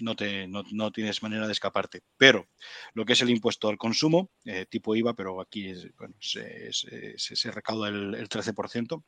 [0.00, 2.02] no, te, no, tienes manera de escaparte.
[2.16, 2.48] Pero
[2.94, 5.72] lo que es el impuesto al consumo, eh, tipo IVA, pero aquí
[6.20, 9.02] se, recauda el, el 13%,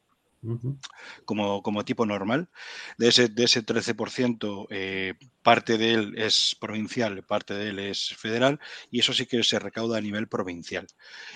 [1.25, 2.49] como, como, tipo normal.
[2.99, 8.15] De ese, de ese 13%, eh, parte de él es provincial, parte de él es
[8.17, 8.59] federal,
[8.91, 10.87] y eso sí que se recauda a nivel provincial.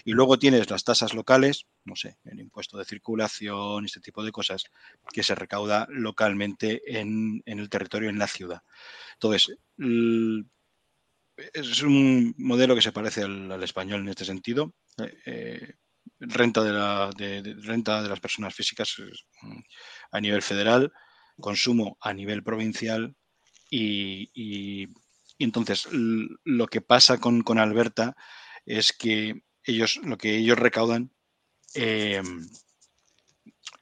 [0.05, 4.32] Y luego tienes las tasas locales, no sé, el impuesto de circulación, este tipo de
[4.32, 4.64] cosas,
[5.12, 8.62] que se recauda localmente en, el territorio, en la ciudad.
[9.14, 9.56] Entonces,
[11.36, 14.74] es un modelo que se parece al, español en este sentido.
[14.98, 15.74] Eh, eh,
[16.20, 17.11] renta de, la,
[17.62, 18.95] renta de las personas físicas
[19.43, 19.59] mm,
[20.12, 20.93] a nivel federal,
[21.41, 23.15] consumo a nivel provincial
[23.70, 24.89] y,
[25.39, 28.16] entonces lo que pasa con, Alberta
[28.66, 31.11] es que ellos, lo que ellos recaudan,
[31.74, 32.47] em,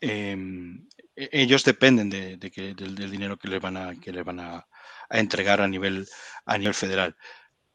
[0.01, 4.41] em, e-, ellos dependen de, que, del, dinero que les van a, que les van
[4.41, 4.67] a,
[5.11, 6.09] entregar a nivel,
[6.47, 7.17] a nivel federal.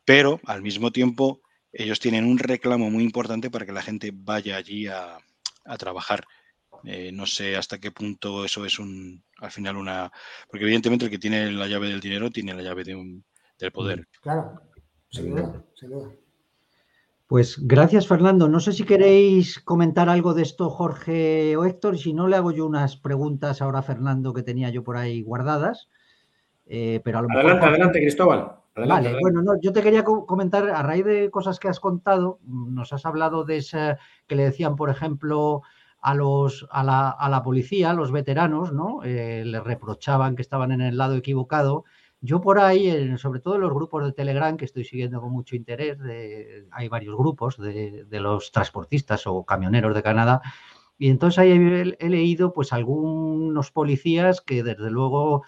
[0.06, 1.42] Pero al mismo tiempo,
[1.72, 5.18] ellos tienen un reclamo muy importante para que la gente vaya allí a,
[5.78, 6.24] trabajar.
[6.84, 10.12] Eh, no sé hasta qué punto eso es un, al final una,
[10.50, 13.26] porque evidentemente el que tiene la llave del dinero tiene la llave de un,
[13.60, 14.08] del poder.
[14.22, 14.62] Claro,
[15.10, 16.12] sin duda, sin duda.
[17.28, 18.48] Pues gracias, Fernando.
[18.48, 21.98] No sé si queréis comentar algo de esto, Jorge o Héctor.
[21.98, 25.24] Si no, le hago yo unas preguntas ahora a Fernando que tenía yo por ahí
[25.24, 25.90] guardadas.
[26.68, 28.56] Eh, pero adelante, adelante, Cristóbal.
[28.76, 33.06] vale, bueno, yo te quería comentar, a raíz de cosas que has contado, nos has
[33.06, 35.62] hablado de esa que le decían, por ejemplo,
[36.02, 39.02] a, los, a, la, policía, a los veteranos, ¿no?
[39.04, 41.86] Eh, le reprochaban que estaban en el lado equivocado
[42.22, 45.56] yo por ahí, sobre todo en los grupos de Telegram, que estoy siguiendo con mucho
[45.56, 45.98] interés,
[46.72, 50.42] hay varios grupos de, los transportistas o camioneros de Canadá,
[50.98, 55.44] y entonces ahí he, leído pues algunos policías que desde luego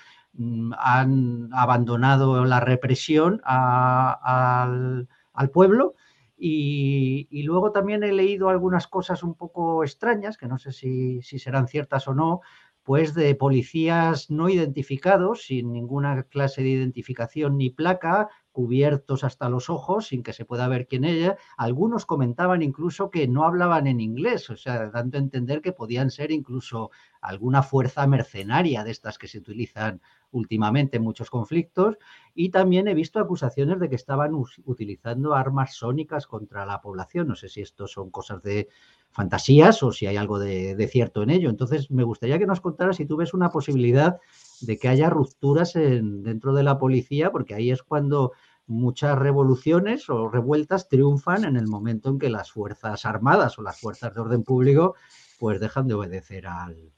[0.77, 5.07] han abandonado la represión al,
[5.53, 5.95] pueblo.
[6.37, 11.67] Y, luego también he leído algunas cosas un poco extrañas, que no sé si serán
[11.67, 12.41] ciertas o no,
[12.83, 19.69] pues de policías no identificados, sin ninguna clase de identificación ni placa, cubiertos hasta los
[19.69, 21.37] ojos, sin que se pueda ver quién ella.
[21.57, 26.11] Algunos comentaban incluso que no hablaban en inglés, o sea, dando a entender que podían
[26.11, 30.01] ser incluso alguna fuerza mercenaria de estas que se utilizan
[30.31, 31.97] últimamente en muchos conflictos.
[32.33, 34.33] Y también he visto acusaciones de que estaban
[34.65, 37.27] utilizando armas sónicas contra la población.
[37.27, 38.69] No sé si esto son cosas de
[39.11, 41.49] fantasías o si hay algo de, cierto en ello.
[41.49, 44.17] Entonces, me gustaría que nos contaras si tú ves una posibilidad
[44.61, 48.33] de que haya rupturas dentro de la policía, porque ahí es cuando
[48.67, 53.79] muchas revoluciones o revueltas triunfan en el momento en que las fuerzas armadas o las
[53.79, 54.95] fuerzas de orden público
[55.39, 56.91] pues dejan de obedecer al,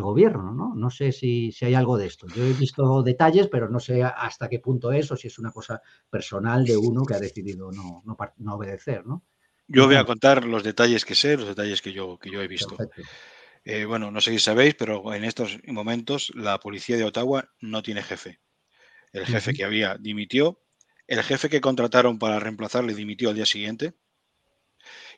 [0.00, 0.74] gobierno, ¿no?
[0.74, 2.26] No sé si, si, hay algo de esto.
[2.28, 5.52] Yo he visto detalles, pero no sé hasta qué punto es o si es una
[5.52, 5.80] cosa
[6.10, 8.02] personal de uno que ha decidido no,
[8.38, 9.22] no obedecer, ¿no?
[9.66, 12.48] Yo voy a contar los detalles que sé, los detalles que yo, que yo he
[12.48, 12.76] visto.
[13.64, 17.82] Eh, bueno, no sé si sabéis, pero en estos momentos la policía de Ottawa no
[17.82, 18.40] tiene jefe.
[19.12, 20.60] El jefe que había dimitió,
[21.06, 23.94] el jefe que contrataron para reemplazarle dimitió al día siguiente,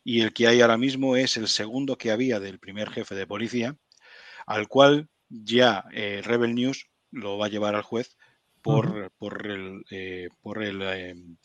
[0.05, 3.27] y el que hay ahora mismo es el segundo que había del primer jefe de
[3.27, 3.77] policía,
[4.47, 8.17] al cual ya eh, Rebel News lo va a llevar al juez
[8.63, 11.37] por, por el, eh, por el em,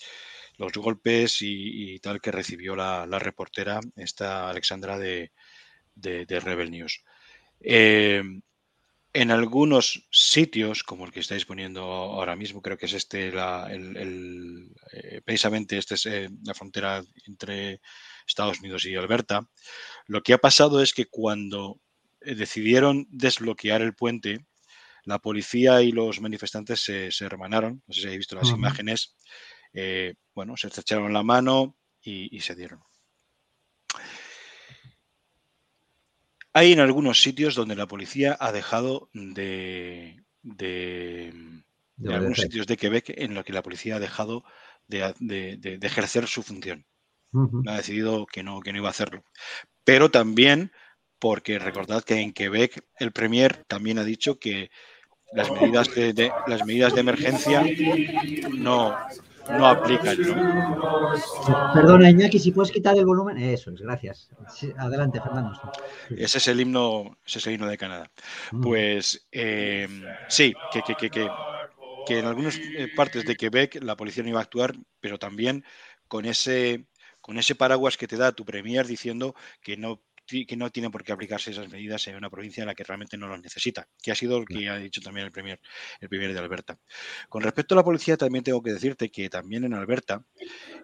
[0.62, 5.32] los golpes y, tal que recibió la, reportera, esta Alexandra de,
[5.96, 7.04] Rebel News.
[7.60, 8.22] Eh,
[9.14, 14.72] en algunos sitios, como el que estáis poniendo ahora mismo, creo que es este, el,
[14.94, 17.82] eh, precisamente esta es eh, la frontera entre
[18.26, 19.50] Estados Unidos y Alberta,
[20.06, 21.82] lo que ha pasado es que cuando
[22.22, 24.46] decidieron desbloquear el puente,
[25.04, 29.16] la policía y los manifestantes se, se hermanaron, no sé si habéis visto las imágenes,
[29.74, 32.80] eh, bueno, se estrecharon la mano y, se dieron.
[36.52, 41.32] Hay en algunos sitios donde la policía ha dejado de, de,
[42.08, 44.44] algunos sitios de Quebec en los que la policía ha dejado
[44.88, 46.88] de, ejercer su función.
[47.68, 49.24] Ha decidido que no, que no iba a hacerlo.
[49.84, 50.72] Pero también
[51.20, 54.72] porque recordad que en Quebec el Premier también ha dicho que
[55.34, 57.64] las medidas de, las medidas de emergencia
[58.54, 58.98] no,
[59.50, 60.18] no aplican.
[61.74, 63.38] Perdona, Iñaki, si puedes quitar el volumen.
[63.38, 64.30] Eso es, gracias.
[64.78, 65.60] adelante, Fernando.
[66.10, 68.12] Ese es el himno, ese es el himno de Canadá.
[68.52, 68.62] Mm.
[68.62, 69.88] Pues eh,
[70.28, 71.30] sí, que, que, que,
[72.06, 75.64] que, en algunas eh, partes de Quebec la policía no iba a actuar, pero también
[76.08, 76.88] con ese,
[77.22, 80.02] con ese paraguas que te da tu premier diciendo que no
[80.48, 83.18] que no tiene por qué aplicarse esas medidas en una provincia en la que realmente
[83.18, 85.60] no las necesita, que ha sido lo que ha dicho también el primer,
[86.00, 86.80] el primer de Alberta.
[87.30, 90.26] Con respecto a la policía, también tengo que decirte que también en Alberta,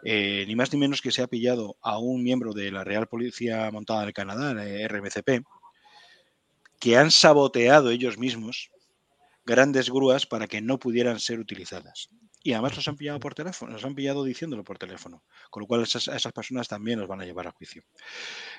[0.03, 3.07] eh, ni más ni menos que se ha pillado a un miembro de la Real
[3.07, 5.45] Policía Montada del Canadá, la RMCP,
[6.79, 8.69] que han saboteado ellos mismos
[9.45, 12.09] grandes grúas para que no pudieran ser utilizadas.
[12.43, 15.67] Y además los han pillado por teléfono, los han pillado diciéndolo por teléfono, con lo
[15.67, 17.83] cual esas, esas personas también los van a llevar a juicio.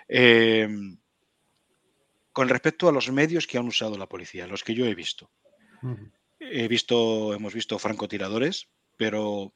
[0.06, 0.98] Em,
[2.32, 5.30] con respecto a los medios que han usado la policía, los que yo he visto.
[6.38, 9.52] He visto, hemos visto francotiradores, pero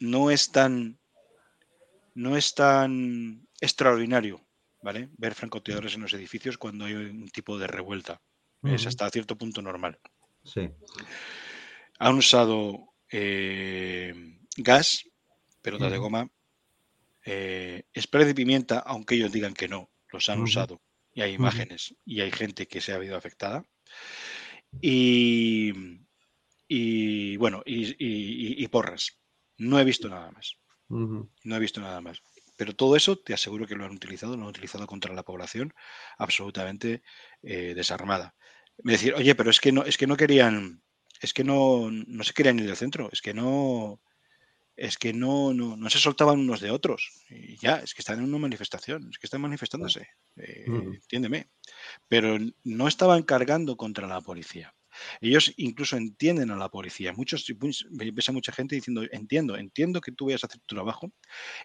[0.00, 0.98] no es tan
[2.14, 4.46] no es tan extraordinario,
[4.82, 5.08] ¿vale?
[5.16, 8.20] Ver francotiradores en los edificios cuando hay un tipo de revuelta.
[8.62, 9.98] Es hasta cierto punto normal.
[10.44, 10.70] Sí.
[11.98, 14.14] Han usado eh,
[14.56, 15.04] gas,
[15.62, 16.30] pelotas de goma,
[17.24, 20.82] Eh, Espera y Pimienta, aunque ellos digan que no, los han usado
[21.14, 23.64] y hay imágenes y hay gente que se ha habido afectada.
[24.80, 25.72] Y,
[26.68, 27.94] y, bueno, y, y-
[28.60, 29.20] y- y porras.
[29.58, 30.56] No he visto nada más.
[31.44, 32.22] No he visto nada más.
[32.56, 35.74] Pero todo eso te aseguro que lo han utilizado, lo han utilizado contra la población
[36.18, 37.02] absolutamente
[37.42, 38.36] eh, desarmada.
[38.84, 40.82] Me decir, oye, pero es que no, es que no querían,
[41.22, 44.00] es que no, no se querían ir del centro, es que no,
[44.76, 47.10] es que no, no, no se soltaban unos de otros.
[47.30, 50.08] Y ya, es que están en una manifestación, es que están manifestándose.
[50.36, 50.64] eh.
[50.66, 51.48] Entiéndeme.
[52.08, 54.74] Pero no estaban cargando contra la policía.
[55.20, 57.12] Ellos incluso entienden a la policía.
[57.12, 57.46] Muchos,
[57.90, 61.12] ves a mucha gente diciendo, entiendo, entiendo que tú vayas a hacer tu trabajo,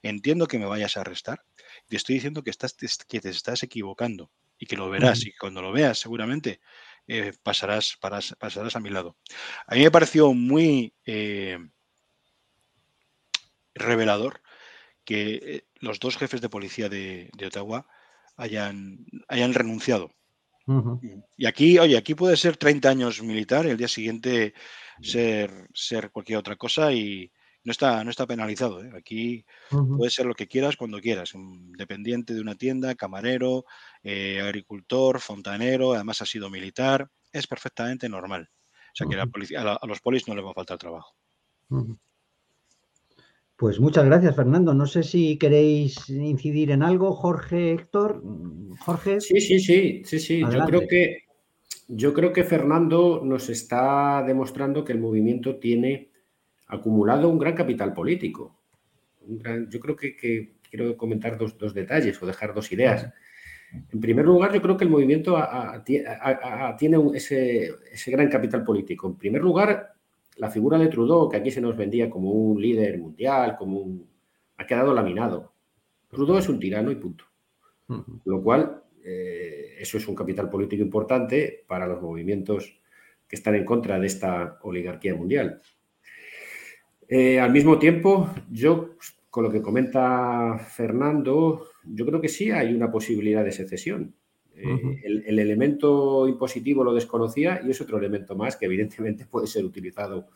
[0.02, 1.44] entiendo que me vayas a arrestar,
[1.88, 2.76] te estoy diciendo que, estás,
[3.08, 6.62] que te estás equivocando y que lo verás y cuando lo veas seguramente
[7.08, 9.18] eh, pasarás, paras- pasarás a mi lado.
[9.68, 11.58] A mí me pareció muy eh,
[13.76, 14.42] revelador
[15.04, 17.88] que eh, los dos jefes de policía de, de Ottawa
[18.36, 20.12] hayan, hayan renunciado.
[21.38, 24.54] Y aquí, oye, aquí puede ser 30 años militar y el día siguiente
[25.02, 27.32] ser, ser cualquier otra cosa y
[27.64, 28.84] no está, no está penalizado.
[28.84, 28.92] ¿eh?
[28.96, 29.98] Aquí Ujú.
[29.98, 33.66] puedes ser lo que quieras cuando quieras, un dependiente de una tienda, camarero,
[34.04, 38.50] eh, agricultor, fontanero, además ha sido militar, es perfectamente normal.
[38.52, 39.32] O sea que la Ujú.
[39.34, 41.14] policía- a, la- a los polis no les va a faltar trabajo.
[43.56, 44.74] Pues muchas gracias, Fernando.
[44.74, 48.24] No sé si queréis incidir en algo, Jorge, Héctor.
[48.24, 50.40] Mm, Jorge, Sí, sí, sí, sí, sí.
[50.42, 51.24] Yo creo que
[51.90, 56.12] yo creo que Fernando nos está demostrando que el movimiento tiene
[56.68, 58.56] acumulado un gran capital político.
[59.28, 63.08] Un gran- yo creo que, que quiero comentar dos, dos detalles o dejar dos ideas.
[63.92, 67.72] En primer lugar, yo creo que el movimiento a- a- ti- a- a- tiene ese,
[67.92, 69.08] ese gran capital político.
[69.08, 69.94] En primer lugar,
[70.38, 74.08] la figura de Trudeau, que aquí se nos vendía como un líder mundial, como un...
[74.58, 75.54] ha quedado laminado.
[76.10, 77.26] Trudeau es un tirano y punto.
[78.26, 82.80] Lo cual, eh, eso es un capital político importante para los movimientos
[83.28, 85.62] que están en contra de esta oligarquía mundial.
[87.08, 88.96] Eh, al mismo tiempo, yo,
[89.30, 94.16] con lo que comenta Fernando, yo creo que sí hay una posibilidad de secesión.
[94.56, 99.64] Eh, el elemento impositivo lo desconocía y es otro elemento más que evidentemente puede ser
[99.64, 100.28] utilizado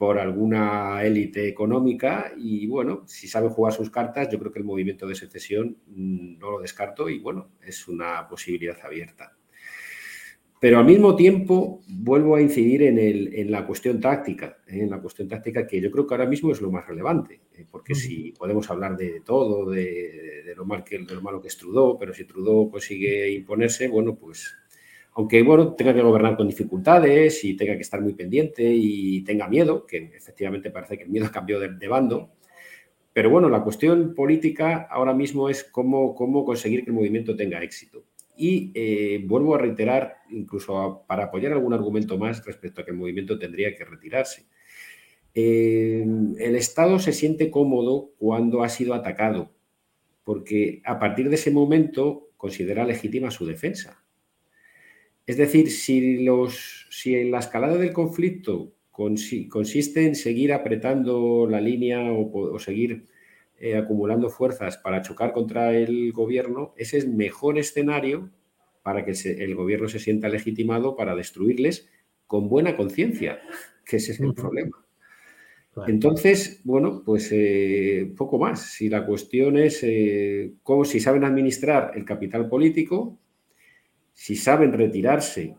[0.00, 4.64] por alguna élite económica y bueno, si sabe jugar sus cartas, yo creo que el
[4.64, 9.36] movimiento de secesión mm, no lo descarto y bueno, es una posibilidad abierta.
[10.60, 14.80] Pero al mismo tiempo vuelvo a incidir en, el- en la cuestión táctica, ¿eh?
[14.82, 17.64] en la cuestión táctica que yo creo que ahora mismo es lo más relevante, ¿eh?
[17.70, 21.48] porque si podemos hablar de todo, de, de lo mal que, de lo malo que
[21.48, 24.54] es Trudeau, pero si Trudeau consigue imponerse, bueno, pues
[25.14, 29.48] aunque bueno, tenga que gobernar con dificultades y tenga que estar muy pendiente y tenga
[29.48, 32.32] miedo, que efectivamente parece que el miedo cambió de, de bando,
[33.12, 37.62] pero bueno, la cuestión política ahora mismo es cómo, cómo conseguir que el movimiento tenga
[37.62, 38.04] éxito.
[38.42, 42.96] Y eh, vuelvo a reiterar, incluso para apoyar algún argumento más respecto a que el
[42.96, 44.46] movimiento tendría que retirarse.
[45.34, 46.06] Eh,
[46.38, 49.52] el Estado se siente cómodo cuando ha sido atacado,
[50.24, 54.02] porque a partir de ese momento considera legítima su defensa.
[55.26, 61.46] Es decir, si, los, si en la escalada del conflicto consi- consiste en seguir apretando
[61.46, 63.04] la línea o seguir
[63.60, 68.30] eh, acumulando fuerzas para chocar contra el gobierno, ese es el mejor escenario
[68.82, 71.88] para que se- el gobierno se sienta legitimado para destruirles
[72.26, 73.40] con buena conciencia,
[73.84, 74.84] que ese es el problema.
[75.86, 78.60] Entonces, bueno, pues eh, poco más.
[78.72, 83.18] Si la cuestión es eh, cómo si saben administrar el capital político,
[84.12, 85.56] si saben retirarse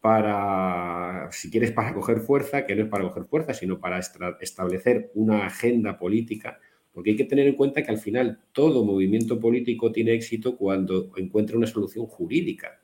[0.00, 4.00] para, si quieres, para coger fuerza, que no es para coger fuerza, sino para
[4.40, 6.60] establecer una agenda política,
[6.94, 11.10] porque hay que tener en cuenta que al final todo movimiento político tiene éxito cuando
[11.16, 12.80] encuentra una solución jurídica,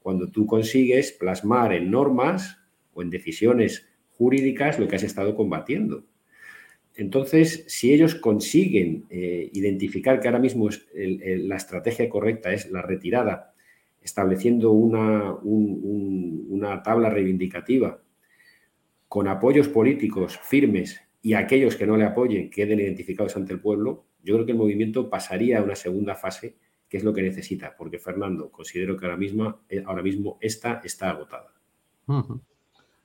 [0.00, 2.58] cuando tú consigues plasmar en normas
[2.94, 6.04] o en decisiones jurídicas lo que has estado combatiendo.
[6.96, 12.82] Entonces, si ellos consiguen eh, identificar que ahora mismo es la estrategia correcta es la
[12.82, 13.54] retirada,
[14.02, 18.00] estableciendo una, un- un- una tabla reivindicativa
[19.08, 24.06] con apoyos políticos firmes y aquellos que no le apoyen queden identificados ante el pueblo,
[24.22, 26.56] yo creo que el movimiento pasaría a una segunda fase,
[26.88, 30.80] que es lo que necesita, porque Fernando, considero que ahora mismo, eh, ahora mismo esta
[30.82, 31.52] está agotada.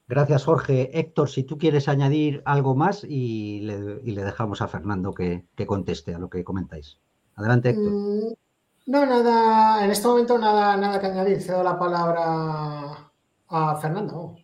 [0.08, 0.98] Gracias, Jorge.
[0.98, 5.44] Héctor, si tú quieres añadir algo más y le, y le dejamos a Fernando que,
[5.54, 7.02] que conteste a lo que comentáis.
[7.36, 7.91] Adelante, Héctor.
[7.91, 8.34] Mm,
[8.86, 11.41] No, nada, en este momento nada, nada que añadir.
[11.41, 13.12] Cedo la palabra
[13.50, 14.38] a Fernando.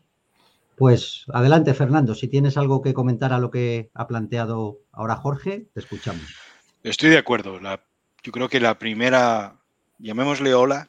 [0.80, 2.16] Pues adelante, Fernando.
[2.16, 6.24] Si tienes algo que comentar a lo que ha planteado ahora Jorge, te escuchamos.
[6.84, 7.60] Estoy de acuerdo.
[7.60, 7.84] La,
[8.24, 9.60] yo creo que la primera,
[9.98, 10.88] llamémosle ola,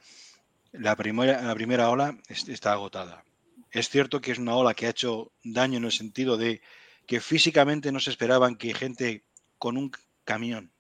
[0.71, 3.25] la primera, la primera ola es- está agotada.
[3.73, 6.63] Es cierto que es una ola que ha hecho daño en el sentido de
[7.07, 9.25] que físicamente no se esperaban que gente
[9.59, 9.91] con un
[10.25, 10.71] camión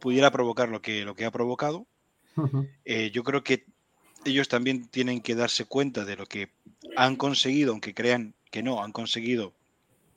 [0.00, 1.86] pudiera provocar lo que, lo que ha provocado.
[2.86, 3.66] Eh, yo creo que
[4.24, 6.50] ellos también tienen que darse cuenta de lo que
[6.96, 9.54] han conseguido, aunque crean que no, han conseguido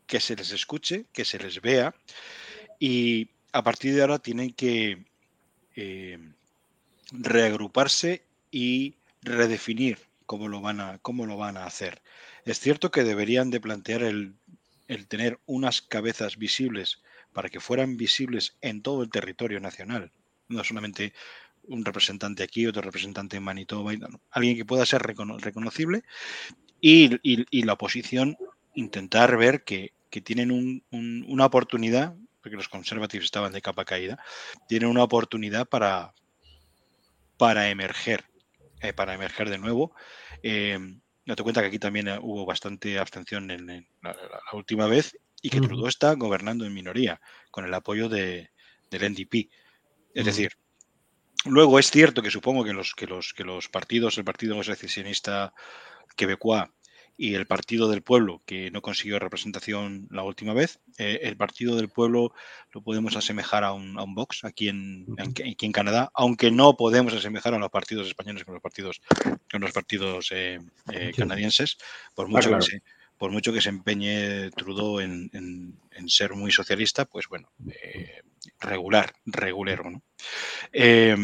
[0.07, 1.95] que se les escuche, que se les vea,
[2.79, 5.05] y a partir de ahora tienen que
[5.75, 6.19] eh,
[7.11, 12.01] reagruparse y redefinir cómo lo van a, cómo lo van a hacer.
[12.45, 14.35] Es cierto que deberían de plantear el,
[14.87, 17.01] el tener unas cabezas visibles
[17.33, 20.11] para que fueran visibles en todo el territorio nacional,
[20.47, 21.13] no solamente
[21.71, 25.39] un representante aquí, otro representante en Manitoba, y no, no, alguien que pueda ser recono-
[25.39, 26.03] reconocible
[26.79, 28.37] y, y- y la oposición
[28.75, 33.85] intentar ver que, que tienen un- un- una oportunidad, porque los conservativos estaban de capa
[33.85, 34.19] caída,
[34.67, 36.13] tienen una oportunidad para,
[37.37, 38.25] para emerger,
[38.81, 39.93] eh, para emerger de nuevo.
[40.43, 40.77] Eh,
[41.25, 44.87] date cuenta que aquí también eh, hubo bastante abstención en, en la, la- la última
[44.87, 45.57] vez y que.
[45.61, 47.19] Trudeau está gobernando en minoría
[47.49, 48.51] con el apoyo de,
[48.89, 49.49] del NDP.
[50.13, 50.51] Es decir,
[51.45, 55.53] luego es cierto que supongo que los, que los, que los partidos, el Partido Secesionista
[56.15, 56.65] Quebecois
[57.17, 61.75] y el Partido del Pueblo, que no consiguió representación la última vez, eh, el Partido
[61.75, 62.33] del Pueblo
[62.71, 66.75] lo podemos asemejar a un, a un Vox aquí en, aquí en Canadá, aunque no
[66.77, 69.01] podemos asemejar a los partidos españoles con los partidos,
[69.51, 70.59] con los partidos eh,
[70.91, 71.77] eh, canadienses,
[72.15, 72.65] por mucho, claro.
[72.65, 72.83] que se,
[73.21, 78.21] por mucho que se empeñe Trudeau en, en- en ser muy socialista, pues bueno, eh,
[78.59, 79.91] regular, regulero.
[79.91, 80.01] ¿no?
[80.73, 81.15] Eh,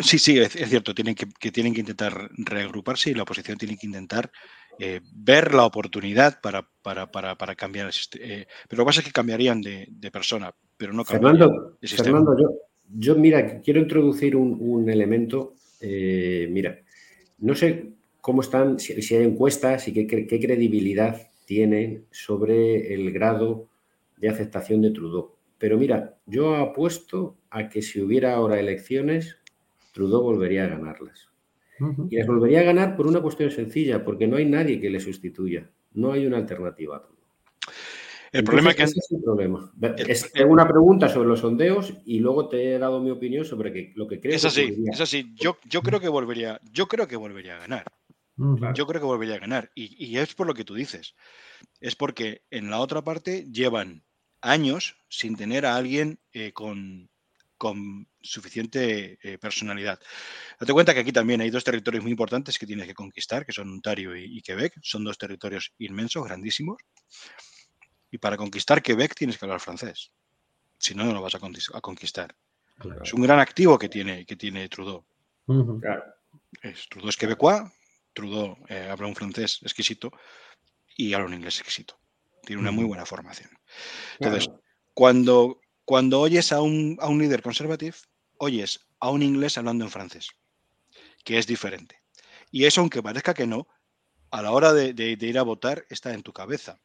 [0.00, 3.56] Sí, sí, es, es cierto, tienen que, que tienen que intentar reagruparse y la oposición
[3.56, 4.30] tiene que intentar
[4.78, 8.24] eh, ver la oportunidad para, para, para, para cambiar el sistema.
[8.68, 11.88] pero lo que pasa es que cambiarían de, de persona, pero no cambiarían Fernando, de
[11.88, 12.18] sistema.
[12.18, 12.48] Fernando yo,
[12.94, 15.54] yo, mira, quiero introducir un, un elemento.
[15.80, 16.78] eh, mira,
[17.38, 17.97] no sé
[18.28, 23.68] cómo están, si, si hay encuestas y qué, qué- qué credibilidad tienen sobre el grado
[24.18, 25.30] de aceptación de Trudeau.
[25.56, 29.38] Pero mira, yo apuesto a que si hubiera ahora elecciones,
[29.94, 31.30] Trudeau volvería a ganarlas.
[32.10, 35.00] Y las volvería a ganar por una cuestión sencilla, porque no hay nadie que le
[35.00, 35.70] sustituya.
[35.94, 37.24] No hay una alternativa a Trudeau.
[38.30, 39.72] El problema es que es el problema.
[40.06, 43.72] Es- tengo una pregunta sobre los sondeos y luego te he dado mi opinión sobre
[43.72, 44.90] que- lo que creo es que así, ocurriría.
[44.92, 45.32] es así.
[45.34, 47.84] Yo, yo creo que volvería, yo creo que volvería a ganar.
[48.74, 49.70] Yo creo que volvería a ganar.
[49.74, 51.14] Y, y es por lo que tú dices.
[51.80, 54.04] Es porque en la otra parte llevan
[54.40, 57.10] años sin tener a alguien eh, con,
[57.56, 59.98] con suficiente eh, personalidad.
[60.60, 63.52] Date cuenta que aquí también hay dos territorios muy importantes que tienes que conquistar, que
[63.52, 64.74] son Ontario y, y Quebec.
[64.82, 66.76] Son dos territorios inmensos, grandísimos.
[68.10, 70.12] Y para conquistar Quebec tienes que hablar francés.
[70.78, 72.36] Si no, no lo vas a conquis- a conquistar.
[72.78, 73.02] Claro.
[73.02, 75.04] Es un gran activo que tiene, que tiene Trudeau.
[75.46, 75.80] Ujú.
[75.80, 76.04] Claro.
[76.62, 77.62] Es, Trudeau es quebecois,
[78.18, 80.10] Trudeau eh, habla un francés exquisito
[80.96, 81.98] y habla un inglés exquisito.
[82.44, 83.50] Tiene una muy buena formación.
[84.14, 84.62] Entonces, Claro.
[84.94, 87.96] cuando, cuando oyes a un, a un líder conservativo,
[88.38, 90.30] oyes a un inglés hablando en francés,
[91.24, 92.02] que es diferente.
[92.50, 93.68] Y eso, aunque parezca que no,
[94.30, 96.80] a la hora de, de- de ir a votar está en tu cabeza.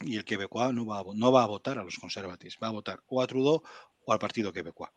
[0.00, 2.72] Y el quebecois no va, a, no va a votar a los conservativos, va a
[2.72, 3.62] votar o a Trudeau
[4.04, 4.90] o al partido quebecois.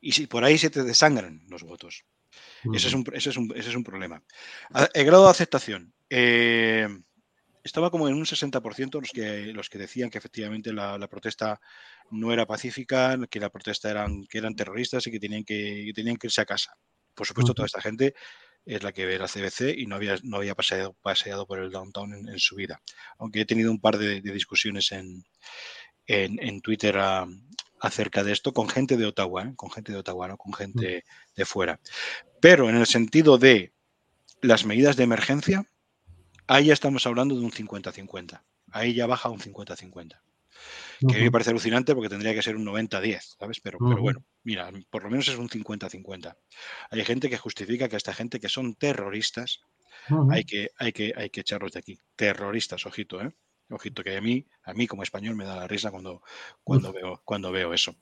[0.00, 2.04] Y si por ahí se te desangran los votos.
[2.74, 4.22] Ese es, un, ese, es un, ese es un problema.
[4.94, 5.92] El grado de aceptación.
[6.10, 6.88] eh,
[7.62, 11.58] estaba como en un 60% los que, los que decían que efectivamente la, la protesta
[12.10, 15.92] no era pacífica, que la protesta eran, que eran terroristas y que tenían que, que
[15.94, 16.74] tenían que irse a casa.
[17.14, 18.14] Por supuesto, toda esta gente
[18.66, 21.70] es la que ve la CBC y no había, no había paseado, paseado por el
[21.70, 22.82] downtown en, en su vida.
[23.18, 25.24] Aunque he tenido un par de, de discusiones en,
[26.06, 27.26] en, en Twitter a-
[27.84, 29.52] acerca de esto con gente de Ottawa, ¿eh?
[29.56, 31.04] con gente de Ottawa, no con gente
[31.36, 31.80] de fuera.
[32.40, 33.72] Pero en el sentido de
[34.40, 35.66] las medidas de emergencia,
[36.46, 38.42] ahí ya estamos hablando de un 50-50.
[38.72, 40.20] Ahí ya baja un 50-50.
[41.06, 43.60] Que a mí me parece alucinante porque tendría que ser un 90-10, ¿sabes?
[43.60, 46.36] Pero, bueno, mira, por lo menos es un 50-50.
[46.90, 49.60] Hay gente que justifica que a esta gente que son terroristas
[50.30, 51.98] hay que, hay que, hay que echarlos de aquí.
[52.16, 53.34] Terroristas, ojito, ¿eh?
[53.70, 56.22] Ojito, que a mí, a mí como español me da la risa cuando,
[56.62, 57.96] cuando, veo, cuando veo eso.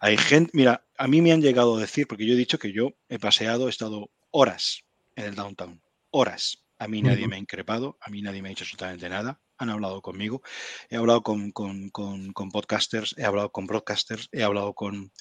[0.00, 2.72] Hay gente, mira, a mí me han llegado a decir, porque yo he dicho que
[2.72, 4.84] yo he paseado, he estado horas
[5.16, 6.64] en el downtown, horas.
[6.78, 9.40] A mí nadie me ha increpado, a mí nadie me ha dicho absolutamente nada.
[9.58, 10.42] Han hablado conmigo,
[10.90, 15.12] he hablado con, con, con, con podcasters, he hablado con broadcasters, he hablado con,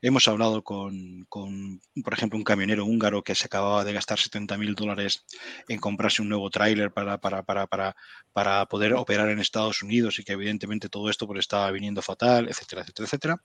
[0.00, 4.74] hemos hablado con, por ejemplo, un camionero húngaro que se acababa de gastar 70 mil
[4.74, 5.24] dólares
[5.68, 7.96] en comprarse un nuevo tráiler para, para, para, para,
[8.32, 12.48] para poder operar en Estados Unidos y que evidentemente todo esto pues estaba viniendo fatal,
[12.48, 13.42] etcétera, etcétera, etcétera.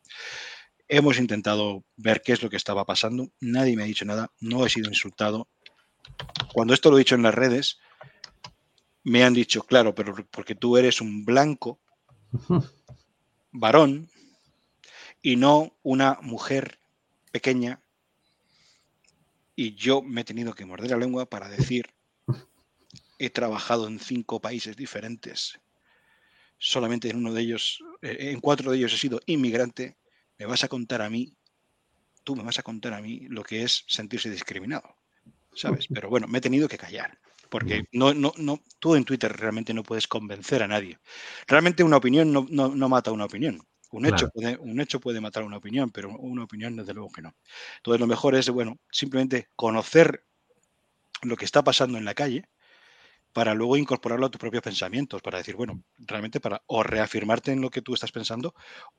[0.89, 3.29] Hemos intentado ver qué es lo que estaba pasando.
[3.41, 4.31] Nadie me ha dicho nada.
[4.39, 5.49] No he sido insultado.
[6.53, 7.79] Cuando esto lo he dicho en las redes,
[9.07, 11.79] me han dicho, claro, pero porque tú eres un blanco,
[13.51, 14.09] varón,
[15.21, 16.81] y no una mujer
[17.31, 17.81] pequeña.
[19.55, 21.87] Y yo me he tenido que morder la lengua para decir,
[23.17, 25.57] he trabajado en cinco países diferentes.
[26.57, 29.95] Solamente en uno de ellos, eh, en cuatro de ellos he sido inmigrante.
[30.37, 31.33] Me vas a contar a mí,
[32.25, 34.97] tú me vas a contar a mí lo que es sentirse discriminado.
[35.53, 35.87] ¿Sabes?
[35.87, 37.17] Pero bueno, me he tenido que callar.
[37.49, 40.99] Porque no, no, no, tú en Twitter realmente no puedes convencer a nadie.
[41.47, 43.61] Realmente una opinión no, no, no mata una opinión.
[43.91, 47.21] Un hecho, puede, un hecho puede matar una opinión, pero una opinión desde luego que
[47.21, 47.35] no.
[47.77, 50.25] Entonces lo mejor es, bueno, simplemente conocer
[51.23, 52.49] lo que está pasando en la calle
[53.33, 57.61] para luego incorporarlo a tus propios pensamientos, para decir, bueno, realmente para o reafirmarte en
[57.61, 58.55] lo que tú estás pensando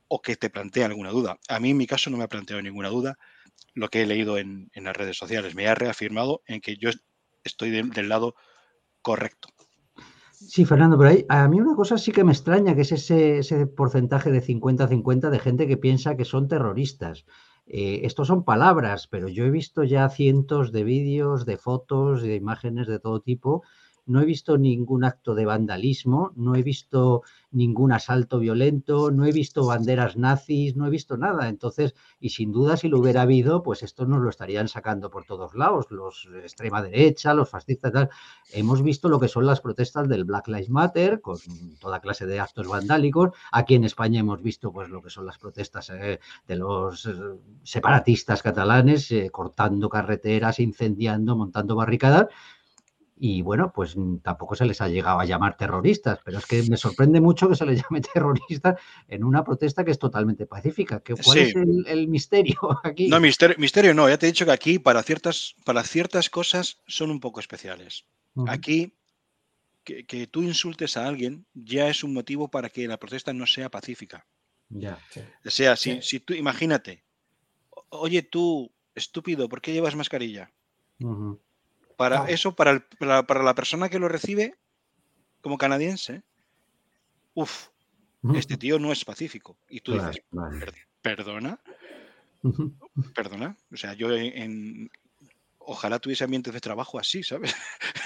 [0.09, 1.39] o que te plantea alguna duda.
[1.49, 3.19] A mí en mi caso no me ha planteado ninguna duda
[3.75, 5.55] lo que he leído en, en las redes sociales.
[5.55, 6.91] Me ha reafirmado en que yo
[7.49, 8.35] estoy de- del lado
[9.03, 9.49] correcto.
[10.33, 13.67] Sí, Fernando, pero a mí una cosa sí que me extraña, que es ese, ese
[13.67, 17.25] porcentaje de 50-50 de gente que piensa que son terroristas.
[17.67, 22.37] Eh, estos son palabras, pero yo he visto ya cientos de vídeos, de fotos, de
[22.37, 23.63] imágenes de todo tipo.
[24.09, 29.33] No he visto ningún acto de vandalismo, no he visto ningún asalto violento, no he
[29.33, 31.49] visto banderas nazis, no he visto nada.
[31.49, 35.25] Entonces, y sin duda, si lo hubiera habido, pues esto nos lo estarían sacando por
[35.25, 38.11] todos lados, los extrema derecha, los fascistas, tal
[38.53, 41.39] hemos visto lo que son las protestas del Black Lives Matter, con
[41.79, 43.31] toda clase de actos vandálicos.
[43.53, 47.13] Aquí en España hemos visto pues lo que son las protestas eh, de los eh,
[47.63, 52.27] separatistas catalanes, eh, cortando carreteras, incendiando, montando barricadas.
[53.21, 56.63] Y bueno, pues mm, tampoco se les ha llegado a llamar terroristas, pero es que
[56.65, 61.01] me sorprende mucho que se les llame terroristas en una protesta que es totalmente pacífica.
[61.01, 61.45] ¿Qué- ¿Cuál Sí.
[61.45, 63.09] es el, el misterio aquí?
[63.09, 66.79] No, misterio, misterio no, ya te he dicho que aquí para ciertas, para ciertas cosas
[66.87, 68.05] son un poco especiales.
[68.47, 68.95] Aquí,
[69.83, 73.47] que, que tú insultes a alguien ya es un motivo para que la protesta no
[73.47, 74.27] sea pacífica.
[74.69, 74.99] Ya.
[75.11, 75.23] Sí.
[75.45, 75.99] O sea, si, Sí.
[76.03, 77.03] si tú, imagínate,
[77.71, 80.53] "O- oye tú, estúpido, ¿por qué llevas mascarilla?
[81.99, 84.55] Para eso, para, el- para, para la persona que lo recibe,
[85.43, 86.23] como canadiense,
[87.35, 87.69] uff,
[88.35, 89.59] este tío no es pacífico.
[89.69, 90.59] Y tú dices, vale.
[90.61, 91.61] "Per- perdona,
[93.15, 93.57] perdona.
[93.73, 94.91] O sea, yo en,
[95.59, 97.55] ojalá tuviese ambientes de trabajo así, ¿sabes?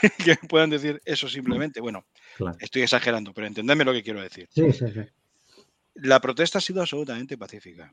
[0.27, 1.81] que puedan decir eso simplemente.
[1.81, 2.05] Bueno,
[2.36, 2.56] Claro.
[2.60, 4.48] estoy exagerando, pero entendedme lo que quiero decir.
[4.51, 5.01] Sí, sí, sí.
[5.94, 7.93] La protesta ha sido absolutamente pacífica.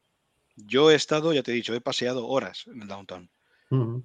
[0.56, 3.30] Yo he estado, ya te he dicho, he paseado horas en el downtown.
[3.70, 4.04] Ujú.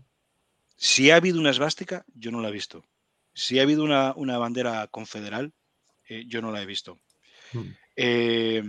[0.76, 2.84] Si ha habido una esvástica, yo no la he visto.
[3.32, 5.52] Si ha habido una, una bandera confederal,
[6.09, 7.01] eh, yo no la he visto.
[7.52, 7.66] Ujú.
[7.96, 8.62] Eh,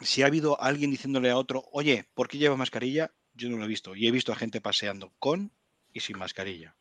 [0.00, 3.12] si ha habido alguien diciéndole a otro, oye, ¿por qué llevas mascarilla?
[3.34, 3.94] Yo no lo he visto.
[3.96, 5.52] Y he visto a gente paseando con
[5.92, 6.76] y sin mascarilla.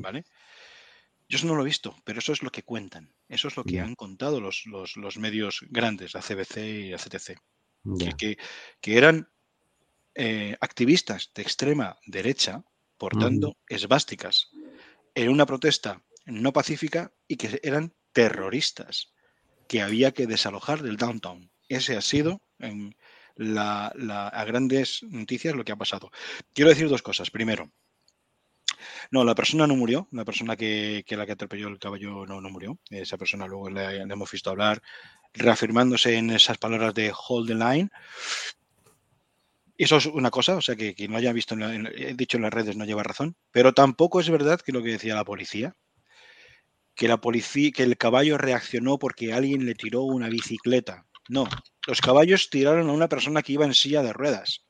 [0.00, 0.24] ¿Vale?
[1.28, 3.12] Yo eso no lo he visto, pero eso es lo que cuentan.
[3.28, 6.98] Eso es lo que han contado los, los- los medios grandes, la CBC y la
[6.98, 7.36] CTC.
[7.98, 8.16] que, Ya.
[8.16, 8.36] que-
[8.80, 9.28] que eran
[10.14, 12.64] eh, activistas de extrema derecha
[12.98, 14.50] portando esvásticas
[15.14, 19.12] en una protesta no pacífica y que eran terroristas
[19.68, 21.50] que había que desalojar del downtown.
[21.68, 22.96] Ese ha sido en
[23.34, 26.10] la, la- a grandes noticias lo que ha pasado.
[26.52, 27.30] Quiero decir dos cosas.
[27.30, 27.70] Primero,
[29.10, 32.40] no, la persona no murió, la persona que, que la que atropelló el caballo no,
[32.40, 32.78] no murió.
[32.90, 34.82] Esa persona luego le, le hemos visto hablar
[35.32, 37.90] reafirmándose en esas palabras de hold the line.
[39.78, 42.38] Eso es una cosa, o sea, que quien no haya visto, en la- he dicho
[42.38, 45.24] en las redes, no lleva razón, pero tampoco es verdad que lo que decía la
[45.24, 45.76] policía,
[46.94, 51.06] que la que el caballo reaccionó porque alguien le tiró una bicicleta.
[51.28, 51.46] No,
[51.86, 54.64] los caballos tiraron a una persona que iba en silla de ruedas.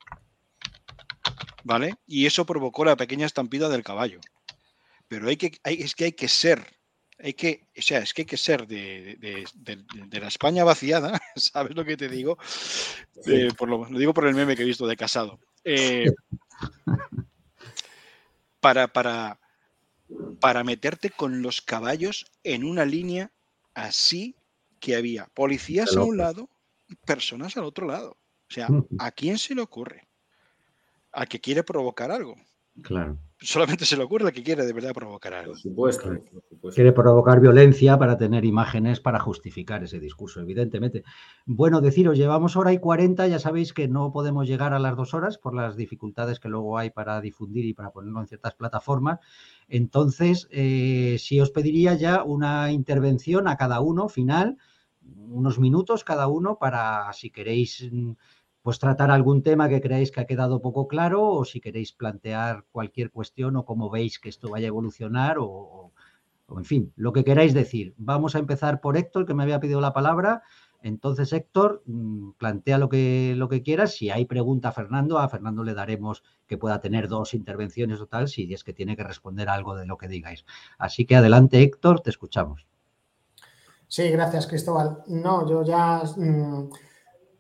[1.62, 1.94] ¿Vale?
[2.06, 4.20] Y eso provocó la pequeña estampida del caballo.
[5.08, 6.75] Pero hay que, hay- es que hay que ser,
[7.18, 11.18] hay que, o sea, es que hay que ser de, de- de- la España vaciada,
[11.36, 12.38] ¿sabes lo que te digo?
[13.26, 15.38] Eh, por lo, lo digo por el meme que he visto de casado.
[15.64, 16.06] Eh,
[18.60, 19.38] para, para,
[20.40, 23.30] para meterte con los caballos en una línea
[23.74, 24.34] así
[24.80, 26.48] que había policías a un lado
[26.88, 28.16] y personas al otro lado.
[28.48, 28.68] O sea.
[28.98, 30.06] ¿a quién se le ocurre?
[31.12, 32.36] ¿A que quiere provocar algo?
[32.82, 33.18] Claro.
[33.38, 35.52] Solamente se le ocurre que quiere de verdad provocar algo.
[35.52, 36.74] Por supuesto, por supuesto.
[36.74, 41.04] Quiere provocar violencia para tener imágenes para justificar ese discurso, evidentemente.
[41.44, 45.12] Bueno, deciros, llevamos hora y cuarenta, ya sabéis que no podemos llegar a las dos
[45.12, 49.20] horas por las dificultades que luego hay para difundir y para ponerlo en ciertas plataformas.
[49.68, 54.56] Entonces, eh, sí os pediría ya una intervención a cada uno final,
[55.28, 58.12] unos minutos cada uno para, si queréis mm,
[58.66, 62.64] pues tratar algún tema que creáis que ha quedado poco claro o si queréis plantear
[62.72, 65.92] cualquier cuestión o cómo veis que esto vaya a evolucionar o,
[66.50, 67.94] en fin, lo que queráis decir.
[67.96, 70.42] Vamos a empezar por Héctor, que me había pedido la palabra.
[70.82, 73.94] Entonces, Héctor, mm, plantea lo que, lo que quieras.
[73.94, 78.08] Si hay pregunta a Fernando, a Fernando le daremos que pueda tener dos intervenciones o
[78.08, 80.44] tal, si es que tiene que responder algo de lo que digáis.
[80.76, 82.66] Así que adelante, Héctor, te escuchamos.
[83.86, 85.04] Sí, gracias, Cristóbal.
[85.06, 86.02] No, yo ya...
[86.16, 86.68] Mmm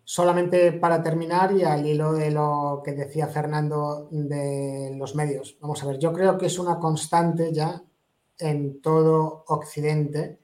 [0.08, 5.58] Solamente para terminar y al hilo de lo que decía Fernando de los medios.
[5.60, 7.82] Vamos a ver, yo creo que es una constante ya
[8.38, 10.38] en todo Occidente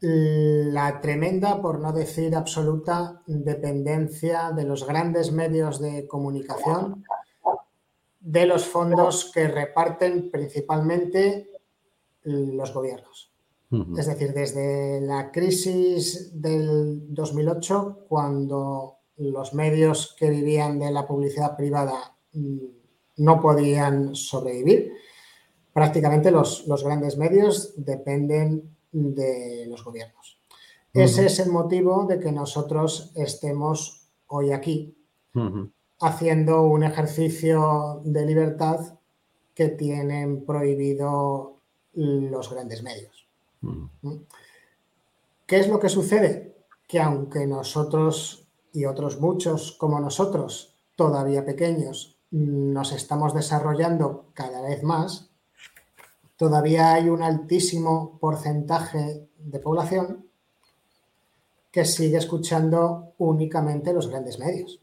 [0.00, 7.04] la tremenda, por no decir absoluta, dependencia de los grandes medios de comunicación
[8.20, 11.50] de los fondos que reparten principalmente
[12.22, 13.35] los gobiernos.
[13.70, 21.56] Es decir, desde la crisis del 2008, cuando los medios que vivían de la publicidad
[21.56, 22.58] privada mm,
[23.16, 24.92] no podían sobrevivir,
[25.72, 30.40] prácticamente los, grandes medios dependen de los gobiernos.
[30.92, 34.96] Ese es el motivo de que nosotros estemos hoy aquí
[36.00, 38.98] haciendo un ejercicio de libertad
[39.54, 41.60] que tienen prohibido
[41.92, 43.25] los grandes medios.
[45.46, 46.56] ¿Qué es lo que sucede?
[46.86, 54.82] Que aunque nosotros y otros muchos como nosotros, todavía pequeños, nos estamos desarrollando cada vez
[54.82, 55.30] más,
[56.36, 60.26] todavía hay un altísimo porcentaje de población
[61.70, 64.80] que sigue escuchando únicamente los grandes medios.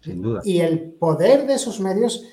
[0.00, 0.40] Sin duda.
[0.44, 2.24] Y el poder de esos medios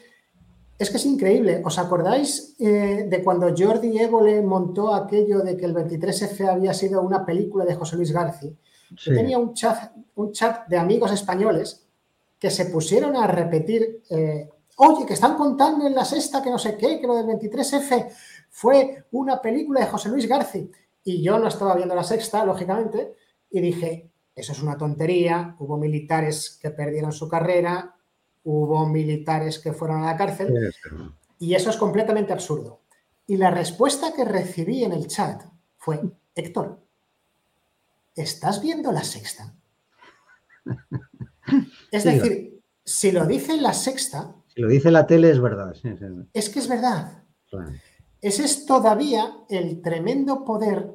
[0.84, 1.62] es que es increíble.
[1.64, 7.02] ¿Os acordáis eh, de cuando Jordi Évole montó aquello de que el 23F había sido
[7.02, 8.52] una película de José Luis García?
[9.06, 11.88] tenía un chat, un chat de amigos españoles
[12.38, 16.58] que se pusieron a repetir, eh, oye, que están contando en la sexta que no
[16.58, 18.10] sé qué, que lo del 23F
[18.50, 20.66] fue una película de José Luis García.
[21.04, 23.16] Y yo no estaba viendo la sexta, lógicamente,
[23.50, 27.96] y dije, eso es una tontería, hubo militares que perdieron su carrera,
[28.44, 30.74] hubo militares que fueron a la cárcel
[31.40, 32.82] y eso es completamente absurdo.
[33.28, 35.44] Y la respuesta que recibí en el chat
[35.78, 36.02] fue,
[36.36, 36.80] Héctor,
[38.16, 39.54] ¿estás viendo la sexta?
[41.92, 44.36] Es decir, si lo dice la sexta...
[44.48, 45.76] Si lo dice la tele es verdad.
[46.34, 47.24] Es que es verdad.
[48.22, 50.94] Ese es todavía el tremendo poder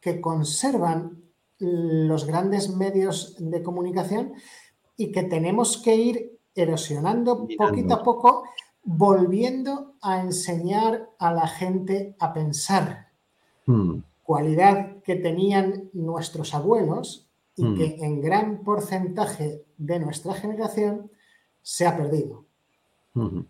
[0.00, 1.22] que conservan
[1.58, 4.32] los grandes medios de comunicación
[4.96, 8.44] y que tenemos que ir erosionando poquito a poco,
[8.82, 13.08] volviendo a enseñar a la gente a pensar.
[13.66, 14.00] Hmm.
[14.22, 17.76] Cualidad que tenían nuestros abuelos y hmm.
[17.76, 21.10] que en gran porcentaje de nuestra generación
[21.62, 22.44] se ha perdido.
[23.14, 23.40] Hmm.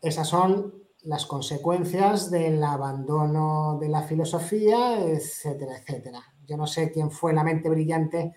[0.00, 6.22] Esas son las consecuencias del abandono de la filosofía, etcétera, etcétera.
[6.46, 8.34] Yo no sé quién fue la mente brillante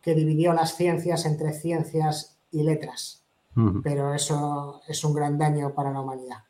[0.00, 3.23] que dividió las ciencias entre ciencias y letras
[3.82, 6.44] pero eso es un gran daño para la humanidad.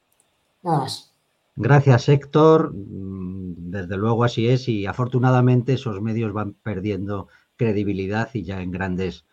[0.62, 1.14] Nada más.
[1.56, 2.72] Gracias, Héctor.
[2.74, 8.70] Mm, desde luego así es y afortunadamente esos medios van perdiendo credibilidad y ya en
[8.70, 9.24] grandes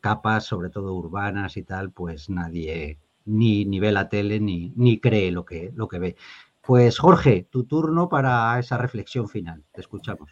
[0.00, 5.00] capas, sobre todo urbanas y tal, pues nadie ni, ni ve la tele ni, ni
[5.00, 6.16] cree lo que, lo que ve.
[6.60, 9.62] Pues Jorge, tu turno para esa reflexión final.
[9.72, 10.30] Te escuchamos.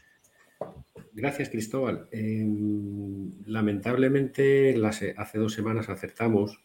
[1.12, 2.09] Gracias, Cristóbal.
[2.10, 6.60] Em, lamentablemente, hace dos semanas acertamos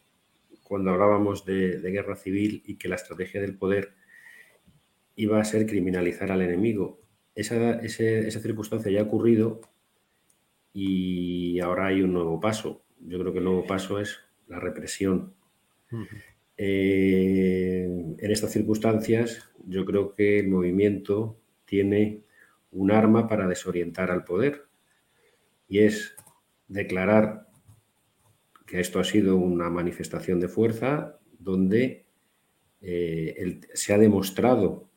[0.68, 3.94] cuando hablábamos de, guerra civil y que la estrategia del poder
[5.16, 7.00] iba a ser criminalizar al enemigo.
[7.34, 7.80] Esa,
[8.28, 9.62] circunstancia ya ha ocurrido
[10.72, 12.84] y ahora hay un nuevo paso.
[13.00, 15.34] Yo creo que el nuevo paso es la represión.
[16.58, 17.84] Eh,
[18.18, 22.24] en estas circunstancias, yo creo que el movimiento tiene
[22.72, 24.66] un arma para desorientar al poder
[25.66, 26.14] y es
[26.68, 27.47] declarar
[28.68, 32.04] que esto ha sido una manifestación de fuerza donde
[32.82, 34.90] eh, se ha demostrado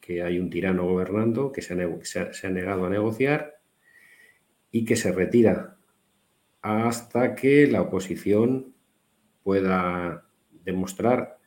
[0.00, 3.60] que hay un tirano gobernando, que se ha, negado a negociar
[4.70, 5.76] y que se retira
[6.62, 8.74] hasta que la oposición
[9.42, 10.26] pueda
[10.64, 11.38] demostrar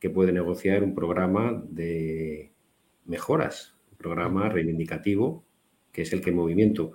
[0.00, 2.54] que puede negociar un programa de
[3.04, 5.44] mejoras, un programa reivindicativo,
[5.92, 6.92] que es el que el movimiento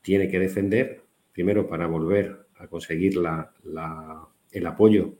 [0.00, 1.02] tiene que defender,
[1.32, 3.14] primero para volver a conseguir
[4.52, 5.18] el apoyo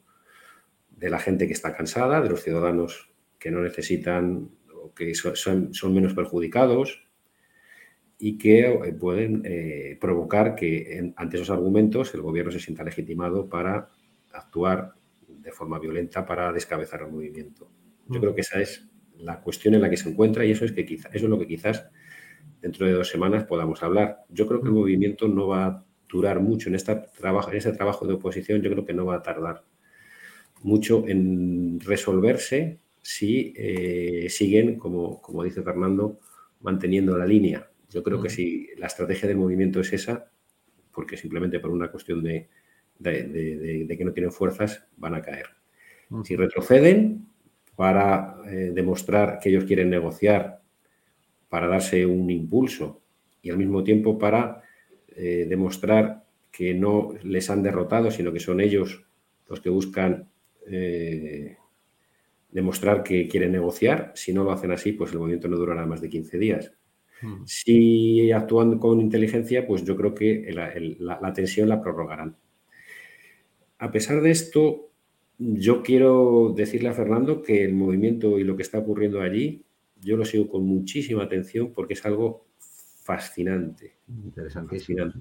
[0.91, 5.73] de la gente que está cansada, de los ciudadanos que no necesitan o que son,
[5.95, 7.09] menos perjudicados
[8.19, 13.49] y que eh, pueden eh, provocar que ante esos argumentos el gobierno se sienta legitimado
[13.49, 13.89] para
[14.33, 14.93] actuar
[15.27, 17.71] de forma violenta para descabezar el movimiento.
[18.09, 18.21] Yo mm.
[18.21, 18.87] creo que esa es
[19.17, 21.39] la cuestión en la que se encuentra y eso es que quizá, eso es lo
[21.39, 21.89] que quizás
[22.61, 24.19] dentro de dos semanas podamos hablar.
[24.29, 27.73] Yo creo que el movimiento no va a durar mucho en, esta trabajo, en ese
[27.73, 29.65] trabajo de oposición, yo creo que no va a tardar
[30.63, 36.19] mucho en resolverse si eh, siguen, como, como dice Fernando,
[36.61, 37.69] manteniendo la línea.
[37.91, 40.31] Yo creo que si la estrategia del movimiento es esa,
[40.93, 42.49] porque simplemente por una cuestión de,
[42.99, 45.47] de, que no tienen fuerzas, van a caer.
[46.25, 47.27] Si retroceden
[47.75, 50.61] para eh, demostrar que ellos quieren negociar,
[51.49, 53.03] para darse un impulso
[53.43, 54.63] y al mismo tiempo para
[55.17, 59.05] eh, demostrar que no les han derrotado, sino que son ellos
[59.49, 60.29] los que buscan
[60.67, 61.57] eh,
[62.51, 64.13] demostrar que quieren negociar.
[64.15, 66.73] Si no lo hacen así, pues el movimiento no durará más de 15 días.
[67.45, 72.35] Si actúan con inteligencia, pues yo creo que la tensión la prorrogarán.
[73.79, 74.91] A pesar de esto,
[75.39, 79.65] yo quiero decirle a Fernando que el movimiento y lo que está ocurriendo allí,
[80.03, 82.45] yo lo sigo con muchísima atención porque es algo
[83.11, 83.97] fascinante.
[84.25, 85.13] Interesantísimo.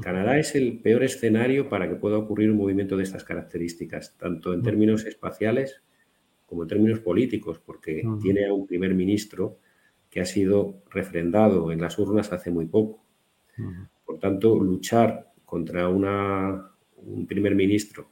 [0.00, 4.54] Canadá es el peor escenario para que pueda ocurrir un movimiento de estas características, tanto
[4.54, 5.82] en términos espaciales
[6.46, 9.58] como en términos políticos, porque tiene a un primer ministro
[10.08, 13.04] que ha sido refrendado en las urnas hace muy poco.
[14.06, 18.08] Por tanto, luchar contra una un primer ministro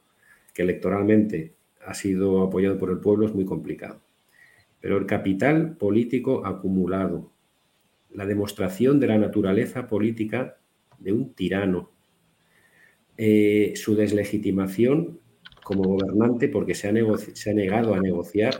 [0.53, 1.55] que electoralmente
[1.85, 4.01] ha sido apoyado por el pueblo es muy complicado.
[4.79, 7.31] Pero el capital político acumulado,
[8.11, 10.57] la demostración de la naturaleza política
[10.97, 11.91] de un tirano,
[13.17, 15.19] eh, su deslegitimación
[15.63, 18.59] como gobernante porque se ha, negado a negociar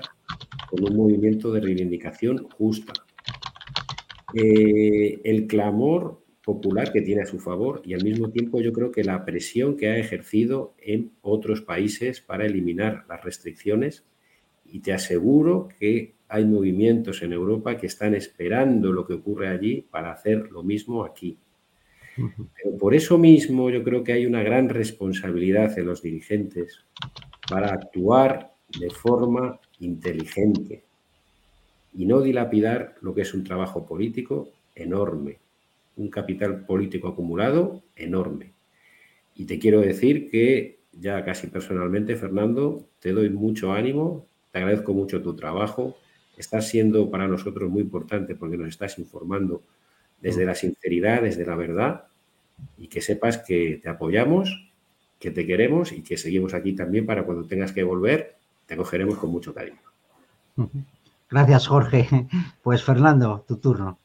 [0.70, 2.94] con un movimiento de reivindicación justa.
[4.36, 8.92] Eh, el clamor popular que tiene a su favor y al mismo tiempo yo creo
[8.92, 14.06] que la presión que ha ejercido en otros países para eliminar las restricciones
[14.66, 19.82] y te aseguro que hay movimientos en Europa que están esperando lo que ocurre allí
[19.82, 21.38] para hacer lo mismo aquí.
[22.16, 26.86] Pero por eso mismo yo creo que hay una gran responsabilidad en los dirigentes
[27.50, 30.84] para actuar de forma inteligente
[31.94, 35.40] y no dilapidar lo que es un trabajo político enorme
[36.00, 38.54] un capital político acumulado enorme.
[39.36, 44.94] Y te quiero decir que ya casi personalmente, Fernando, te doy mucho ánimo, te agradezco
[44.94, 45.98] mucho tu trabajo,
[46.42, 49.62] estás siendo para nosotros muy importante porque nos estás informando
[50.22, 52.06] desde la sinceridad, desde la verdad,
[52.78, 54.72] y que sepas que te apoyamos,
[55.20, 58.36] que te queremos y que seguimos aquí también para cuando tengas que volver,
[58.66, 59.80] te acogeremos con mucho cariño.
[61.30, 62.08] Gracias, Jorge.
[62.64, 64.00] Pues Fernando, tu turno.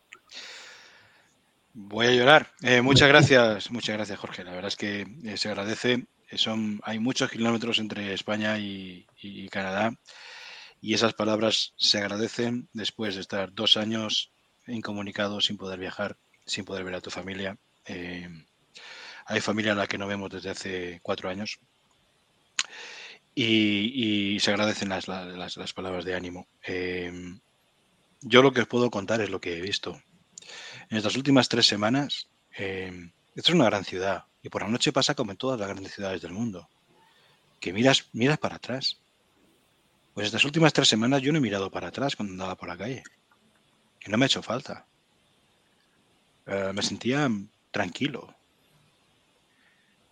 [1.72, 2.52] Voy a llorar.
[2.62, 4.44] Eh, muchas gracias, muchas gracias, Jorge.
[4.44, 6.06] La verdad es que eh, se agradece.
[6.30, 9.06] Eh, son, hay muchos kilómetros entre España y,
[9.50, 9.94] Canadá
[10.84, 14.32] y esas palabras se agradecen después de estar dos años
[14.66, 17.56] incomunicado, sin poder viajar, sin poder ver a tu familia.
[19.24, 21.58] hay familia a la que no vemos desde hace cuatro años
[23.34, 26.46] y, se agradecen las, las, palabras de ánimo.
[28.20, 29.98] yo lo que os puedo contar es lo que he visto
[30.90, 32.28] en estas últimas tres semanas,
[32.58, 35.68] eh, esto es una gran ciudad y por la noche pasa como en todas las
[35.70, 36.68] grandes ciudades del mundo,
[37.58, 39.00] que miras, miras para atrás.
[40.14, 42.76] Pues estas últimas tres semanas yo no he mirado para atrás cuando andaba por la
[42.76, 43.02] calle.
[44.06, 44.86] Y no me ha hecho falta.
[46.46, 47.28] Eh, me sentía
[47.70, 48.34] tranquilo.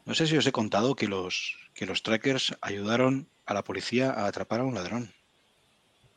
[0.05, 4.11] No sé si os he contado que los, que los trackers ayudaron a la policía
[4.11, 5.15] a atrapar a un ladrón.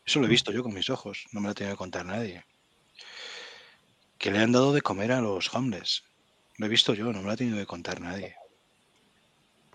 [0.06, 2.06] Eso lo he visto yo con mis ojos, no me lo ha tenido que contar
[2.06, 2.44] nadie
[4.18, 6.04] que le han dado de comer a los homeless.
[6.58, 8.36] Lo he visto yo, no me lo ha tenido que contar nadie.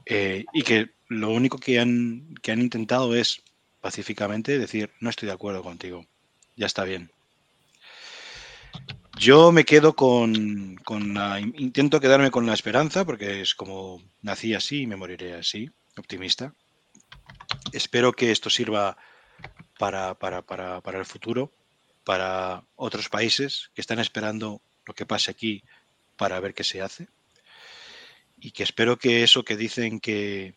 [0.06, 3.42] Eh, y que lo único que han, que han intentado es
[3.80, 6.06] pacíficamente decir, no estoy de acuerdo contigo,
[6.56, 7.10] ya está bien.
[9.18, 14.54] Yo me quedo con, con la, intento quedarme con la esperanza, porque es como nací
[14.54, 16.54] así y me moriré así, optimista.
[17.72, 18.96] Espero que esto sirva
[19.78, 21.52] para, para, para, para el futuro
[22.04, 25.62] para otros países que están esperando lo que pase aquí
[26.16, 27.08] para ver qué se hace.
[28.38, 30.54] Y que espero que eso que dicen que,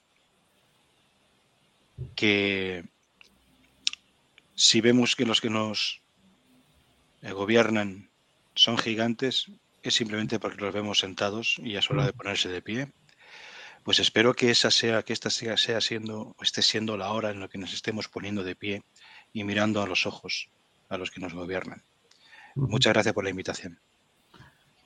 [2.15, 2.85] que,
[4.63, 6.01] si vemos que los que nos
[7.21, 8.09] eh, gobiernan
[8.55, 12.93] son gigantes, es simplemente porque los vemos sentados y es hora de ponerse de pie.
[13.83, 17.41] Pues espero que esa sea, que esta sea, sea siendo, esté siendo la hora en
[17.41, 18.83] la que nos estemos poniendo de pie
[19.33, 20.49] y mirando a los ojos
[20.87, 21.83] a los que nos gobiernan.
[22.55, 23.81] Muchas gracias por la invitación.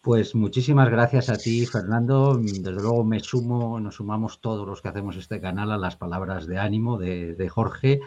[0.02, 2.36] Pues muchísimas gracias a ti, Fernando.
[2.36, 6.48] Desde luego me sumo, nos sumamos todos los que hacemos este canal a las palabras
[6.48, 8.00] de ánimo de, de Jorge.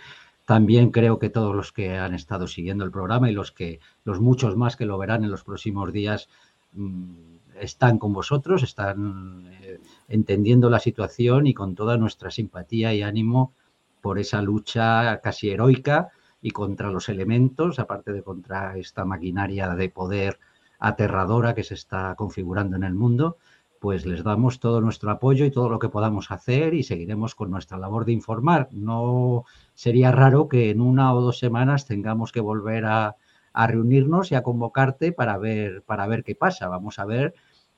[0.44, 4.20] También creo que todos los que han estado siguiendo el programa y los que los
[4.20, 6.28] muchos más que lo verán en los próximos días
[6.72, 13.02] mm, están con vosotros, están eh, entendiendo la situación y con toda nuestra simpatía y
[13.02, 13.54] ánimo
[14.00, 16.08] por esa lucha casi heroica
[16.42, 20.38] y contra los elementos, aparte de contra esta maquinaria de poder
[20.78, 23.36] aterradora que se está configurando en el mundo,
[23.80, 27.50] pues les damos todo nuestro apoyo y todo lo que podamos hacer y seguiremos con
[27.50, 28.68] nuestra labor de informar.
[28.72, 33.16] No sería raro que en una o dos semanas tengamos que volver a,
[33.54, 36.68] reunirnos y a convocarte para ver, para ver qué pasa.
[36.68, 37.34] Vamos a ver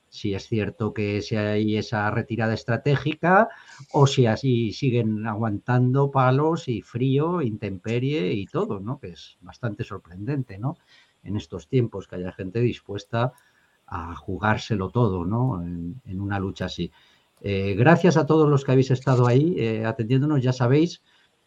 [0.09, 3.49] si es cierto que si hay esa retirada estratégica
[3.93, 8.99] o si así siguen aguantando palos y frío, intemperie y todo, ¿no?
[8.99, 10.77] Que es bastante sorprendente, ¿no?
[11.23, 13.33] En estos tiempos que haya gente dispuesta
[13.93, 15.63] a jugárselo todo, ¿no?
[15.63, 16.91] En, una lucha así.
[17.43, 21.03] Eh, gracias a todos los que habéis estado ahí eh, atendiéndonos, ya sabéis,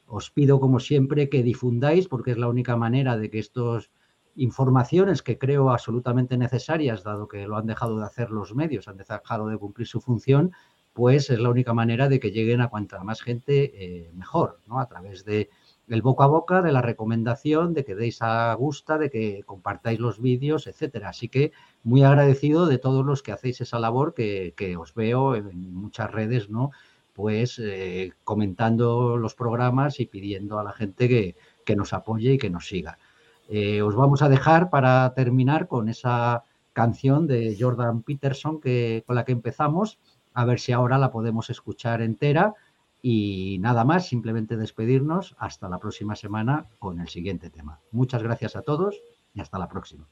[0.05, 3.89] os pido como siempre que difundáis porque es la única manera de que estos
[4.35, 8.97] informaciones que creo absolutamente necesarias, dado que lo han dejado de hacer los medios, han
[8.97, 10.51] dejado de cumplir su función,
[10.93, 14.79] pues es la única manera de que lleguen a cuanta más gente eh, mejor, ¿no?
[14.79, 15.49] A través de
[15.87, 19.99] el boca a boca, de la recomendación, de que deis a gusta, de que compartáis
[19.99, 21.09] los vídeos, etcétera.
[21.09, 21.51] Así que
[21.83, 26.11] muy agradecido de todos los que hacéis esa labor que, que os veo en muchas
[26.11, 26.71] redes, ¿no?
[27.13, 32.37] Pues eh, comentando los programas y pidiendo a la gente que, que nos apoye y
[32.37, 32.97] que nos siga.
[33.47, 36.43] Eh, os vamos a dejar para terminar con esa
[36.73, 39.99] canción de Jordan Peterson que, con la que empezamos,
[40.33, 42.53] a ver si ahora la podemos escuchar entera.
[43.07, 47.79] Y nada más, simplemente despedirnos hasta la próxima semana con el siguiente tema.
[47.91, 48.99] Muchas gracias a todos
[49.31, 50.07] y hasta la próxima.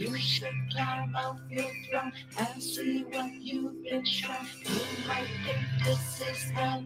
[0.00, 4.46] You should climb off your throne and see what you've been shown.
[4.64, 6.82] You might think this is hell.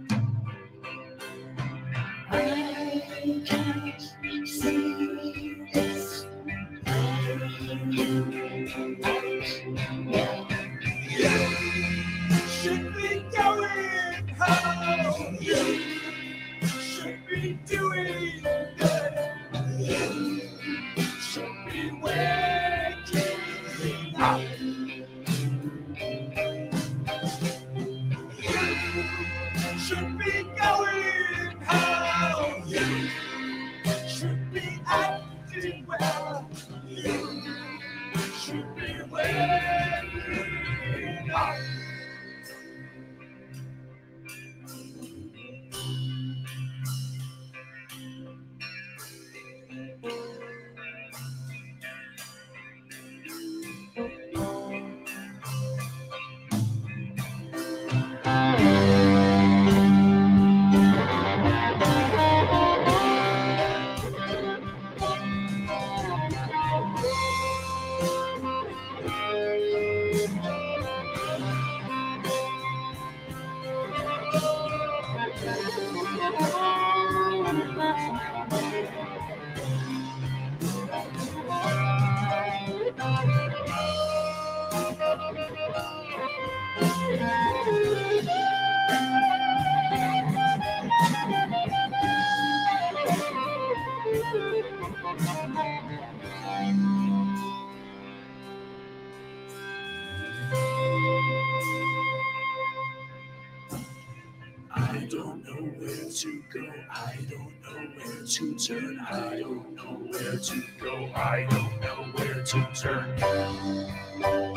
[112.45, 114.54] to turn.